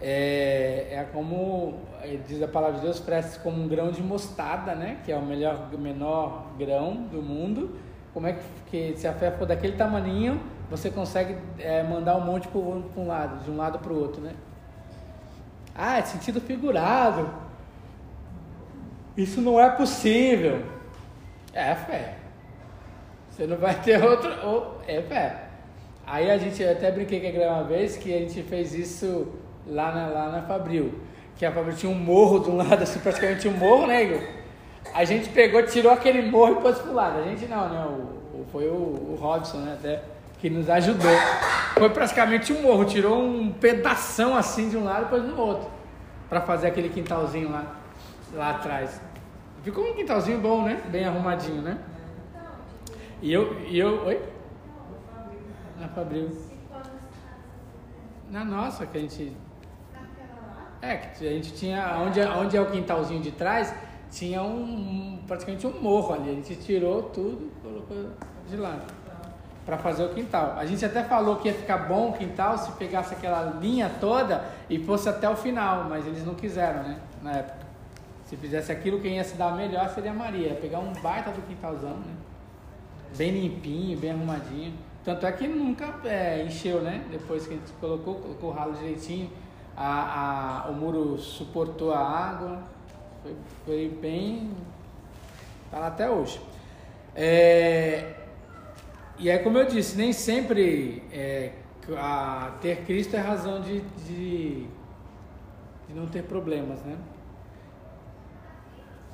É, 0.00 0.88
é 0.90 1.08
como 1.12 1.78
é, 2.02 2.16
diz 2.26 2.42
a 2.42 2.48
palavra 2.48 2.78
de 2.78 2.82
Deus, 2.82 2.98
preste 2.98 3.38
como 3.38 3.62
um 3.62 3.68
grão 3.68 3.92
de 3.92 4.02
mostarda, 4.02 4.74
né? 4.74 4.98
Que 5.04 5.12
é 5.12 5.16
o 5.16 5.22
melhor, 5.22 5.70
menor 5.78 6.46
grão 6.58 6.94
do 6.94 7.22
mundo. 7.22 7.78
Como 8.12 8.26
é 8.26 8.32
que, 8.32 8.42
que 8.70 8.96
se 8.96 9.06
a 9.06 9.12
fé 9.12 9.30
for 9.30 9.46
daquele 9.46 9.76
tamaninho, 9.76 10.40
você 10.68 10.90
consegue 10.90 11.36
é, 11.58 11.82
mandar 11.84 12.16
um 12.16 12.24
monte 12.24 12.48
para 12.48 12.58
um 12.58 13.06
lado, 13.06 13.44
de 13.44 13.50
um 13.50 13.56
lado 13.56 13.78
para 13.78 13.92
o 13.92 14.00
outro, 14.00 14.20
né? 14.20 14.34
Ah, 15.74 15.98
é 15.98 16.02
sentido 16.02 16.40
figurado. 16.40 17.28
Isso 19.16 19.40
não 19.40 19.60
é 19.60 19.68
possível. 19.70 20.62
É 21.52 21.74
fé. 21.74 22.16
Você 23.30 23.46
não 23.46 23.56
vai 23.56 23.74
ter 23.80 24.02
outro. 24.02 24.30
Ou 24.46 24.80
é 24.86 25.00
fé. 25.02 25.44
Aí 26.06 26.30
a 26.30 26.38
gente 26.38 26.62
eu 26.62 26.72
até 26.72 26.90
brinquei 26.90 27.20
com 27.32 27.42
a 27.42 27.52
uma 27.54 27.64
vez 27.64 27.96
que 27.96 28.12
a 28.14 28.18
gente 28.18 28.42
fez 28.42 28.74
isso 28.74 29.28
lá 29.66 29.92
na, 29.92 30.06
lá 30.08 30.28
na 30.30 30.42
Fabril. 30.42 31.00
Que 31.36 31.46
a 31.46 31.52
Fabril 31.52 31.76
tinha 31.76 31.90
um 31.90 31.94
morro 31.98 32.50
um 32.50 32.56
lado, 32.56 32.82
assim, 32.82 32.98
praticamente 33.00 33.48
um 33.48 33.52
morro, 33.56 33.86
né, 33.86 34.04
Igor? 34.04 34.20
A 34.92 35.04
gente 35.04 35.28
pegou, 35.28 35.62
tirou 35.62 35.92
aquele 35.92 36.22
morro 36.30 36.58
e 36.58 36.62
pôs 36.62 36.78
pro 36.78 36.92
lado. 36.92 37.18
A 37.20 37.22
gente 37.22 37.46
não, 37.46 37.68
né? 37.68 37.84
O- 37.86 38.44
foi 38.50 38.66
o, 38.68 38.72
o 38.72 39.18
Robson, 39.20 39.58
né? 39.58 39.74
Até, 39.78 40.02
que 40.40 40.48
nos 40.48 40.68
ajudou. 40.70 41.10
Foi 41.74 41.90
praticamente 41.90 42.52
um 42.52 42.62
morro, 42.62 42.84
tirou 42.84 43.22
um 43.22 43.52
pedação 43.52 44.34
assim 44.36 44.68
de 44.68 44.76
um 44.76 44.84
lado 44.84 45.06
e 45.06 45.08
pôs 45.08 45.22
no 45.22 45.36
outro. 45.38 45.70
Pra 46.28 46.40
fazer 46.40 46.68
aquele 46.68 46.88
quintalzinho 46.88 47.50
lá, 47.50 47.76
lá 48.32 48.50
atrás. 48.50 49.00
Ficou 49.62 49.84
um 49.84 49.94
quintalzinho 49.94 50.40
bom, 50.40 50.64
né? 50.64 50.82
Bem 50.90 51.04
arrumadinho, 51.04 51.60
né? 51.60 51.78
E 53.20 53.32
eu, 53.32 53.60
e 53.68 53.78
eu, 53.78 54.04
oi? 54.06 54.20
Na 55.78 55.88
Fabril. 55.88 56.30
Na 58.30 58.44
nossa, 58.44 58.86
que 58.86 58.96
a 58.96 59.00
gente. 59.00 59.36
É, 60.80 60.96
que 60.96 61.26
a 61.28 61.30
gente 61.30 61.52
tinha. 61.52 61.98
Onde, 61.98 62.20
é- 62.20 62.30
onde 62.30 62.56
é 62.56 62.60
o 62.60 62.70
quintalzinho 62.70 63.20
de 63.20 63.32
trás, 63.32 63.74
tinha 64.10 64.42
um. 64.42 65.22
praticamente 65.26 65.66
um 65.66 65.80
morro 65.80 66.14
ali. 66.14 66.30
A 66.30 66.34
gente 66.34 66.56
tirou 66.56 67.02
tudo 67.04 67.50
e 67.50 67.60
colocou 67.60 68.10
de 68.48 68.56
lado. 68.56 68.99
Pra 69.70 69.78
fazer 69.78 70.04
o 70.04 70.08
quintal. 70.08 70.56
A 70.58 70.66
gente 70.66 70.84
até 70.84 71.04
falou 71.04 71.36
que 71.36 71.46
ia 71.46 71.54
ficar 71.54 71.78
bom 71.78 72.08
o 72.08 72.12
quintal 72.12 72.58
se 72.58 72.72
pegasse 72.72 73.14
aquela 73.14 73.56
linha 73.60 73.88
toda 74.00 74.44
e 74.68 74.80
fosse 74.84 75.08
até 75.08 75.30
o 75.30 75.36
final, 75.36 75.84
mas 75.84 76.04
eles 76.08 76.26
não 76.26 76.34
quiseram, 76.34 76.82
né? 76.82 76.98
Na 77.22 77.34
época. 77.34 77.66
Se 78.24 78.36
fizesse 78.36 78.72
aquilo, 78.72 79.00
quem 79.00 79.14
ia 79.14 79.22
se 79.22 79.36
dar 79.36 79.54
melhor 79.54 79.88
seria 79.90 80.10
a 80.10 80.14
Maria. 80.14 80.48
Ia 80.48 80.54
pegar 80.56 80.80
um 80.80 80.92
baita 80.94 81.30
do 81.30 81.40
quintalzão, 81.42 81.90
né? 81.90 82.12
Bem 83.16 83.30
limpinho, 83.30 83.96
bem 83.96 84.10
arrumadinho. 84.10 84.74
Tanto 85.04 85.24
é 85.24 85.30
que 85.30 85.46
nunca 85.46 85.94
é, 86.04 86.42
encheu, 86.44 86.80
né? 86.80 87.04
Depois 87.08 87.46
que 87.46 87.54
a 87.54 87.56
gente 87.56 87.70
colocou, 87.80 88.16
colocou 88.16 88.50
o 88.50 88.52
ralo 88.52 88.72
direitinho, 88.72 89.30
a, 89.76 90.64
a, 90.66 90.68
o 90.68 90.74
muro 90.74 91.16
suportou 91.16 91.94
a 91.94 92.00
água. 92.00 92.58
Foi, 93.22 93.36
foi 93.64 93.98
bem. 94.02 94.50
Tá 95.70 95.78
lá 95.78 95.86
até 95.86 96.10
hoje. 96.10 96.40
É, 97.14 98.14
e 99.20 99.30
aí, 99.30 99.38
como 99.40 99.58
eu 99.58 99.66
disse, 99.66 99.98
nem 99.98 100.14
sempre 100.14 101.02
é, 101.12 101.50
a, 101.94 102.52
ter 102.62 102.78
Cristo 102.86 103.14
é 103.16 103.20
razão 103.20 103.60
de, 103.60 103.80
de, 104.06 104.66
de 105.86 105.94
não 105.94 106.06
ter 106.06 106.22
problemas, 106.22 106.80
né? 106.80 106.96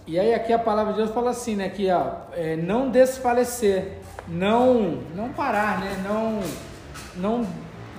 E 0.06 0.20
aí 0.20 0.32
aqui 0.32 0.52
a 0.52 0.58
palavra 0.60 0.92
de 0.92 1.00
Deus 1.00 1.10
fala 1.10 1.30
assim, 1.30 1.56
né? 1.56 1.68
Que 1.68 1.90
ó, 1.90 2.18
é, 2.32 2.54
não 2.54 2.88
desfalecer, 2.88 3.98
não, 4.28 5.02
não 5.12 5.32
parar, 5.32 5.80
né? 5.80 6.00
Não, 6.04 6.40
não, 7.16 7.46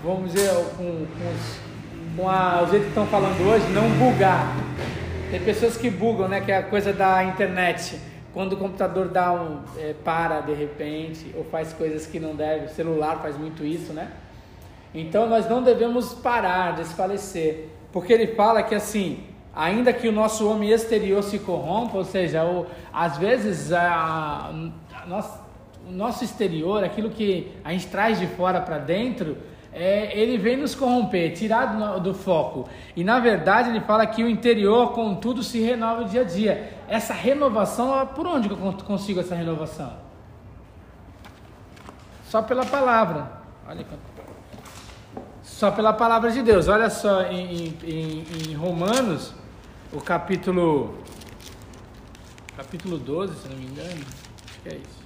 vamos 0.01 0.31
dizer, 0.31 0.49
com, 0.77 1.05
com, 1.05 2.15
com 2.15 2.29
a, 2.29 2.63
o 2.63 2.67
jeito 2.67 2.83
que 2.83 2.89
estão 2.89 3.05
falando 3.07 3.45
hoje, 3.49 3.67
não 3.73 3.89
bugar. 3.97 4.55
Tem 5.29 5.41
pessoas 5.41 5.75
que 5.75 5.89
bugam, 5.89 6.29
né? 6.29 6.39
Que 6.39 6.53
é 6.53 6.57
a 6.59 6.63
coisa 6.63 6.93
da 6.93 7.21
internet. 7.25 7.99
Quando 8.37 8.53
o 8.53 8.57
computador 8.57 9.07
dá 9.07 9.33
um, 9.33 9.61
é, 9.79 9.95
para 10.03 10.41
de 10.41 10.53
repente, 10.53 11.33
ou 11.35 11.43
faz 11.43 11.73
coisas 11.73 12.05
que 12.05 12.19
não 12.19 12.35
deve, 12.35 12.65
o 12.67 12.69
celular 12.69 13.19
faz 13.19 13.35
muito 13.35 13.65
isso, 13.65 13.93
né? 13.93 14.11
Então 14.93 15.27
nós 15.27 15.49
não 15.49 15.63
devemos 15.63 16.13
parar, 16.13 16.75
desfalecer, 16.75 17.65
porque 17.91 18.13
ele 18.13 18.35
fala 18.35 18.61
que 18.61 18.75
assim, 18.75 19.23
ainda 19.55 19.91
que 19.91 20.07
o 20.07 20.11
nosso 20.11 20.47
homem 20.47 20.69
exterior 20.69 21.23
se 21.23 21.39
corrompa, 21.39 21.97
ou 21.97 22.05
seja, 22.05 22.45
o, 22.45 22.67
às 22.93 23.17
vezes 23.17 23.73
a, 23.73 24.51
a 25.01 25.05
nossa- 25.07 25.41
o 25.89 25.91
nosso 25.91 26.23
exterior, 26.23 26.83
aquilo 26.83 27.09
que 27.09 27.51
a 27.65 27.71
gente 27.71 27.87
traz 27.87 28.19
de 28.19 28.27
fora 28.27 28.61
para 28.61 28.77
dentro, 28.77 29.35
é, 29.77 30.17
ele 30.17 30.37
vem 30.37 30.57
nos 30.57 30.73
corromper, 30.75 31.33
tirar 31.33 31.65
do, 31.77 31.99
do 31.99 32.13
foco. 32.13 32.67
E 32.95 33.03
na 33.03 33.19
verdade 33.19 33.69
ele 33.69 33.81
fala 33.81 34.05
que 34.07 34.23
o 34.23 34.29
interior, 34.29 34.91
contudo, 34.93 35.43
se 35.43 35.59
renova 35.61 36.03
dia 36.05 36.21
a 36.21 36.23
dia. 36.23 36.73
Essa 36.87 37.13
renovação, 37.13 38.05
por 38.07 38.25
onde 38.25 38.49
eu 38.49 38.57
con- 38.57 38.73
consigo 38.73 39.19
essa 39.19 39.35
renovação? 39.35 39.93
Só 42.25 42.41
pela 42.41 42.65
palavra. 42.65 43.31
Olha 43.67 43.85
só 45.43 45.71
pela 45.71 45.93
palavra 45.93 46.31
de 46.31 46.41
Deus. 46.41 46.67
Olha 46.67 46.89
só 46.89 47.21
em, 47.23 47.73
em- 47.83 48.23
em 48.49 48.53
Romanos, 48.53 49.33
o 49.93 50.01
capítulo 50.01 50.97
capítulo 52.55 52.97
12, 52.97 53.35
se 53.35 53.47
não 53.49 53.55
me 53.55 53.65
engano. 53.65 54.03
Acho 54.45 54.59
que 54.63 54.69
é 54.69 54.75
isso. 54.75 54.97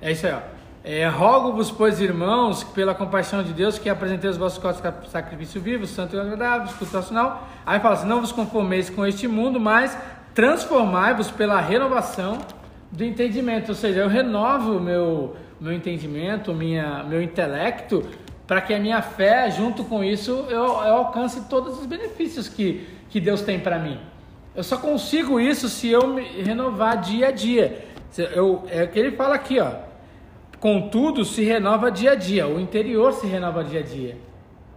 É 0.00 0.12
isso 0.12 0.26
aí, 0.26 0.32
ó. 0.34 0.61
É, 0.84 1.06
Rogo-vos, 1.06 1.70
pois, 1.70 2.00
irmãos, 2.00 2.64
pela 2.64 2.92
compaixão 2.92 3.40
de 3.44 3.52
Deus, 3.52 3.78
que 3.78 3.88
apresenteis 3.88 4.32
os 4.32 4.38
vossos 4.38 4.58
corpos 4.58 5.10
sacrifício 5.10 5.60
vivo, 5.60 5.86
santo 5.86 6.16
e 6.16 6.20
agradável, 6.20 6.74
culto 6.76 6.96
racional. 6.96 7.48
Aí 7.64 7.78
fala 7.78 7.94
assim: 7.94 8.08
não 8.08 8.20
vos 8.20 8.32
conformeis 8.32 8.90
com 8.90 9.06
este 9.06 9.28
mundo, 9.28 9.60
mas 9.60 9.96
transformai-vos 10.34 11.30
pela 11.30 11.60
renovação 11.60 12.38
do 12.90 13.04
entendimento. 13.04 13.68
Ou 13.68 13.74
seja, 13.76 14.00
eu 14.00 14.08
renovo 14.08 14.78
o 14.78 14.80
meu, 14.80 15.36
meu 15.60 15.72
entendimento, 15.72 16.52
minha, 16.52 17.04
meu 17.04 17.22
intelecto, 17.22 18.04
para 18.44 18.60
que 18.60 18.74
a 18.74 18.80
minha 18.80 19.00
fé, 19.00 19.48
junto 19.52 19.84
com 19.84 20.02
isso, 20.02 20.46
eu, 20.50 20.64
eu 20.64 20.94
alcance 20.94 21.42
todos 21.42 21.78
os 21.78 21.86
benefícios 21.86 22.48
que, 22.48 22.88
que 23.08 23.20
Deus 23.20 23.40
tem 23.42 23.60
para 23.60 23.78
mim. 23.78 24.00
Eu 24.52 24.64
só 24.64 24.76
consigo 24.76 25.38
isso 25.38 25.68
se 25.68 25.88
eu 25.88 26.08
me 26.08 26.22
renovar 26.22 27.00
dia 27.00 27.28
a 27.28 27.30
dia. 27.30 27.86
Eu, 28.34 28.64
é 28.68 28.82
o 28.82 28.88
que 28.88 28.98
ele 28.98 29.12
fala 29.12 29.36
aqui, 29.36 29.60
ó. 29.60 29.91
Contudo, 30.62 31.24
se 31.24 31.42
renova 31.42 31.90
dia 31.90 32.12
a 32.12 32.14
dia. 32.14 32.46
O 32.46 32.60
interior 32.60 33.12
se 33.14 33.26
renova 33.26 33.64
dia 33.64 33.80
a 33.80 33.82
dia. 33.82 34.16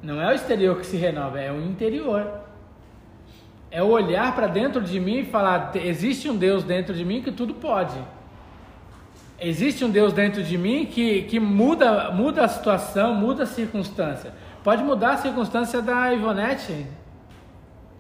Não 0.02 0.20
é 0.20 0.32
o 0.32 0.34
exterior 0.34 0.80
que 0.80 0.86
se 0.88 0.98
renova, 0.98 1.40
é 1.40 1.52
o 1.52 1.62
interior. 1.62 2.42
É 3.70 3.84
o 3.84 3.90
olhar 3.90 4.34
para 4.34 4.48
dentro 4.48 4.82
de 4.82 5.00
mim 5.00 5.20
e 5.20 5.26
falar: 5.26 5.72
existe 5.76 6.28
um 6.28 6.36
Deus 6.36 6.64
dentro 6.64 6.92
de 6.92 7.06
mim 7.06 7.22
que 7.22 7.32
tudo 7.32 7.54
pode. 7.54 7.96
Existe 9.40 9.86
um 9.86 9.92
Deus 9.92 10.12
dentro 10.12 10.42
de 10.42 10.58
mim 10.58 10.88
que, 10.88 11.22
que 11.22 11.40
muda, 11.40 12.10
muda 12.10 12.46
a 12.46 12.48
situação, 12.48 13.14
muda 13.14 13.44
a 13.44 13.46
circunstância. 13.46 14.34
Pode 14.64 14.84
mudar 14.84 15.12
a 15.12 15.18
circunstância 15.18 15.84
da 15.84 16.12
Ivonete. 16.12 16.88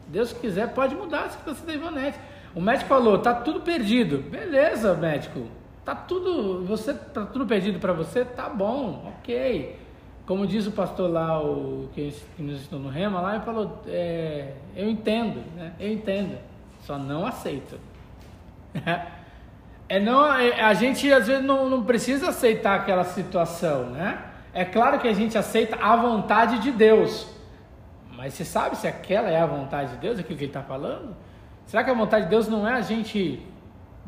Deus 0.07 0.33
quiser, 0.33 0.73
pode 0.73 0.95
mudar 0.95 1.25
a 1.25 1.29
circunstância 1.29 1.67
da 1.67 1.73
Ivonete. 1.75 2.17
O 2.55 2.61
médico 2.61 2.89
falou, 2.89 3.19
tá 3.19 3.35
tudo 3.35 3.59
perdido. 3.61 4.27
Beleza, 4.27 4.95
médico. 4.95 5.45
Tá 5.85 5.93
tudo, 5.93 6.65
você 6.65 6.93
tá 6.95 7.25
tudo 7.25 7.45
perdido 7.45 7.79
para 7.79 7.93
você, 7.93 8.25
tá 8.25 8.49
bom, 8.49 9.13
ok. 9.19 9.79
Como 10.25 10.47
diz 10.47 10.65
o 10.65 10.71
pastor 10.71 11.11
lá, 11.11 11.39
o 11.39 11.87
que, 11.93 12.11
que 12.35 12.41
nos 12.41 12.61
ensinou 12.61 12.81
no 12.81 12.89
Rema 12.89 13.21
lá, 13.21 13.35
ele 13.35 13.43
falou, 13.43 13.83
é, 13.85 14.53
eu 14.75 14.89
entendo, 14.89 15.43
né? 15.55 15.73
Eu 15.79 15.93
entendo, 15.93 16.39
só 16.81 16.97
não 16.97 17.25
aceito. 17.25 17.79
É 19.87 19.99
não, 19.99 20.25
é- 20.33 20.61
a 20.61 20.73
gente 20.73 21.13
às 21.13 21.27
vezes 21.27 21.45
não, 21.45 21.69
não 21.69 21.83
precisa 21.83 22.29
aceitar 22.29 22.73
aquela 22.79 23.03
situação, 23.03 23.91
né? 23.91 24.19
É 24.51 24.65
claro 24.65 24.97
que 24.99 25.07
a 25.07 25.13
gente 25.13 25.37
aceita 25.37 25.75
a 25.75 25.95
vontade 25.95 26.57
de 26.57 26.71
Deus, 26.71 27.27
mas 28.17 28.33
você 28.33 28.43
sabe 28.43 28.77
se 28.77 28.87
aquela 28.87 29.29
é 29.29 29.39
a 29.39 29.45
vontade 29.45 29.91
de 29.91 29.97
Deus, 29.97 30.17
aquilo 30.17 30.37
que 30.39 30.45
ele 30.45 30.49
está 30.49 30.63
falando? 30.63 31.15
Será 31.67 31.83
que 31.83 31.91
a 31.91 31.93
vontade 31.93 32.23
de 32.25 32.31
Deus 32.31 32.47
não 32.47 32.67
é 32.67 32.73
a 32.73 32.81
gente 32.81 33.45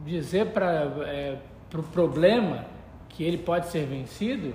dizer 0.03 0.47
para 0.47 0.71
é, 1.05 1.38
o 1.68 1.70
pro 1.70 1.84
problema 1.84 2.65
que 3.09 3.24
ele 3.24 3.38
pode 3.38 3.68
ser 3.68 3.86
vencido 3.86 4.53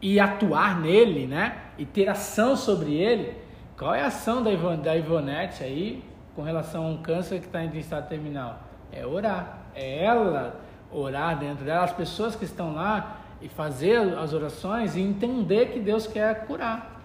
e 0.00 0.18
atuar 0.18 0.80
nele, 0.80 1.26
né? 1.26 1.56
E 1.78 1.84
ter 1.84 2.08
ação 2.08 2.56
sobre 2.56 2.94
ele? 2.94 3.36
Qual 3.76 3.94
é 3.94 4.02
a 4.02 4.06
ação 4.06 4.42
da, 4.42 4.50
da 4.76 4.96
Ivonete 4.96 5.62
aí 5.62 6.04
com 6.34 6.42
relação 6.42 6.86
a 6.86 6.88
um 6.88 6.98
câncer 6.98 7.40
que 7.40 7.46
está 7.46 7.62
em 7.62 7.78
estado 7.78 8.08
terminal? 8.08 8.60
É 8.92 9.06
orar. 9.06 9.58
É 9.74 10.04
ela 10.04 10.60
orar 10.92 11.38
dentro 11.38 11.64
dela, 11.64 11.84
as 11.84 11.92
pessoas 11.92 12.34
que 12.34 12.44
estão 12.44 12.74
lá 12.74 13.18
e 13.40 13.48
fazer 13.48 14.18
as 14.18 14.32
orações 14.32 14.96
e 14.96 15.00
entender 15.00 15.66
que 15.66 15.78
Deus 15.78 16.06
quer 16.06 16.46
curar. 16.46 17.00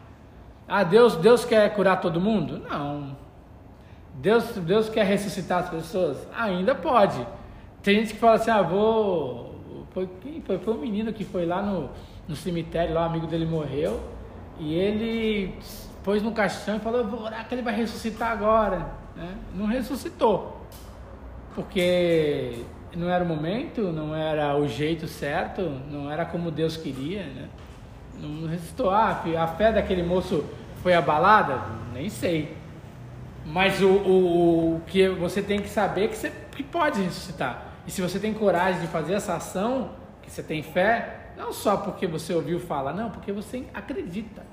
Ah, 0.68 0.84
Deus, 0.84 1.16
Deus 1.16 1.46
quer 1.46 1.74
curar 1.76 2.02
todo 2.02 2.20
mundo? 2.20 2.60
Não. 2.60 3.16
Deus, 4.16 4.46
Deus 4.58 4.90
quer 4.90 5.06
ressuscitar 5.06 5.60
as 5.60 5.70
pessoas? 5.70 6.28
Ainda 6.36 6.74
pode. 6.74 7.26
Tem 7.86 8.00
gente 8.00 8.16
que 8.16 8.20
fala 8.20 8.34
assim, 8.34 8.50
ah, 8.50 8.64
vou. 8.64 9.86
Foi, 9.92 10.10
quem 10.20 10.42
foi? 10.42 10.58
foi 10.58 10.74
um 10.74 10.80
menino 10.80 11.14
que 11.14 11.24
foi 11.24 11.46
lá 11.46 11.62
no, 11.62 11.88
no 12.28 12.36
cemitério, 12.36 12.96
lá, 12.96 13.04
o 13.04 13.06
amigo 13.06 13.28
dele 13.28 13.46
morreu, 13.46 14.02
e 14.60 14.74
ele 14.74 15.54
pôs 16.04 16.24
no 16.24 16.32
caixão 16.32 16.78
e 16.78 16.80
falou, 16.80 17.06
vou 17.06 17.22
orar 17.22 17.48
que 17.48 17.54
ele 17.54 17.62
vai 17.62 17.76
ressuscitar 17.76 18.32
agora. 18.32 18.88
Né? 19.16 19.36
Não 19.54 19.68
ressuscitou. 19.68 20.66
Porque 21.54 22.64
não 22.96 23.08
era 23.08 23.24
o 23.24 23.28
momento, 23.28 23.82
não 23.92 24.16
era 24.16 24.58
o 24.58 24.68
jeito 24.68 25.08
certo, 25.08 25.62
não 25.92 26.12
era 26.12 26.26
como 26.26 26.50
Deus 26.50 26.76
queria, 26.76 27.24
né? 27.24 27.50
Não 28.20 28.48
ressuscitou. 28.48 28.90
Ah, 28.90 29.22
a 29.38 29.48
fé 29.48 29.72
daquele 29.72 30.02
moço 30.02 30.44
foi 30.82 30.96
abalada? 30.96 31.62
Nem 31.94 32.10
sei. 32.10 32.58
Mas 33.46 33.80
o, 33.80 33.90
o, 33.90 34.76
o 34.78 34.82
que 34.88 35.08
você 35.08 35.40
tem 35.40 35.62
que 35.62 35.70
saber 35.70 36.06
é 36.06 36.08
que 36.08 36.18
você 36.18 36.32
que 36.56 36.64
pode 36.64 37.00
ressuscitar. 37.00 37.75
E 37.88 37.92
se 37.92 38.02
você 38.02 38.20
tem 38.20 38.34
coragem 38.34 38.82
de 38.82 38.88
fazer 38.88 39.14
essa 39.14 39.36
ação, 39.36 39.92
que 40.22 40.32
você 40.32 40.42
tem 40.42 40.64
fé, 40.64 41.32
não 41.38 41.54
só 41.54 41.78
porque 41.78 42.08
você 42.08 42.34
ouviu 42.34 42.60
falar, 42.60 42.94
não, 42.94 43.10
porque 43.12 43.32
você 43.32 43.66
acredita. 43.74 44.44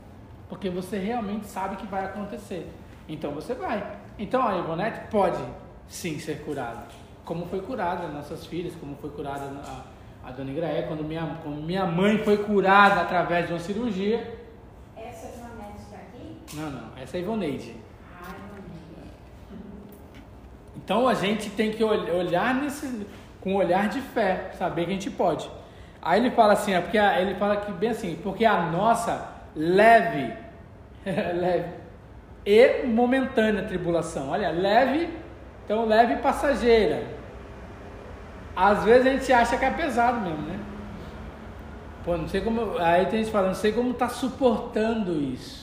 Porque 0.49 0.69
você 0.69 0.99
realmente 0.99 1.47
sabe 1.47 1.77
que 1.77 1.87
vai 1.87 2.05
acontecer. 2.05 2.71
Então 3.09 3.33
você 3.33 3.55
vai. 3.55 3.97
Então 4.19 4.47
a 4.47 4.59
Ivonete 4.59 5.09
pode 5.11 5.43
sim 5.89 6.19
ser 6.19 6.45
curada. 6.45 6.87
como 7.25 7.47
foi 7.47 7.61
curada 7.61 8.09
nossas 8.09 8.45
filhas, 8.47 8.75
como 8.75 8.97
foi 8.97 9.11
curada 9.11 9.45
a, 9.45 10.29
a 10.29 10.33
dona 10.33 10.51
Igraé, 10.51 10.83
quando 10.83 11.05
minha, 11.05 11.39
quando 11.43 11.63
minha 11.63 11.87
mãe 11.87 12.19
foi 12.19 12.37
curada 12.39 13.01
através 13.01 13.47
de 13.47 13.53
uma 13.53 13.61
cirurgia. 13.61 14.39
Essa 14.97 15.27
é 15.27 15.33
uma 15.39 15.65
médica 15.65 15.97
aqui? 15.97 16.37
Não, 16.55 16.71
não, 16.71 16.99
essa 17.01 17.17
é 17.17 17.21
a 17.21 17.23
Ivoneide. 17.23 17.77
Ah, 18.21 18.35
Ivoneide. 18.59 19.13
Então 20.77 21.09
a 21.09 21.15
gente 21.15 21.49
tem 21.51 21.71
que 21.71 21.83
olhar 21.85 22.55
nesse, 22.57 23.07
com 23.43 23.55
olhar 23.55 23.89
de 23.89 24.01
fé, 24.01 24.51
saber 24.59 24.85
que 24.85 24.91
a 24.91 24.95
gente 24.95 25.11
pode. 25.11 25.51
Aí 26.01 26.21
ele 26.21 26.31
fala 26.31 26.55
assim, 26.55 26.73
é 26.75 26.81
porque 26.81 26.99
a, 26.99 27.21
ele 27.21 27.35
fala 27.35 27.57
que 27.57 27.71
bem 27.73 27.91
assim, 27.91 28.19
porque 28.23 28.45
a 28.45 28.63
nossa 28.63 29.31
leve, 29.55 30.33
leve 31.05 31.83
e 32.45 32.85
momentânea 32.87 33.63
tribulação. 33.63 34.31
Olha, 34.31 34.51
leve, 34.51 35.11
então 35.65 35.87
leve 35.87 36.15
e 36.15 36.17
passageira. 36.19 37.05
Às 38.55 38.85
vezes 38.85 39.07
a 39.07 39.11
gente 39.11 39.33
acha 39.33 39.57
que 39.57 39.65
é 39.65 39.71
pesado 39.71 40.21
mesmo, 40.21 40.43
né? 40.43 40.59
Pô, 42.05 42.17
não 42.17 42.29
sei 42.29 42.41
como. 42.41 42.79
Aí 42.79 43.07
tem 43.07 43.21
gente 43.21 43.33
falando, 43.33 43.49
não 43.49 43.55
sei 43.55 43.73
como 43.73 43.95
tá 43.95 44.09
suportando 44.09 45.21
isso. 45.21 45.63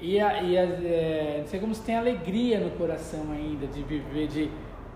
E, 0.00 0.20
a, 0.20 0.42
e 0.42 0.58
a, 0.58 0.62
é, 0.62 1.36
não 1.40 1.46
sei 1.46 1.60
como 1.60 1.74
você 1.74 1.82
tem 1.84 1.96
alegria 1.96 2.58
no 2.58 2.70
coração 2.70 3.30
ainda 3.32 3.66
de 3.66 3.82
viver, 3.82 4.26
de 4.26 4.50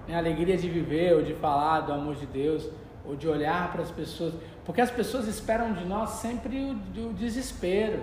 né, 0.07 0.17
alegria 0.17 0.57
de 0.57 0.69
viver 0.69 1.15
ou 1.15 1.23
de 1.23 1.35
falar 1.35 1.81
do 1.81 1.93
amor 1.93 2.15
de 2.17 2.27
Deus 2.27 2.69
ou 3.05 3.15
de 3.15 3.29
olhar 3.29 3.71
para 3.71 3.83
as 3.83 3.91
pessoas, 3.91 4.35
porque 4.65 4.81
as 4.81 4.91
pessoas 4.91 5.29
esperam 5.29 5.73
de 5.73 5.85
nós 5.85 6.11
sempre 6.11 6.57
o, 6.59 7.09
o 7.09 7.13
desespero, 7.13 8.03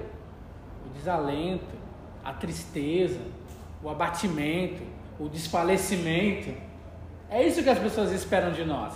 o 0.86 0.94
desalento, 0.98 1.66
a 2.24 2.34
tristeza, 2.34 3.20
o 3.84 3.90
abatimento, 3.90 4.82
o 5.20 5.28
desfalecimento. 5.28 6.54
É 7.30 7.46
isso 7.46 7.62
que 7.62 7.70
as 7.70 7.80
pessoas 7.80 8.12
esperam 8.12 8.52
de 8.52 8.64
nós. 8.64 8.94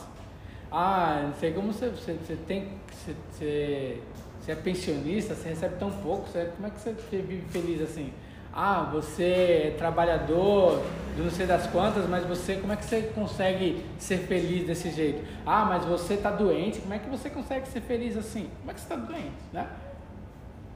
Ah, 0.72 1.24
não 1.26 1.34
sei 1.34 1.54
como 1.54 1.74
você, 1.74 1.90
você, 1.90 2.14
você 2.14 2.36
tem. 2.48 2.70
Você, 2.92 3.16
você, 3.32 4.02
você, 4.40 4.52
é 4.52 4.56
pensionista, 4.56 5.36
você 5.36 5.50
recebe 5.50 5.76
tão 5.78 5.92
pouco, 5.92 6.28
você, 6.28 6.46
como 6.56 6.68
é 6.68 6.70
que 6.70 6.80
você 6.80 6.94
vive 7.12 7.42
feliz 7.50 7.82
assim? 7.82 8.14
Ah, 8.60 8.90
você 8.92 9.68
é 9.68 9.76
trabalhador 9.78 10.82
de 11.16 11.22
não 11.22 11.30
sei 11.30 11.46
das 11.46 11.68
quantas, 11.68 12.10
mas 12.10 12.26
você, 12.26 12.56
como 12.56 12.74
é 12.74 12.76
que 12.76 12.86
você 12.86 13.04
consegue 13.14 13.86
ser 14.00 14.18
feliz 14.18 14.66
desse 14.66 14.90
jeito? 14.90 15.24
Ah, 15.46 15.64
mas 15.64 15.86
você 15.86 16.16
está 16.16 16.32
doente, 16.32 16.80
como 16.80 16.92
é 16.92 16.98
que 16.98 17.08
você 17.08 17.30
consegue 17.30 17.68
ser 17.68 17.82
feliz 17.82 18.18
assim? 18.18 18.50
Como 18.58 18.72
é 18.72 18.74
que 18.74 18.80
você 18.80 18.92
está 18.92 18.96
doente, 18.96 19.38
né? 19.54 19.68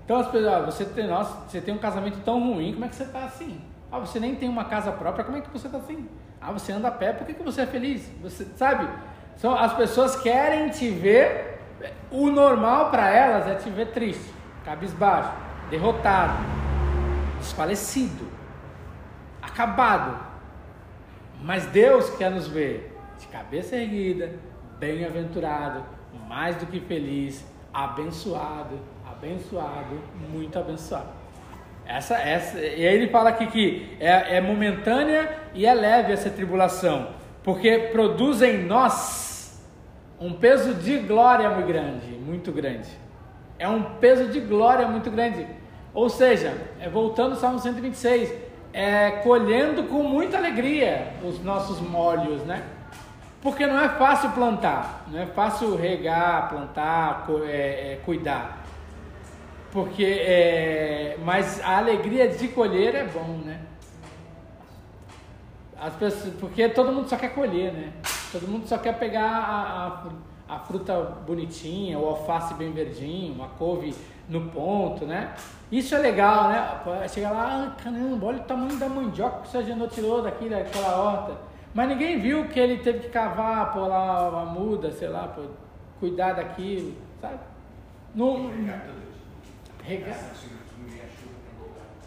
Então 0.06 0.20
as 0.20 0.28
pessoas, 0.28 0.54
ah, 0.54 0.60
você 0.60 0.86
tem, 0.86 1.08
nossa, 1.08 1.36
você 1.50 1.60
tem 1.60 1.74
um 1.74 1.80
casamento 1.80 2.20
tão 2.24 2.54
ruim, 2.54 2.74
como 2.74 2.86
é 2.86 2.88
que 2.88 2.96
você 2.96 3.04
está 3.04 3.26
assim? 3.26 3.60
Ah, 3.92 3.98
você 3.98 4.20
nem 4.20 4.36
tem 4.36 4.48
uma 4.48 4.66
casa 4.66 4.92
própria, 4.92 5.26
como 5.26 5.38
é 5.38 5.42
que 5.42 5.50
você 5.50 5.66
está 5.66 5.80
assim? 5.80 6.08
Ah, 6.40 6.52
você 6.52 6.72
anda 6.72 6.88
a 6.88 6.92
pé, 6.92 7.14
por 7.14 7.26
que, 7.26 7.34
que 7.34 7.44
você 7.44 7.62
é 7.62 7.66
feliz? 7.66 8.08
Você 8.22 8.46
sabe? 8.58 8.88
São, 9.38 9.56
as 9.56 9.74
pessoas 9.74 10.16
querem 10.16 10.70
te 10.70 10.88
ver, 10.88 11.60
o 12.12 12.30
normal 12.30 12.92
para 12.92 13.10
elas 13.10 13.48
é 13.48 13.56
te 13.56 13.72
ver 13.72 13.88
triste, 13.88 14.32
cabisbaixo, 14.64 15.32
derrotado 15.72 16.62
desfalecido, 17.42 18.28
acabado. 19.42 20.18
Mas 21.44 21.66
Deus 21.66 22.10
quer 22.12 22.32
nos 22.32 22.48
ver 22.48 22.98
de 23.20 23.28
cabeça 23.28 23.76
erguida, 23.76 24.32
bem-aventurado, 24.80 25.84
mais 26.28 26.56
do 26.56 26.66
que 26.66 26.80
feliz, 26.80 27.46
abençoado, 27.74 28.80
abençoado, 29.06 30.00
muito 30.32 30.58
abençoado. 30.58 31.10
Essa, 31.86 32.16
essa, 32.16 32.60
e 32.60 32.88
aí 32.88 32.96
ele 32.96 33.10
fala 33.10 33.30
aqui 33.30 33.48
que 33.48 33.98
é, 34.00 34.38
é 34.38 34.42
momentânea 34.42 35.40
e 35.54 35.66
é 35.66 35.74
leve 35.74 36.14
essa 36.14 36.30
tribulação, 36.30 37.10
porque 37.44 37.90
produz 37.92 38.42
em 38.42 38.64
nós 38.64 39.62
um 40.20 40.34
peso 40.34 40.76
de 40.76 41.00
glória 41.00 41.50
muito 41.50 41.68
grande, 41.68 42.08
muito 42.08 42.52
grande. 42.52 42.90
É 43.58 43.68
um 43.68 43.84
peso 43.96 44.28
de 44.28 44.40
glória 44.40 44.88
muito 44.88 45.10
grande. 45.10 45.46
Ou 45.94 46.10
seja, 46.10 46.56
é, 46.80 46.90
voltando 46.90 47.34
ao 47.34 47.38
Salmo 47.38 47.60
126, 47.60 48.34
é, 48.74 49.12
colhendo 49.24 49.84
com 49.84 50.04
muita 50.04 50.38
alegria 50.38 51.14
os 51.24 51.44
nossos 51.44 51.82
molhos, 51.82 52.44
né? 52.44 52.64
Porque 53.42 53.66
não 53.66 53.80
é 53.80 53.90
fácil 53.90 54.32
plantar, 54.32 55.06
não 55.08 55.20
é 55.20 55.26
fácil 55.26 55.76
regar, 55.76 56.50
plantar, 56.50 57.26
é, 57.46 57.94
é, 57.94 58.00
cuidar. 58.06 58.64
Porque, 59.72 60.06
é, 60.06 61.18
mas 61.24 61.60
a 61.62 61.78
alegria 61.78 62.28
de 62.28 62.48
colher 62.50 62.94
é 62.94 63.06
bom, 63.06 63.42
né? 63.44 63.60
As 65.80 65.94
pessoas, 65.96 66.34
porque 66.40 66.70
todo 66.70 66.92
mundo 66.92 67.10
só 67.10 67.18
quer 67.18 67.34
colher, 67.34 67.74
né? 67.74 67.92
Todo 68.32 68.48
mundo 68.48 68.68
só 68.68 68.78
quer 68.78 68.98
pegar 69.00 69.28
a, 69.28 70.08
a, 70.48 70.56
a 70.56 70.60
fruta 70.60 70.94
bonitinha, 71.26 71.98
o 71.98 72.08
alface 72.08 72.54
bem 72.54 72.72
verdinho, 72.72 73.34
uma 73.34 73.48
couve 73.48 73.96
no 74.32 74.50
ponto, 74.50 75.06
né? 75.06 75.34
Isso 75.72 75.94
é 75.94 76.00
legal, 76.00 76.50
né? 76.50 77.08
Chega 77.08 77.30
lá, 77.30 77.66
ah, 77.66 77.84
caramba, 77.84 78.26
olha 78.26 78.40
o 78.40 78.44
tamanho 78.44 78.78
da 78.78 78.88
mandioca 78.88 79.42
que 79.42 79.48
o 79.48 79.52
Sargento 79.52 79.88
tirou 79.88 80.22
daqui, 80.22 80.50
daquela 80.50 80.98
horta. 80.98 81.34
Mas 81.74 81.90
ninguém 81.90 82.20
viu 82.20 82.48
que 82.48 82.60
ele 82.60 82.78
teve 82.78 83.00
que 83.00 83.10
cavar, 83.10 83.72
pôr 83.74 83.88
lá 83.88 84.30
uma 84.30 84.46
muda, 84.46 84.92
sei 84.92 85.08
lá, 85.08 85.28
pô, 85.28 85.44
cuidar 86.00 86.34
daquilo, 86.34 86.94
sabe? 87.22 87.40
Não, 88.16 88.50
regar. 89.84 90.18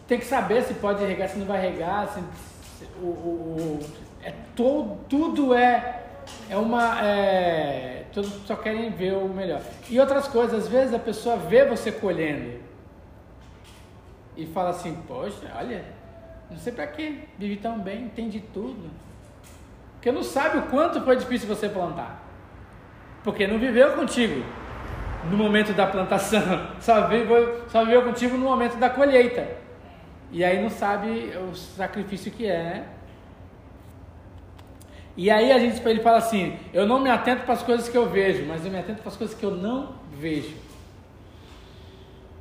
Tem 0.07 0.18
que 0.18 0.27
saber 0.27 0.62
se 0.62 0.75
pode 0.75 1.05
regar, 1.05 1.29
se 1.29 1.39
não 1.39 1.47
vai 1.47 1.61
regar, 1.61 2.09
se 2.09 2.20
o, 3.01 3.07
o, 3.07 3.79
o, 3.81 3.87
é 4.22 4.33
todo, 4.55 4.99
tudo 5.09 5.55
é 5.55 6.03
é 6.49 6.57
uma 6.57 7.01
é, 7.03 8.05
todos 8.12 8.30
só 8.47 8.57
querem 8.57 8.91
ver 8.91 9.14
o 9.14 9.28
melhor. 9.28 9.61
E 9.89 9.99
outras 9.99 10.28
coisas, 10.28 10.64
às 10.64 10.68
vezes 10.68 10.95
a 10.95 10.99
pessoa 10.99 11.37
vê 11.37 11.64
você 11.64 11.91
colhendo 11.91 12.61
e 14.37 14.47
fala 14.47 14.70
assim, 14.70 14.95
poxa, 15.07 15.51
olha, 15.57 15.85
não 16.51 16.59
sei 16.59 16.72
para 16.72 16.87
que, 16.87 17.28
vive 17.39 17.57
tão 17.57 17.78
bem, 17.78 18.05
entende 18.05 18.41
tudo. 18.53 18.91
Porque 19.95 20.12
não 20.12 20.22
sabe 20.22 20.59
o 20.59 20.62
quanto 20.62 21.01
foi 21.01 21.16
difícil 21.16 21.49
você 21.49 21.68
plantar. 21.68 22.22
Porque 23.22 23.47
não 23.47 23.59
viveu 23.59 23.93
contigo 23.93 24.45
no 25.30 25.37
momento 25.37 25.72
da 25.72 25.87
plantação, 25.87 26.43
só 26.80 27.07
viveu, 27.09 27.64
só 27.68 27.85
viveu 27.85 28.03
contigo 28.03 28.37
no 28.37 28.45
momento 28.45 28.76
da 28.76 28.91
colheita. 28.91 29.49
E 30.30 30.45
aí 30.45 30.61
não 30.61 30.68
sabe 30.68 31.32
o 31.51 31.55
sacrifício 31.55 32.30
que 32.30 32.47
é, 32.47 32.62
né? 32.62 32.87
E 35.17 35.31
aí 35.31 35.53
a 35.53 35.59
gente 35.59 35.87
ele 35.87 36.01
fala 36.01 36.19
assim: 36.19 36.59
eu 36.73 36.87
não 36.87 37.01
me 37.01 37.11
atento 37.11 37.45
para 37.45 37.55
as 37.55 37.62
coisas 37.62 37.89
que 37.89 37.97
eu 37.97 38.09
vejo, 38.09 38.45
mas 38.47 38.65
eu 38.65 38.71
me 38.71 38.79
atento 38.79 39.01
para 39.01 39.11
as 39.11 39.17
coisas 39.17 39.37
que 39.37 39.45
eu 39.45 39.53
não 39.53 39.95
vejo. 40.19 40.57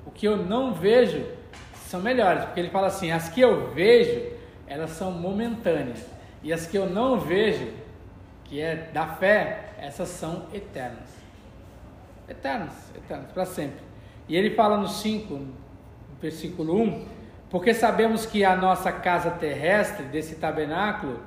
O 0.06 0.12
que 0.12 0.28
eu 0.28 0.38
não 0.38 0.74
vejo 0.74 1.24
são 1.86 2.02
melhores, 2.02 2.46
porque 2.46 2.60
ele 2.60 2.70
fala 2.70 2.88
assim: 2.88 3.12
as 3.12 3.30
que 3.30 3.42
eu 3.42 3.72
vejo, 3.72 4.22
elas 4.68 4.92
são 4.92 5.12
momentâneas, 5.12 6.04
e 6.42 6.52
as 6.52 6.66
que 6.66 6.78
eu 6.78 6.90
não 6.90 7.20
vejo, 7.20 7.68
que 8.46 8.60
é 8.60 8.90
da 8.92 9.06
fé, 9.06 9.74
essas 9.78 10.10
são 10.10 10.48
eternas. 10.54 11.14
Eternas, 12.28 12.74
eternas, 12.96 13.32
para 13.32 13.46
sempre. 13.46 13.82
E 14.28 14.36
ele 14.36 14.52
fala 14.52 14.78
no 14.78 14.88
5, 14.88 15.40
versículo 16.22 16.82
1, 16.82 17.06
porque 17.50 17.74
sabemos 17.74 18.26
que 18.26 18.44
a 18.44 18.56
nossa 18.56 18.92
casa 18.92 19.30
terrestre, 19.30 20.06
desse 20.06 20.36
tabernáculo, 20.36 21.20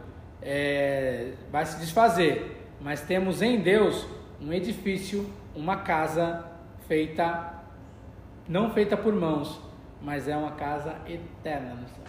é, 0.42 1.32
vai 1.50 1.64
se 1.66 1.78
desfazer, 1.78 2.66
mas 2.80 3.00
temos 3.00 3.42
em 3.42 3.60
Deus 3.60 4.06
um 4.40 4.52
edifício, 4.52 5.30
uma 5.54 5.78
casa 5.78 6.44
feita, 6.86 7.54
não 8.48 8.70
feita 8.70 8.96
por 8.96 9.14
mãos, 9.14 9.60
mas 10.02 10.28
é 10.28 10.36
uma 10.36 10.52
casa 10.52 10.94
eterna 11.06 11.74
no 11.74 11.88
céu. 11.88 12.04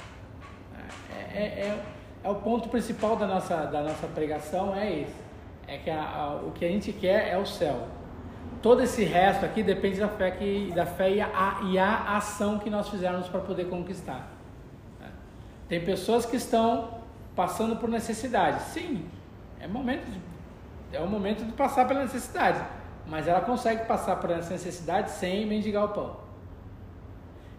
É, 1.13 1.39
é, 1.39 1.43
é, 1.43 1.83
é 2.23 2.29
o 2.29 2.35
ponto 2.35 2.69
principal 2.69 3.15
da 3.15 3.25
nossa, 3.25 3.65
da 3.65 3.81
nossa 3.81 4.07
pregação, 4.07 4.75
é 4.75 5.01
esse. 5.01 5.27
É 5.67 5.77
que 5.77 5.89
a, 5.89 6.01
a, 6.01 6.35
o 6.35 6.51
que 6.51 6.65
a 6.65 6.67
gente 6.69 6.93
quer 6.93 7.29
é 7.29 7.37
o 7.37 7.45
céu. 7.45 7.87
Todo 8.61 8.81
esse 8.81 9.03
resto 9.03 9.45
aqui 9.45 9.61
depende 9.61 9.99
da 9.99 10.07
fé, 10.07 10.31
que, 10.31 10.71
da 10.73 10.85
fé 10.85 11.11
e, 11.11 11.21
a, 11.21 11.59
e 11.65 11.77
a 11.77 12.17
ação 12.17 12.57
que 12.59 12.69
nós 12.69 12.89
fizermos 12.89 13.27
para 13.27 13.41
poder 13.41 13.69
conquistar. 13.69 14.37
Tem 15.67 15.83
pessoas 15.83 16.25
que 16.25 16.37
estão 16.37 16.96
passando 17.37 17.75
por 17.75 17.87
necessidade. 17.87 18.63
Sim, 18.63 19.07
é 19.59 19.67
momento 19.67 20.05
de, 20.09 20.19
é 20.91 20.99
o 20.99 21.07
momento 21.07 21.45
de 21.45 21.51
passar 21.51 21.87
pela 21.87 22.01
necessidade. 22.01 22.59
Mas 23.05 23.27
ela 23.27 23.41
consegue 23.41 23.85
passar 23.85 24.15
por 24.15 24.31
essa 24.31 24.49
necessidade 24.49 25.11
sem 25.11 25.45
mendigar 25.45 25.85
o 25.85 25.89
pão. 25.89 26.17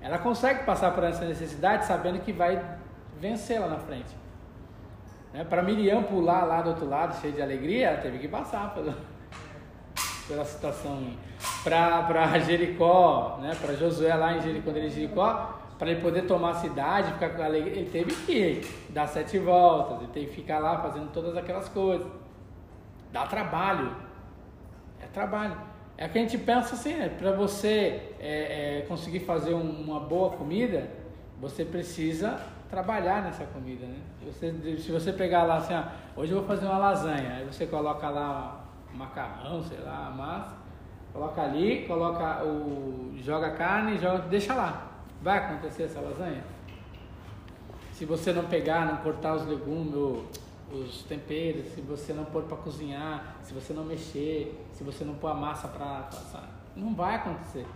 Ela 0.00 0.18
consegue 0.18 0.64
passar 0.64 0.90
por 0.90 1.04
essa 1.04 1.24
necessidade 1.24 1.86
sabendo 1.86 2.18
que 2.18 2.32
vai 2.32 2.62
vencer 3.20 3.60
lá 3.60 3.68
na 3.68 3.78
frente. 3.78 4.14
Né? 5.32 5.44
Para 5.44 5.62
Miriam 5.62 6.02
pular 6.02 6.44
lá 6.44 6.60
do 6.60 6.70
outro 6.70 6.88
lado, 6.88 7.20
cheia 7.20 7.32
de 7.32 7.40
alegria, 7.40 7.88
ela 7.88 8.02
teve 8.02 8.18
que 8.18 8.28
passar 8.28 8.74
pela, 8.74 8.96
pela 10.26 10.44
situação. 10.44 11.12
Para 11.62 12.38
Jericó, 12.40 13.38
né? 13.40 13.56
para 13.60 13.74
Josué 13.74 14.14
lá 14.14 14.36
em 14.36 14.40
Jericó, 14.40 14.64
quando 14.64 14.76
ele 14.76 14.90
Jericó, 14.90 15.58
para 15.78 15.90
ele 15.90 16.00
poder 16.00 16.22
tomar 16.22 16.50
a 16.50 16.54
cidade, 16.54 17.12
ficar 17.12 17.30
com 17.30 17.42
alegria, 17.42 17.74
ele 17.74 17.90
teve 17.90 18.12
que 18.26 18.60
dar 18.98 19.06
sete 19.06 19.38
voltas, 19.38 19.98
ele 20.00 20.10
teve 20.12 20.26
que 20.26 20.34
ficar 20.34 20.58
lá 20.58 20.78
fazendo 20.78 21.08
todas 21.12 21.36
aquelas 21.36 21.68
coisas. 21.68 22.06
Dá 23.12 23.24
trabalho. 23.26 23.94
É 25.00 25.06
trabalho. 25.06 25.56
É 25.96 26.08
que 26.08 26.18
a 26.18 26.20
gente 26.22 26.36
pensa 26.38 26.74
assim, 26.74 26.94
né? 26.94 27.08
Para 27.08 27.30
você 27.32 28.12
é, 28.20 28.78
é, 28.80 28.84
conseguir 28.88 29.20
fazer 29.20 29.54
um- 29.54 29.82
uma 29.86 30.00
boa 30.00 30.30
comida, 30.30 30.88
você 31.40 31.64
precisa 31.64 32.40
trabalhar 32.68 33.22
nessa 33.22 33.44
comida, 33.44 33.86
né? 33.86 33.98
Você, 34.26 34.52
se 34.78 34.90
você 34.90 35.12
pegar 35.12 35.44
lá 35.44 35.56
assim, 35.58 35.74
ah, 35.74 35.92
hoje 36.16 36.32
eu 36.32 36.38
vou 36.38 36.46
fazer 36.48 36.66
uma 36.66 36.78
lasanha, 36.78 37.36
aí 37.36 37.44
você 37.44 37.66
coloca 37.66 38.08
lá 38.08 38.64
macarrão, 38.92 39.62
sei 39.62 39.78
lá, 39.78 40.10
massa, 40.10 40.56
coloca 41.12 41.40
ali, 41.40 41.84
coloca 41.86 42.44
o, 42.44 43.12
joga 43.16 43.50
carne, 43.52 43.96
joga, 43.98 44.18
deixa 44.28 44.54
lá. 44.54 44.88
Vai 45.22 45.38
acontecer 45.38 45.84
essa 45.84 46.00
lasanha? 46.00 46.42
Se 47.98 48.04
você 48.04 48.32
não 48.32 48.44
pegar, 48.44 48.86
não 48.86 48.98
cortar 48.98 49.34
os 49.34 49.44
legumes, 49.44 49.92
os 50.72 51.02
temperos, 51.02 51.66
se 51.74 51.80
você 51.80 52.12
não 52.12 52.24
pôr 52.24 52.44
para 52.44 52.56
cozinhar, 52.56 53.38
se 53.42 53.52
você 53.52 53.72
não 53.72 53.82
mexer, 53.82 54.56
se 54.72 54.84
você 54.84 55.04
não 55.04 55.14
pôr 55.14 55.26
a 55.26 55.34
massa 55.34 55.66
para 55.66 56.02
passar, 56.02 56.48
não 56.76 56.94
vai 56.94 57.16
acontecer. 57.16 57.66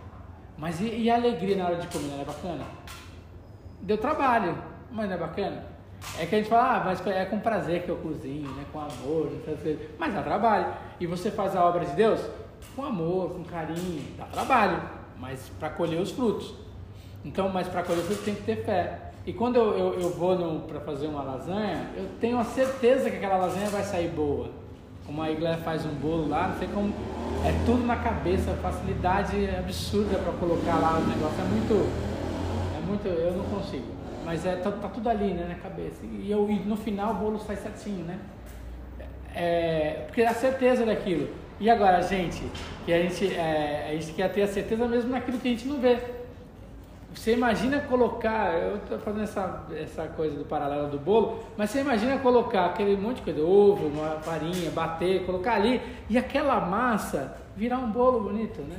Mas 0.57 0.79
e, 0.79 0.85
e 0.85 1.09
a 1.09 1.15
alegria 1.15 1.57
na 1.57 1.65
hora 1.65 1.75
de 1.75 1.87
comer, 1.87 2.07
não 2.07 2.21
é 2.21 2.23
bacana? 2.23 2.63
Deu 3.81 3.97
trabalho, 3.97 4.57
mas 4.89 5.09
não 5.09 5.15
é 5.15 5.19
bacana? 5.19 5.65
É 6.17 6.25
que 6.25 6.35
a 6.35 6.37
gente 6.37 6.49
fala, 6.49 6.77
ah, 6.77 6.83
mas 6.85 7.05
é 7.05 7.25
com 7.25 7.41
prazer 7.41 7.83
que 7.83 7.89
eu 7.89 7.97
cozinho, 7.97 8.49
né? 8.51 8.63
com 8.71 8.79
amor, 8.79 9.29
mas 9.99 10.13
dá 10.13 10.23
trabalho. 10.23 10.73
E 11.01 11.05
você 11.05 11.31
faz 11.31 11.53
a 11.53 11.65
obra 11.65 11.83
de 11.83 11.97
Deus 11.97 12.21
com 12.77 12.85
amor, 12.85 13.31
com 13.31 13.43
carinho, 13.43 14.15
dá 14.17 14.23
trabalho, 14.23 14.81
mas 15.19 15.51
para 15.59 15.69
colher 15.69 15.99
os 15.99 16.11
frutos. 16.11 16.55
Então, 17.25 17.49
mas 17.49 17.67
para 17.67 17.83
colher 17.83 17.99
os 17.99 18.05
frutos 18.05 18.23
tem 18.23 18.35
que 18.35 18.43
ter 18.43 18.63
fé. 18.63 19.11
E 19.25 19.31
quando 19.31 19.55
eu, 19.55 19.77
eu, 19.77 19.99
eu 20.01 20.09
vou 20.09 20.59
para 20.67 20.81
fazer 20.81 21.07
uma 21.07 21.23
lasanha, 21.23 21.89
eu 21.95 22.09
tenho 22.19 22.37
a 22.37 22.43
certeza 22.43 23.09
que 23.09 23.15
aquela 23.15 23.37
lasanha 23.37 23.69
vai 23.69 23.83
sair 23.83 24.09
boa. 24.09 24.49
Como 25.05 25.21
a 25.21 25.31
Iglesia 25.31 25.57
faz 25.63 25.85
um 25.85 25.93
bolo 25.93 26.27
lá, 26.27 26.49
não 26.49 26.59
sei 26.59 26.67
como. 26.67 26.93
É 27.45 27.65
tudo 27.65 27.85
na 27.85 27.95
cabeça, 27.97 28.53
facilidade 28.61 29.49
absurda 29.57 30.17
para 30.17 30.31
colocar 30.33 30.77
lá 30.79 30.97
o 30.97 31.07
negócio. 31.07 31.39
É 31.39 31.45
muito. 31.45 31.89
É 32.77 32.85
muito. 32.85 33.07
Eu 33.07 33.33
não 33.33 33.45
consigo. 33.45 33.85
Mas 34.25 34.45
é, 34.45 34.55
tá, 34.57 34.71
tá 34.71 34.87
tudo 34.89 35.09
ali, 35.09 35.33
né, 35.33 35.45
na 35.47 35.55
cabeça. 35.55 36.01
E, 36.03 36.29
eu, 36.29 36.49
e 36.49 36.59
no 36.59 36.75
final 36.75 37.11
o 37.11 37.15
bolo 37.15 37.39
sai 37.39 37.55
certinho, 37.55 38.05
né? 38.05 38.19
É, 39.35 40.03
porque 40.05 40.21
é 40.21 40.27
a 40.27 40.33
certeza 40.33 40.85
daquilo. 40.85 41.29
E 41.59 41.69
agora, 41.69 42.01
gente, 42.01 42.43
que 42.85 42.93
a 42.93 43.01
gente, 43.01 43.33
é, 43.33 43.89
a 43.89 43.93
gente 43.93 44.13
quer 44.13 44.31
ter 44.31 44.43
a 44.43 44.47
certeza 44.47 44.87
mesmo 44.87 45.11
naquilo 45.11 45.37
que 45.37 45.47
a 45.47 45.51
gente 45.51 45.67
não 45.67 45.79
vê. 45.79 45.97
Você 47.13 47.33
imagina 47.33 47.79
colocar, 47.81 48.53
eu 48.53 48.77
estou 48.77 48.97
fazendo 48.99 49.23
essa, 49.23 49.63
essa 49.75 50.07
coisa 50.07 50.35
do 50.35 50.45
paralelo 50.45 50.89
do 50.89 50.97
bolo, 50.97 51.43
mas 51.55 51.69
você 51.69 51.81
imagina 51.81 52.17
colocar 52.17 52.65
aquele 52.65 52.97
monte 52.97 53.17
de 53.17 53.21
coisa, 53.21 53.41
ovo, 53.41 53.87
uma 53.87 54.19
farinha, 54.21 54.71
bater, 54.71 55.25
colocar 55.25 55.53
ali 55.53 55.81
e 56.09 56.17
aquela 56.17 56.59
massa 56.59 57.37
virar 57.55 57.77
um 57.77 57.91
bolo 57.91 58.21
bonito, 58.21 58.61
né? 58.61 58.77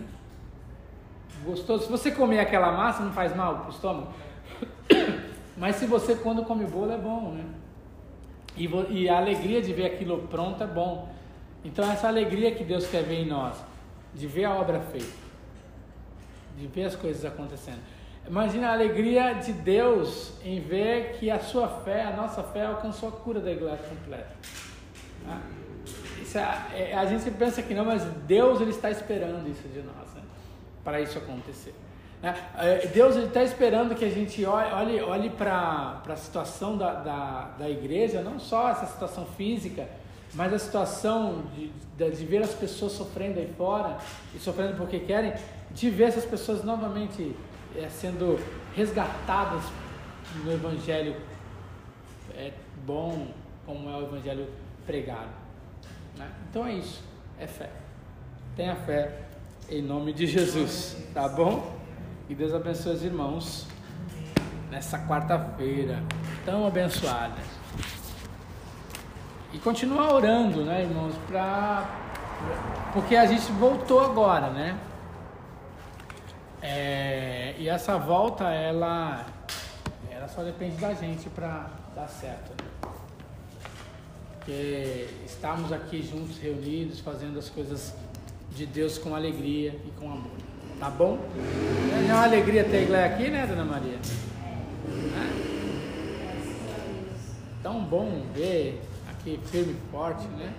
Gostoso. 1.45 1.85
Se 1.85 1.91
você 1.91 2.11
comer 2.11 2.41
aquela 2.41 2.73
massa, 2.73 3.03
não 3.03 3.13
faz 3.13 3.35
mal 3.37 3.59
para 3.59 3.67
o 3.69 3.71
estômago. 3.71 4.09
Mas 5.57 5.77
se 5.77 5.87
você, 5.87 6.17
quando 6.17 6.43
come 6.45 6.65
bolo, 6.65 6.93
é 6.93 6.99
bom, 6.99 7.33
né? 7.33 7.45
E, 8.57 8.69
e 8.91 9.09
a 9.09 9.19
alegria 9.19 9.61
de 9.63 9.73
ver 9.73 9.87
aquilo 9.87 10.27
pronto 10.29 10.63
é 10.63 10.67
bom. 10.67 11.09
Então, 11.65 11.91
essa 11.91 12.09
alegria 12.09 12.53
que 12.53 12.65
Deus 12.65 12.87
quer 12.87 13.03
ver 13.03 13.23
em 13.23 13.27
nós, 13.27 13.57
de 14.13 14.27
ver 14.27 14.45
a 14.45 14.55
obra 14.55 14.81
feita, 14.81 15.13
de 16.59 16.67
ver 16.67 16.85
as 16.85 16.97
coisas 16.97 17.25
acontecendo. 17.25 17.94
Imagina 18.27 18.69
a 18.69 18.73
alegria 18.73 19.35
de 19.35 19.53
Deus 19.53 20.33
em 20.43 20.59
ver 20.61 21.17
que 21.19 21.31
a 21.31 21.39
sua 21.41 21.69
fé, 21.69 22.05
a 22.05 22.13
nossa 22.17 22.43
fé, 22.43 22.65
alcançou 22.65 23.11
a 23.11 23.13
cura 23.13 23.39
da 23.41 23.51
igreja 23.51 23.77
completa. 23.77 24.31
Isso 26.23 26.39
é- 26.39 26.95
a 26.95 27.05
gente 27.05 27.31
pensa 27.33 27.63
que 27.63 27.75
não, 27.75 27.85
mas 27.85 28.03
Deus 28.27 28.61
ele 28.61 28.71
está 28.71 28.91
esperando 28.91 29.49
isso 29.49 29.69
de 29.69 29.81
nós, 29.81 30.15
né? 30.15 30.23
para 30.83 31.01
isso 31.01 31.19
acontecer. 31.19 31.75
né? 32.23 32.35
É, 32.57 32.87
Deus 32.87 33.17
está 33.17 33.43
esperando 33.43 33.95
que 33.95 34.05
a 34.05 34.11
gente 34.11 34.45
olhe, 34.47 35.03
olhe, 35.03 35.31
para 35.31 36.03
a 36.09 36.17
situação 36.17 36.79
da, 36.79 36.95
da, 36.95 37.51
da 37.59 37.69
igreja, 37.69 38.23
não 38.23 38.39
só 38.39 38.71
essa 38.71 38.87
situação 38.87 39.27
física, 39.37 39.87
mas 40.33 40.53
a 40.53 40.59
situação 40.59 41.43
de, 41.55 41.71
de, 41.97 42.11
de 42.11 42.25
ver 42.25 42.43
as 42.43 42.55
pessoas 42.55 42.93
sofrendo 42.93 43.39
aí 43.39 43.53
fora 43.57 43.99
e 44.35 44.39
sofrendo 44.39 44.77
porque 44.77 45.01
querem, 45.01 45.35
de 45.71 45.91
ver 45.91 46.05
essas 46.05 46.25
pessoas 46.25 46.65
novamente 46.65 47.37
é, 47.77 47.89
sendo 47.89 48.39
resgatadas 48.75 49.63
no 50.45 50.53
Evangelho 50.53 51.17
é, 52.35 52.53
bom, 52.85 53.29
como 53.67 53.89
é 53.89 53.97
o 53.97 54.03
Evangelho 54.03 54.47
pregado. 54.87 55.29
né? 56.17 56.31
Então 56.51 56.67
é 56.67 56.75
isso, 56.75 57.03
é 57.39 57.47
fé. 57.47 57.71
Tenha 58.57 58.77
fé 58.77 59.21
em 59.69 59.83
nome 59.83 60.13
de 60.13 60.27
Jesus, 60.27 60.97
tá 61.13 61.29
bom? 61.29 61.75
E 62.29 62.35
Deus 62.35 62.55
abençoe 62.55 62.95
os 62.95 63.03
irmãos 63.03 63.67
nessa 64.71 64.99
quarta-feira 65.07 66.03
tão 66.45 66.67
abençoada. 66.67 67.41
E 69.53 69.59
continuar 69.59 70.13
orando, 70.13 70.65
né, 70.65 70.83
irmãos, 70.83 71.15
pra, 71.29 71.89
porque 72.93 73.15
a 73.15 73.25
gente 73.27 73.51
voltou 73.53 74.01
agora, 74.05 74.51
né? 74.51 74.77
É, 76.67 77.55
e 77.59 77.69
essa 77.69 77.99
volta, 77.99 78.45
ela, 78.51 79.27
ela 80.11 80.27
só 80.29 80.43
depende 80.43 80.77
da 80.77 80.95
gente 80.95 81.29
para 81.29 81.69
dar 81.95 82.09
certo. 82.09 82.53
Né? 82.53 82.91
Porque 84.39 85.09
estamos 85.27 85.71
aqui 85.71 86.03
juntos, 86.03 86.39
reunidos, 86.39 87.01
fazendo 87.01 87.39
as 87.39 87.51
coisas 87.51 87.95
de 88.57 88.65
Deus 88.65 88.97
com 88.97 89.15
alegria 89.15 89.79
e 89.85 89.91
com 90.01 90.07
amor. 90.11 90.33
Tá 90.81 90.89
bom? 90.89 91.19
É 92.09 92.13
uma 92.13 92.25
alegria 92.25 92.65
ter 92.65 92.79
a 92.79 92.83
igreja 92.83 93.05
aqui, 93.05 93.29
né, 93.29 93.47
Dona 93.47 93.65
Maria? 93.67 93.99
É. 95.19 95.45
Tão 97.63 97.85
bom 97.85 98.23
ver 98.35 98.81
aqui 99.11 99.39
firme 99.51 99.75
e 99.75 99.91
forte, 99.91 100.27
né? 100.29 100.51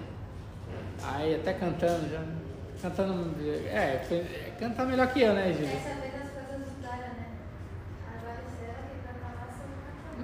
Aí 1.04 1.34
até 1.34 1.52
cantando 1.54 2.08
já. 2.12 2.24
Cantando. 2.82 3.36
É, 3.68 4.04
foi- 4.08 4.26
cantar 4.60 4.86
melhor 4.86 5.08
que 5.12 5.22
eu, 5.22 5.34
né, 5.34 5.54
Júlia? 5.54 5.68
Né? 5.68 5.82
Sobre 5.82 6.16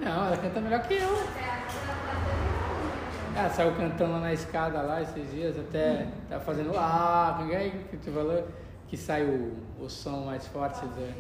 Não, 0.02 0.26
ela 0.26 0.38
canta 0.38 0.60
melhor 0.60 0.82
que 0.82 0.96
eu. 0.96 1.24
Ela 3.36 3.50
saiu 3.50 3.76
cantando 3.76 4.20
na 4.20 4.34
escada 4.34 4.82
lá 4.82 5.02
esses 5.02 5.32
dias, 5.32 5.58
até 5.58 6.08
tá 6.28 6.40
fazendo 6.40 6.74
ah, 6.76 7.38
ninguém 7.42 7.72
que 7.90 7.98
tu 7.98 8.12
falou 8.12 8.46
que 8.88 8.98
sai 8.98 9.24
o, 9.24 9.54
o 9.80 9.90
som 9.90 10.26
mais 10.26 10.48
forte 10.48 10.82
do. 10.82 11.14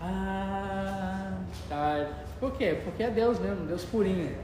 Ah, 0.00 1.38
tá. 1.68 2.08
Por 2.40 2.52
quê? 2.52 2.80
Porque 2.82 3.02
é 3.02 3.10
Deus 3.10 3.38
mesmo, 3.38 3.66
Deus 3.66 3.84
purinho. 3.84 4.34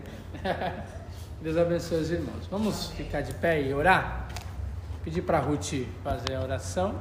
Deus 1.42 1.56
abençoe 1.56 2.00
os 2.02 2.10
irmãos. 2.10 2.46
Vamos 2.50 2.90
ficar 2.90 3.22
de 3.22 3.32
pé 3.34 3.62
e 3.62 3.72
orar? 3.72 4.28
Pedir 5.04 5.22
para 5.22 5.40
Ruth 5.40 5.86
fazer 6.04 6.34
a 6.34 6.42
oração. 6.42 7.00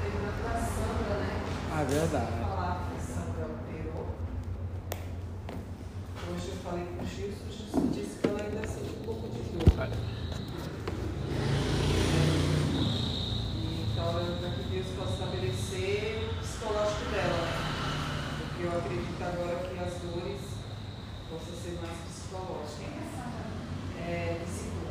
Terminando 0.00 0.42
com 0.42 0.48
a 0.48 0.60
Sandra, 0.60 1.14
né? 1.20 1.42
Ah, 1.72 1.84
verdade. 1.84 2.32
falar 2.40 2.88
que 2.88 2.96
a 2.96 3.00
Sandra 3.00 3.44
operou. 3.46 4.06
Hoje 6.32 6.48
eu 6.48 6.56
falei 6.64 6.86
com 6.96 7.04
o 7.04 7.06
Gilson 7.06 7.90
disse 7.92 8.18
que 8.20 8.28
ela 8.28 8.40
ainda 8.42 8.66
sente 8.66 8.90
um 8.98 9.04
pouco 9.04 9.28
de 9.28 9.42
dor. 9.52 9.80
Olha. 9.80 9.96
E 13.54 13.86
está 13.90 14.02
orando 14.08 14.40
para 14.40 14.50
que 14.50 14.62
Deus 14.70 14.86
possa 14.96 15.12
estabelecer 15.12 16.30
o 16.30 16.40
psicológico 16.40 17.10
dela. 17.10 17.48
Porque 18.38 18.62
eu 18.64 18.78
acredito 18.78 19.22
agora 19.22 19.68
que 19.68 19.78
as 19.78 19.92
dores 20.00 20.40
possam 21.28 21.54
ser 21.54 21.78
mais 21.82 21.98
psicológicas. 22.08 22.96
É, 23.98 24.40
psicólogo. 24.44 24.86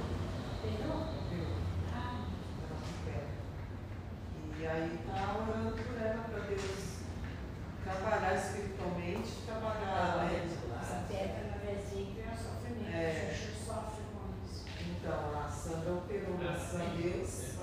Operou. 0.65 1.01
Ela 1.91 2.77
recupera. 2.81 3.27
E 4.59 4.67
aí 4.67 4.99
está 4.99 5.35
orando 5.37 5.71
por 5.71 6.01
ela 6.01 6.23
para 6.23 6.39
Deus 6.47 6.95
trabalhar 7.83 8.33
espiritualmente, 8.35 9.31
trabalhar 9.45 10.25
né? 10.25 10.49
Essa 10.81 11.05
pedra 11.07 11.51
na 11.51 11.57
vesícula 11.57 12.25
é 12.25 12.33
um 12.33 12.37
sofrimento. 12.37 12.93
É. 12.95 13.31
O 13.31 13.35
Chuchu 13.35 13.65
sofre 13.65 14.03
com 14.11 14.23
isso. 14.45 14.65
Então, 14.81 15.39
a 15.39 15.49
Sandra 15.49 15.93
operou, 15.93 16.37
graças 16.37 16.81
a 16.81 16.83
Deus. 16.85 17.55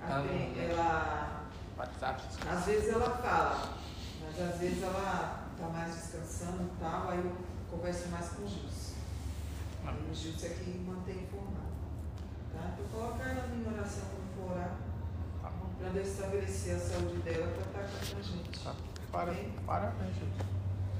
Ah, 0.00 0.18
Até 0.20 0.32
não. 0.32 0.70
ela, 0.78 1.42
WhatsApp. 1.76 2.22
às 2.48 2.64
vezes 2.64 2.88
ela 2.88 3.10
fala, 3.18 3.74
mas 4.22 4.40
às 4.40 4.58
vezes 4.60 4.82
ela 4.82 5.48
está 5.52 5.68
mais 5.68 5.94
descansando 5.94 6.62
e 6.62 6.80
tal, 6.80 7.10
aí 7.10 7.18
eu 7.18 7.36
converso 7.70 8.08
mais 8.08 8.28
com 8.30 8.42
o 8.44 8.48
Gilson. 8.48 8.94
Ah. 9.86 9.92
E 10.06 10.10
o 10.10 10.14
Gilson 10.14 10.46
é 10.46 10.50
que 10.50 10.78
mantém 10.86 11.16
informado. 11.24 11.68
Tá? 12.52 12.72
Então 12.74 12.86
coloca 13.00 13.22
ela 13.22 13.48
em 13.54 13.72
oração 13.74 14.04
quando 14.10 14.34
for 14.48 14.56
orar, 14.56 14.74
Tá 15.42 15.50
bom. 15.50 15.66
para 15.78 15.86
Manda 15.88 15.98
eu 16.00 16.04
estabelecer 16.18 16.74
a 16.74 16.78
saúde 16.78 17.18
dela 17.18 17.46
para 17.54 17.84
estar 17.84 18.10
com 18.10 18.18
a 18.18 18.22
gente. 18.22 18.64
Tá. 18.64 18.74
Para, 19.12 19.34
parabéns, 19.64 20.14
Jesus. 20.14 20.58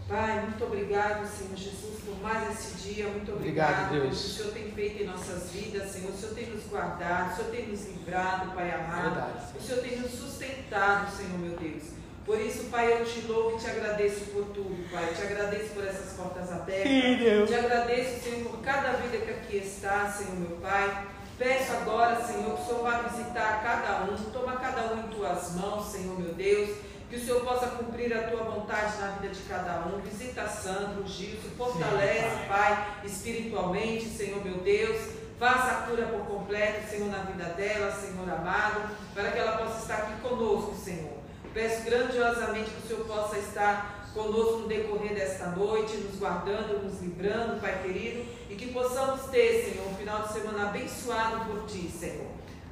Pai, 0.08 0.40
muito 0.40 0.64
obrigado, 0.64 1.26
Senhor 1.26 1.54
Jesus, 1.54 2.00
por 2.02 2.18
mais 2.22 2.50
esse 2.50 2.88
dia. 2.88 3.08
Muito 3.08 3.32
Obrigado, 3.32 3.88
obrigado, 3.88 3.92
Deus. 3.92 4.02
pelo 4.02 4.10
que 4.10 4.16
o 4.16 4.30
Senhor 4.30 4.52
tem 4.52 4.72
feito 4.72 5.02
em 5.02 5.06
nossas 5.06 5.50
vidas, 5.50 5.90
Senhor. 5.90 6.10
O 6.10 6.16
Senhor 6.16 6.34
tem 6.34 6.46
nos 6.46 6.64
guardado, 6.64 7.32
o 7.32 7.36
Senhor 7.36 7.50
tem 7.50 7.66
nos 7.68 7.86
livrado, 7.86 8.52
Pai 8.52 8.70
amado. 8.70 9.14
Verdade. 9.14 9.58
O 9.58 9.60
Senhor 9.62 9.82
tem 9.82 9.98
nos 9.98 10.12
sustentado, 10.12 11.14
Senhor 11.14 11.38
meu 11.38 11.58
Deus. 11.58 11.82
Por 12.24 12.40
isso, 12.40 12.64
Pai, 12.70 12.92
eu 12.92 13.04
te 13.04 13.20
louvo 13.26 13.56
e 13.56 13.60
te 13.60 13.66
agradeço 13.68 14.24
por 14.26 14.44
tudo, 14.46 14.90
Pai. 14.90 15.12
Te 15.14 15.22
agradeço 15.22 15.74
por 15.74 15.84
essas 15.84 16.12
portas 16.14 16.52
abertas. 16.52 16.90
Sim, 16.90 17.16
Deus. 17.18 17.50
Te 17.50 17.54
agradeço, 17.54 18.24
Senhor, 18.24 18.50
por 18.50 18.60
cada 18.62 18.92
vida 18.92 19.18
que 19.18 19.30
aqui 19.30 19.56
está, 19.58 20.10
Senhor 20.10 20.36
meu 20.36 20.56
Pai. 20.58 21.06
Peço 21.38 21.70
agora, 21.70 22.20
Senhor, 22.20 22.56
que 22.56 22.62
o 22.62 22.64
Senhor 22.66 22.82
vá 22.82 22.98
visitar 23.02 23.62
cada 23.62 24.10
um, 24.10 24.16
toma 24.32 24.56
cada 24.56 24.92
um 24.92 24.98
em 24.98 25.08
tuas 25.08 25.54
mãos, 25.54 25.86
Senhor 25.86 26.18
meu 26.18 26.34
Deus. 26.34 26.76
Que 27.08 27.16
o 27.16 27.24
Senhor 27.24 27.42
possa 27.42 27.68
cumprir 27.68 28.12
a 28.12 28.28
tua 28.28 28.42
vontade 28.42 28.98
na 29.00 29.12
vida 29.12 29.32
de 29.32 29.40
cada 29.42 29.86
um. 29.86 30.00
Visita 30.00 30.48
Sandro, 30.48 31.06
Gilson, 31.06 31.48
fortalece, 31.56 32.28
Sim, 32.28 32.48
Pai, 32.48 32.96
espiritualmente, 33.04 34.04
Senhor 34.06 34.44
meu 34.44 34.58
Deus. 34.58 35.12
Faça 35.38 35.70
a 35.70 35.86
cura 35.86 36.06
por 36.06 36.26
completo, 36.26 36.90
Senhor, 36.90 37.08
na 37.08 37.18
vida 37.18 37.44
dela, 37.50 37.92
Senhor 37.92 38.28
amado, 38.28 38.90
para 39.14 39.30
que 39.30 39.38
ela 39.38 39.58
possa 39.58 39.78
estar 39.78 39.94
aqui 39.98 40.20
conosco, 40.20 40.74
Senhor. 40.74 41.18
Peço 41.54 41.84
grandiosamente 41.84 42.70
que 42.70 42.84
o 42.84 42.88
Senhor 42.88 43.06
possa 43.06 43.38
estar 43.38 44.10
conosco 44.12 44.58
no 44.58 44.68
decorrer 44.68 45.14
desta 45.14 45.46
noite, 45.46 45.96
nos 45.98 46.18
guardando, 46.18 46.82
nos 46.82 47.00
livrando, 47.00 47.60
Pai 47.60 47.80
querido, 47.82 48.26
que 48.58 48.72
possamos 48.72 49.22
ter, 49.30 49.64
Senhor, 49.64 49.86
um 49.86 49.94
final 49.94 50.22
de 50.22 50.32
semana 50.32 50.68
abençoado 50.68 51.44
por 51.46 51.64
Ti, 51.66 51.88
Senhor. 51.88 52.26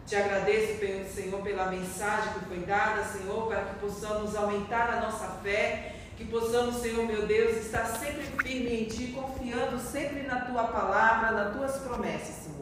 Te 0.05 0.17
agradeço, 0.17 0.81
Senhor, 1.15 1.41
pela 1.43 1.67
mensagem 1.67 2.33
que 2.35 2.45
foi 2.47 2.59
dada, 2.59 3.05
Senhor, 3.05 3.47
para 3.47 3.63
que 3.63 3.79
possamos 3.79 4.35
aumentar 4.35 4.91
a 4.91 5.01
nossa 5.01 5.29
fé, 5.43 5.95
que 6.17 6.25
possamos, 6.25 6.83
Senhor 6.83 7.07
meu 7.07 7.27
Deus, 7.27 7.57
estar 7.57 7.85
sempre 7.87 8.25
firme 8.43 8.83
em 8.83 8.85
Ti, 8.85 9.13
confiando 9.13 9.79
sempre 9.79 10.23
na 10.23 10.41
Tua 10.41 10.65
palavra, 10.65 11.31
nas 11.31 11.57
Tuas 11.57 11.77
promessas, 11.77 12.45
Senhor. 12.45 12.56